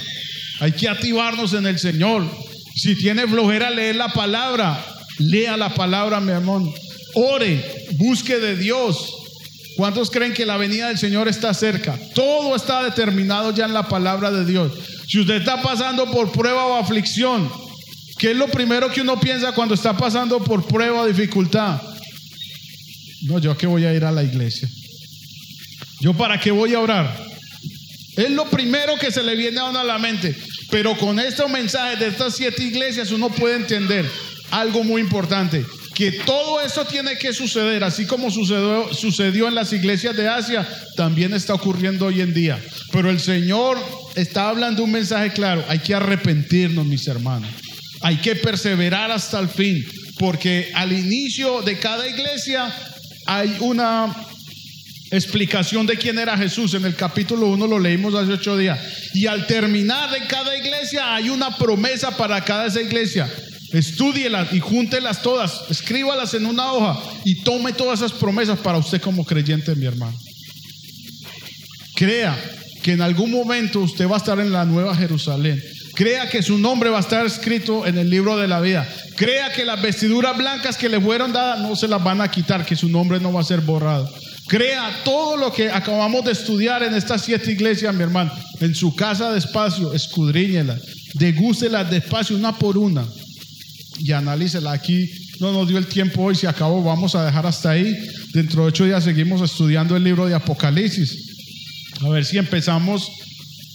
Hay 0.60 0.72
que 0.72 0.88
activarnos 0.88 1.54
en 1.54 1.66
el 1.66 1.80
Señor. 1.80 2.30
Si 2.76 2.96
tiene 2.96 3.28
flojera 3.28 3.70
leer 3.70 3.96
la 3.96 4.10
palabra, 4.10 4.84
lea 5.18 5.58
la 5.58 5.74
palabra, 5.74 6.20
mi 6.20 6.32
hermano. 6.32 6.74
Ore, 7.14 7.88
busque 7.98 8.40
de 8.40 8.56
Dios. 8.56 9.16
¿Cuántos 9.76 10.12
creen 10.12 10.34
que 10.34 10.46
la 10.46 10.58
venida 10.58 10.88
del 10.88 10.98
Señor 10.98 11.28
está 11.28 11.54
cerca? 11.54 11.98
Todo 12.14 12.56
está 12.56 12.84
determinado 12.84 13.54
ya 13.54 13.66
en 13.66 13.74
la 13.74 13.88
palabra 13.88 14.32
de 14.32 14.46
Dios. 14.46 14.74
Si 15.08 15.20
usted 15.20 15.36
está 15.36 15.62
pasando 15.62 16.12
por 16.12 16.32
prueba 16.32 16.66
o 16.68 16.76
aflicción, 16.76 17.50
¿qué 18.18 18.32
es 18.32 18.38
lo 18.38 18.48
primero 18.48 18.92
que 18.92 19.02
uno 19.02 19.20
piensa 19.20 19.54
cuando 19.54 19.76
está 19.76 19.96
pasando 19.96 20.44
por 20.44 20.66
prueba 20.68 21.02
o 21.02 21.08
dificultad? 21.08 21.82
No, 23.24 23.40
yo 23.40 23.58
que 23.58 23.68
voy 23.68 23.86
a 23.86 23.94
ir 23.94 24.04
a 24.04 24.12
la 24.12 24.24
iglesia. 24.24 24.70
¿Yo 26.00 26.14
para 26.14 26.40
qué 26.40 26.52
voy 26.52 26.74
a 26.74 26.80
orar? 26.80 27.30
Es 28.16 28.32
lo 28.32 28.50
primero 28.50 28.98
que 28.98 29.12
se 29.12 29.24
le 29.24 29.36
viene 29.36 29.60
a 29.60 29.66
uno 29.66 29.80
a 29.80 29.84
la 29.84 29.98
mente. 29.98 30.36
Pero 30.70 30.98
con 30.98 31.20
estos 31.20 31.50
mensajes 31.50 32.00
de 32.00 32.08
estas 32.08 32.36
siete 32.36 32.64
iglesias 32.64 33.12
uno 33.12 33.30
puede 33.30 33.56
entender 33.56 34.10
algo 34.52 34.84
muy 34.84 35.02
importante. 35.02 35.66
Que 35.96 36.12
todo 36.12 36.62
eso 36.62 36.86
tiene 36.86 37.18
que 37.18 37.34
suceder, 37.34 37.84
así 37.84 38.06
como 38.06 38.32
sucedió, 38.32 38.94
sucedió 38.94 39.48
en 39.48 39.56
las 39.56 39.74
iglesias 39.74 40.16
de 40.16 40.30
Asia, 40.30 40.66
también 40.96 41.34
está 41.34 41.54
ocurriendo 41.54 42.06
hoy 42.06 42.22
en 42.22 42.34
día. 42.34 42.58
Pero 42.92 43.10
el 43.10 43.20
Señor 43.20 43.78
está 44.16 44.50
hablando 44.50 44.84
un 44.84 44.92
mensaje 44.92 45.32
claro. 45.32 45.66
Hay 45.68 45.80
que 45.80 45.94
arrepentirnos, 45.94 46.86
mis 46.86 47.08
hermanos. 47.08 47.50
Hay 48.02 48.18
que 48.18 48.36
perseverar 48.36 49.12
hasta 49.12 49.40
el 49.40 49.50
fin. 49.50 49.86
Porque 50.18 50.72
al 50.74 50.94
inicio 50.94 51.62
de 51.62 51.80
cada 51.80 52.08
iglesia 52.08 52.74
hay 53.26 53.58
una 53.60 54.14
explicación 55.12 55.86
de 55.86 55.98
quién 55.98 56.20
era 56.20 56.38
Jesús. 56.38 56.74
En 56.74 56.86
el 56.86 56.96
capítulo 56.96 57.48
1 57.48 57.68
lo 57.68 57.80
leímos 57.80 58.14
hace 58.16 58.34
ocho 58.34 58.58
días. 58.58 58.80
Y 59.14 59.28
al 59.28 59.48
terminar 59.48 60.12
de 60.12 60.28
cada 60.28 60.56
iglesia 60.58 61.16
hay 61.16 61.30
una 61.30 61.58
promesa 61.58 62.16
para 62.16 62.44
cada 62.44 62.68
esa 62.68 62.82
iglesia. 62.82 63.30
Estúdielas 63.72 64.52
y 64.52 64.60
júntelas 64.60 65.22
todas, 65.22 65.62
escríbalas 65.70 66.34
en 66.34 66.48
una 66.48 66.72
hoja 66.72 67.00
y 67.24 67.44
tome 67.44 67.72
todas 67.72 68.00
esas 68.00 68.14
promesas 68.14 68.58
para 68.60 68.80
usted 68.80 69.00
como 69.00 69.24
creyente, 69.24 69.76
mi 69.76 69.86
hermano. 69.86 70.18
Crea 71.96 72.36
que 72.82 72.94
en 72.94 73.02
algún 73.02 73.32
momento 73.32 73.82
usted 73.82 74.08
va 74.08 74.16
a 74.16 74.20
estar 74.20 74.40
en 74.40 74.52
la 74.52 74.66
nueva 74.66 74.96
Jerusalén. 74.96 75.62
Crea 75.94 76.30
que 76.30 76.42
su 76.42 76.58
nombre 76.58 76.90
va 76.90 76.98
a 76.98 77.02
estar 77.02 77.26
escrito 77.26 77.86
en 77.86 77.98
el 77.98 78.10
libro 78.10 78.38
de 78.38 78.48
la 78.48 78.62
vida. 78.62 78.88
Crea 79.16 79.52
que 79.52 79.66
las 79.66 79.82
vestiduras 79.82 80.38
blancas 80.38 80.78
que 80.78 80.90
le 80.90 81.00
fueron 81.00 81.34
dadas 81.34 81.60
no 81.60 81.76
se 81.76 81.88
las 81.88 82.02
van 82.04 82.22
a 82.22 82.32
quitar, 82.32 82.66
que 82.66 82.76
su 82.76 82.88
nombre 82.90 83.20
no 83.20 83.34
va 83.34 83.42
a 83.42 83.44
ser 83.44 83.60
borrado. 83.60 84.10
Crea 84.50 85.04
todo 85.06 85.38
lo 85.38 85.54
que 85.54 85.70
acabamos 85.70 86.26
de 86.26 86.32
estudiar 86.32 86.82
en 86.82 86.96
estas 86.96 87.22
siete 87.22 87.52
iglesias, 87.52 87.94
mi 87.94 88.02
hermano. 88.02 88.32
En 88.60 88.74
su 88.74 88.96
casa 88.96 89.32
despacio, 89.32 89.94
escudriñela, 89.94 90.76
degústela 91.14 91.84
despacio 91.84 92.36
una 92.36 92.58
por 92.58 92.76
una 92.76 93.08
y 94.00 94.12
analícela. 94.12 94.72
Aquí 94.72 95.08
no 95.40 95.54
nos 95.54 95.68
dio 95.68 95.78
el 95.78 95.86
tiempo 95.86 96.24
hoy, 96.24 96.36
se 96.36 96.48
acabó, 96.48 96.82
vamos 96.82 97.14
a 97.14 97.26
dejar 97.26 97.46
hasta 97.46 97.70
ahí. 97.70 97.96
Dentro 98.34 98.64
de 98.64 98.70
ocho 98.70 98.86
días 98.86 99.04
seguimos 99.04 99.40
estudiando 99.44 99.96
el 99.96 100.04
libro 100.04 100.26
de 100.26 100.34
Apocalipsis. 100.34 101.16
A 102.02 102.10
ver 102.10 102.26
si 102.26 102.40
empezamos 102.40 103.08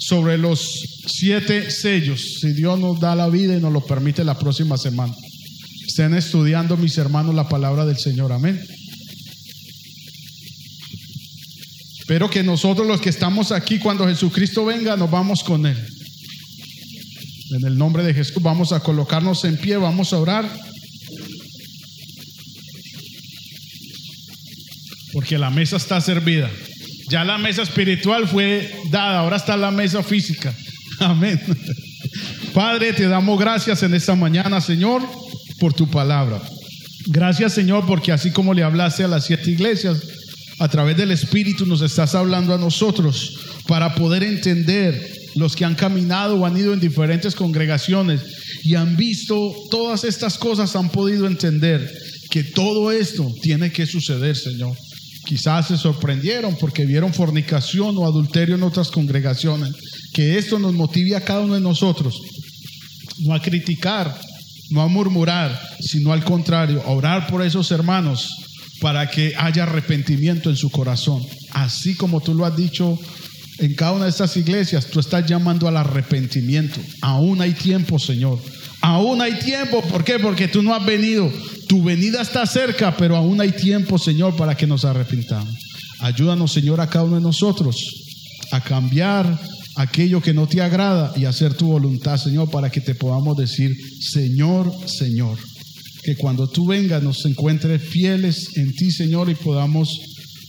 sobre 0.00 0.38
los 0.38 1.04
siete 1.06 1.70
sellos, 1.70 2.40
si 2.40 2.52
Dios 2.52 2.80
nos 2.80 2.98
da 2.98 3.14
la 3.14 3.28
vida 3.28 3.56
y 3.56 3.60
nos 3.60 3.72
lo 3.72 3.86
permite 3.86 4.24
la 4.24 4.36
próxima 4.36 4.76
semana. 4.76 5.14
Estén 5.86 6.14
estudiando, 6.14 6.76
mis 6.76 6.98
hermanos, 6.98 7.32
la 7.32 7.48
palabra 7.48 7.86
del 7.86 7.96
Señor. 7.96 8.32
Amén. 8.32 8.60
Espero 12.04 12.28
que 12.28 12.42
nosotros 12.42 12.86
los 12.86 13.00
que 13.00 13.08
estamos 13.08 13.50
aquí 13.50 13.78
cuando 13.78 14.06
Jesucristo 14.06 14.66
venga 14.66 14.94
nos 14.94 15.10
vamos 15.10 15.42
con 15.42 15.64
Él. 15.64 15.88
En 17.52 17.66
el 17.66 17.78
nombre 17.78 18.02
de 18.02 18.12
Jesús 18.12 18.42
vamos 18.42 18.72
a 18.72 18.80
colocarnos 18.80 19.42
en 19.46 19.56
pie, 19.56 19.78
vamos 19.78 20.12
a 20.12 20.18
orar. 20.18 20.46
Porque 25.14 25.38
la 25.38 25.48
mesa 25.48 25.78
está 25.78 25.98
servida. 26.02 26.50
Ya 27.08 27.24
la 27.24 27.38
mesa 27.38 27.62
espiritual 27.62 28.28
fue 28.28 28.70
dada, 28.90 29.20
ahora 29.20 29.38
está 29.38 29.56
la 29.56 29.70
mesa 29.70 30.02
física. 30.02 30.54
Amén. 31.00 31.40
Padre, 32.52 32.92
te 32.92 33.08
damos 33.08 33.40
gracias 33.40 33.82
en 33.82 33.94
esta 33.94 34.14
mañana, 34.14 34.60
Señor, 34.60 35.00
por 35.58 35.72
tu 35.72 35.88
palabra. 35.88 36.42
Gracias, 37.06 37.54
Señor, 37.54 37.86
porque 37.86 38.12
así 38.12 38.30
como 38.30 38.52
le 38.52 38.62
hablaste 38.62 39.04
a 39.04 39.08
las 39.08 39.24
siete 39.24 39.50
iglesias, 39.50 40.02
a 40.58 40.68
través 40.68 40.96
del 40.96 41.10
Espíritu 41.10 41.66
nos 41.66 41.82
estás 41.82 42.14
hablando 42.14 42.54
a 42.54 42.58
nosotros 42.58 43.38
para 43.66 43.94
poder 43.94 44.22
entender 44.22 45.00
los 45.34 45.56
que 45.56 45.64
han 45.64 45.74
caminado 45.74 46.36
o 46.36 46.46
han 46.46 46.56
ido 46.56 46.72
en 46.72 46.80
diferentes 46.80 47.34
congregaciones 47.34 48.20
y 48.62 48.76
han 48.76 48.96
visto 48.96 49.52
todas 49.70 50.04
estas 50.04 50.38
cosas, 50.38 50.76
han 50.76 50.90
podido 50.90 51.26
entender 51.26 51.92
que 52.30 52.44
todo 52.44 52.92
esto 52.92 53.32
tiene 53.42 53.72
que 53.72 53.86
suceder, 53.86 54.36
Señor. 54.36 54.76
Quizás 55.26 55.68
se 55.68 55.76
sorprendieron 55.76 56.56
porque 56.56 56.84
vieron 56.84 57.14
fornicación 57.14 57.96
o 57.96 58.06
adulterio 58.06 58.54
en 58.54 58.62
otras 58.62 58.90
congregaciones. 58.90 59.74
Que 60.12 60.38
esto 60.38 60.58
nos 60.58 60.74
motive 60.74 61.16
a 61.16 61.22
cada 61.22 61.40
uno 61.40 61.54
de 61.54 61.60
nosotros, 61.60 62.20
no 63.20 63.34
a 63.34 63.40
criticar, 63.40 64.16
no 64.70 64.82
a 64.82 64.88
murmurar, 64.88 65.60
sino 65.80 66.12
al 66.12 66.24
contrario, 66.24 66.82
a 66.86 66.90
orar 66.90 67.26
por 67.26 67.42
esos 67.42 67.70
hermanos 67.70 68.30
para 68.80 69.10
que 69.10 69.34
haya 69.36 69.64
arrepentimiento 69.64 70.50
en 70.50 70.56
su 70.56 70.70
corazón. 70.70 71.22
Así 71.52 71.94
como 71.94 72.20
tú 72.20 72.34
lo 72.34 72.44
has 72.44 72.56
dicho 72.56 72.98
en 73.58 73.74
cada 73.74 73.92
una 73.92 74.04
de 74.04 74.10
estas 74.10 74.36
iglesias, 74.36 74.86
tú 74.86 75.00
estás 75.00 75.26
llamando 75.26 75.68
al 75.68 75.76
arrepentimiento. 75.76 76.80
Aún 77.02 77.40
hay 77.40 77.52
tiempo, 77.52 77.98
Señor. 77.98 78.38
Aún 78.80 79.22
hay 79.22 79.38
tiempo. 79.38 79.80
¿Por 79.82 80.04
qué? 80.04 80.18
Porque 80.18 80.48
tú 80.48 80.62
no 80.62 80.74
has 80.74 80.84
venido. 80.84 81.30
Tu 81.68 81.82
venida 81.82 82.20
está 82.20 82.46
cerca, 82.46 82.96
pero 82.96 83.16
aún 83.16 83.40
hay 83.40 83.52
tiempo, 83.52 83.98
Señor, 83.98 84.36
para 84.36 84.56
que 84.56 84.66
nos 84.66 84.84
arrepintamos. 84.84 85.54
Ayúdanos, 86.00 86.52
Señor, 86.52 86.80
a 86.80 86.88
cada 86.88 87.04
uno 87.04 87.16
de 87.16 87.22
nosotros 87.22 87.76
a 88.50 88.60
cambiar 88.60 89.40
aquello 89.76 90.20
que 90.20 90.34
no 90.34 90.46
te 90.46 90.60
agrada 90.60 91.12
y 91.16 91.24
hacer 91.24 91.54
tu 91.54 91.66
voluntad, 91.68 92.18
Señor, 92.18 92.50
para 92.50 92.70
que 92.70 92.80
te 92.80 92.94
podamos 92.94 93.36
decir, 93.36 93.74
Señor, 94.00 94.72
Señor 94.86 95.38
que 96.04 96.16
cuando 96.16 96.48
tú 96.48 96.66
vengas 96.66 97.02
nos 97.02 97.24
encuentres 97.24 97.82
fieles 97.82 98.56
en 98.56 98.74
ti, 98.74 98.90
Señor, 98.90 99.30
y 99.30 99.34
podamos 99.34 100.00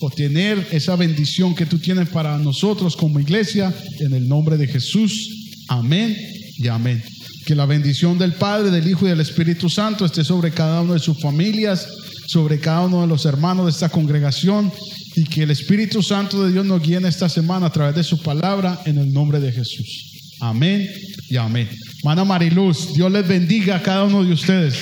obtener 0.02 0.68
esa 0.72 0.96
bendición 0.96 1.56
que 1.56 1.66
tú 1.66 1.80
tienes 1.80 2.10
para 2.10 2.38
nosotros 2.38 2.96
como 2.96 3.20
iglesia, 3.20 3.74
en 4.00 4.14
el 4.14 4.28
nombre 4.28 4.58
de 4.58 4.68
Jesús. 4.68 5.54
Amén 5.68 6.16
y 6.58 6.68
amén. 6.68 7.02
Que 7.46 7.56
la 7.56 7.66
bendición 7.66 8.18
del 8.18 8.34
Padre, 8.34 8.70
del 8.70 8.88
Hijo 8.88 9.06
y 9.06 9.10
del 9.10 9.22
Espíritu 9.22 9.70
Santo 9.70 10.06
esté 10.06 10.24
sobre 10.24 10.52
cada 10.52 10.82
una 10.82 10.94
de 10.94 11.00
sus 11.00 11.20
familias, 11.20 11.88
sobre 12.28 12.60
cada 12.60 12.82
uno 12.82 13.02
de 13.02 13.08
los 13.08 13.26
hermanos 13.26 13.66
de 13.66 13.72
esta 13.72 13.90
congregación 13.90 14.72
y 15.16 15.24
que 15.24 15.44
el 15.44 15.52
Espíritu 15.52 16.04
Santo 16.04 16.44
de 16.44 16.52
Dios 16.52 16.66
nos 16.66 16.82
guíe 16.82 16.98
en 16.98 17.06
esta 17.06 17.30
semana 17.30 17.68
a 17.68 17.72
través 17.72 17.96
de 17.96 18.04
su 18.04 18.22
palabra 18.22 18.82
en 18.86 18.98
el 18.98 19.14
nombre 19.14 19.40
de 19.40 19.52
Jesús. 19.52 20.12
Amén 20.42 20.90
y 21.30 21.38
amén. 21.38 21.70
Mana 22.04 22.26
Mariluz, 22.26 22.94
Dios 22.94 23.12
les 23.12 23.26
bendiga 23.26 23.78
a 23.78 23.82
cada 23.82 24.04
uno 24.04 24.24
de 24.24 24.34
ustedes. 24.34 24.76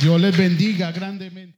Dios 0.00 0.20
les 0.20 0.36
bendiga 0.36 0.92
grandemente. 0.92 1.57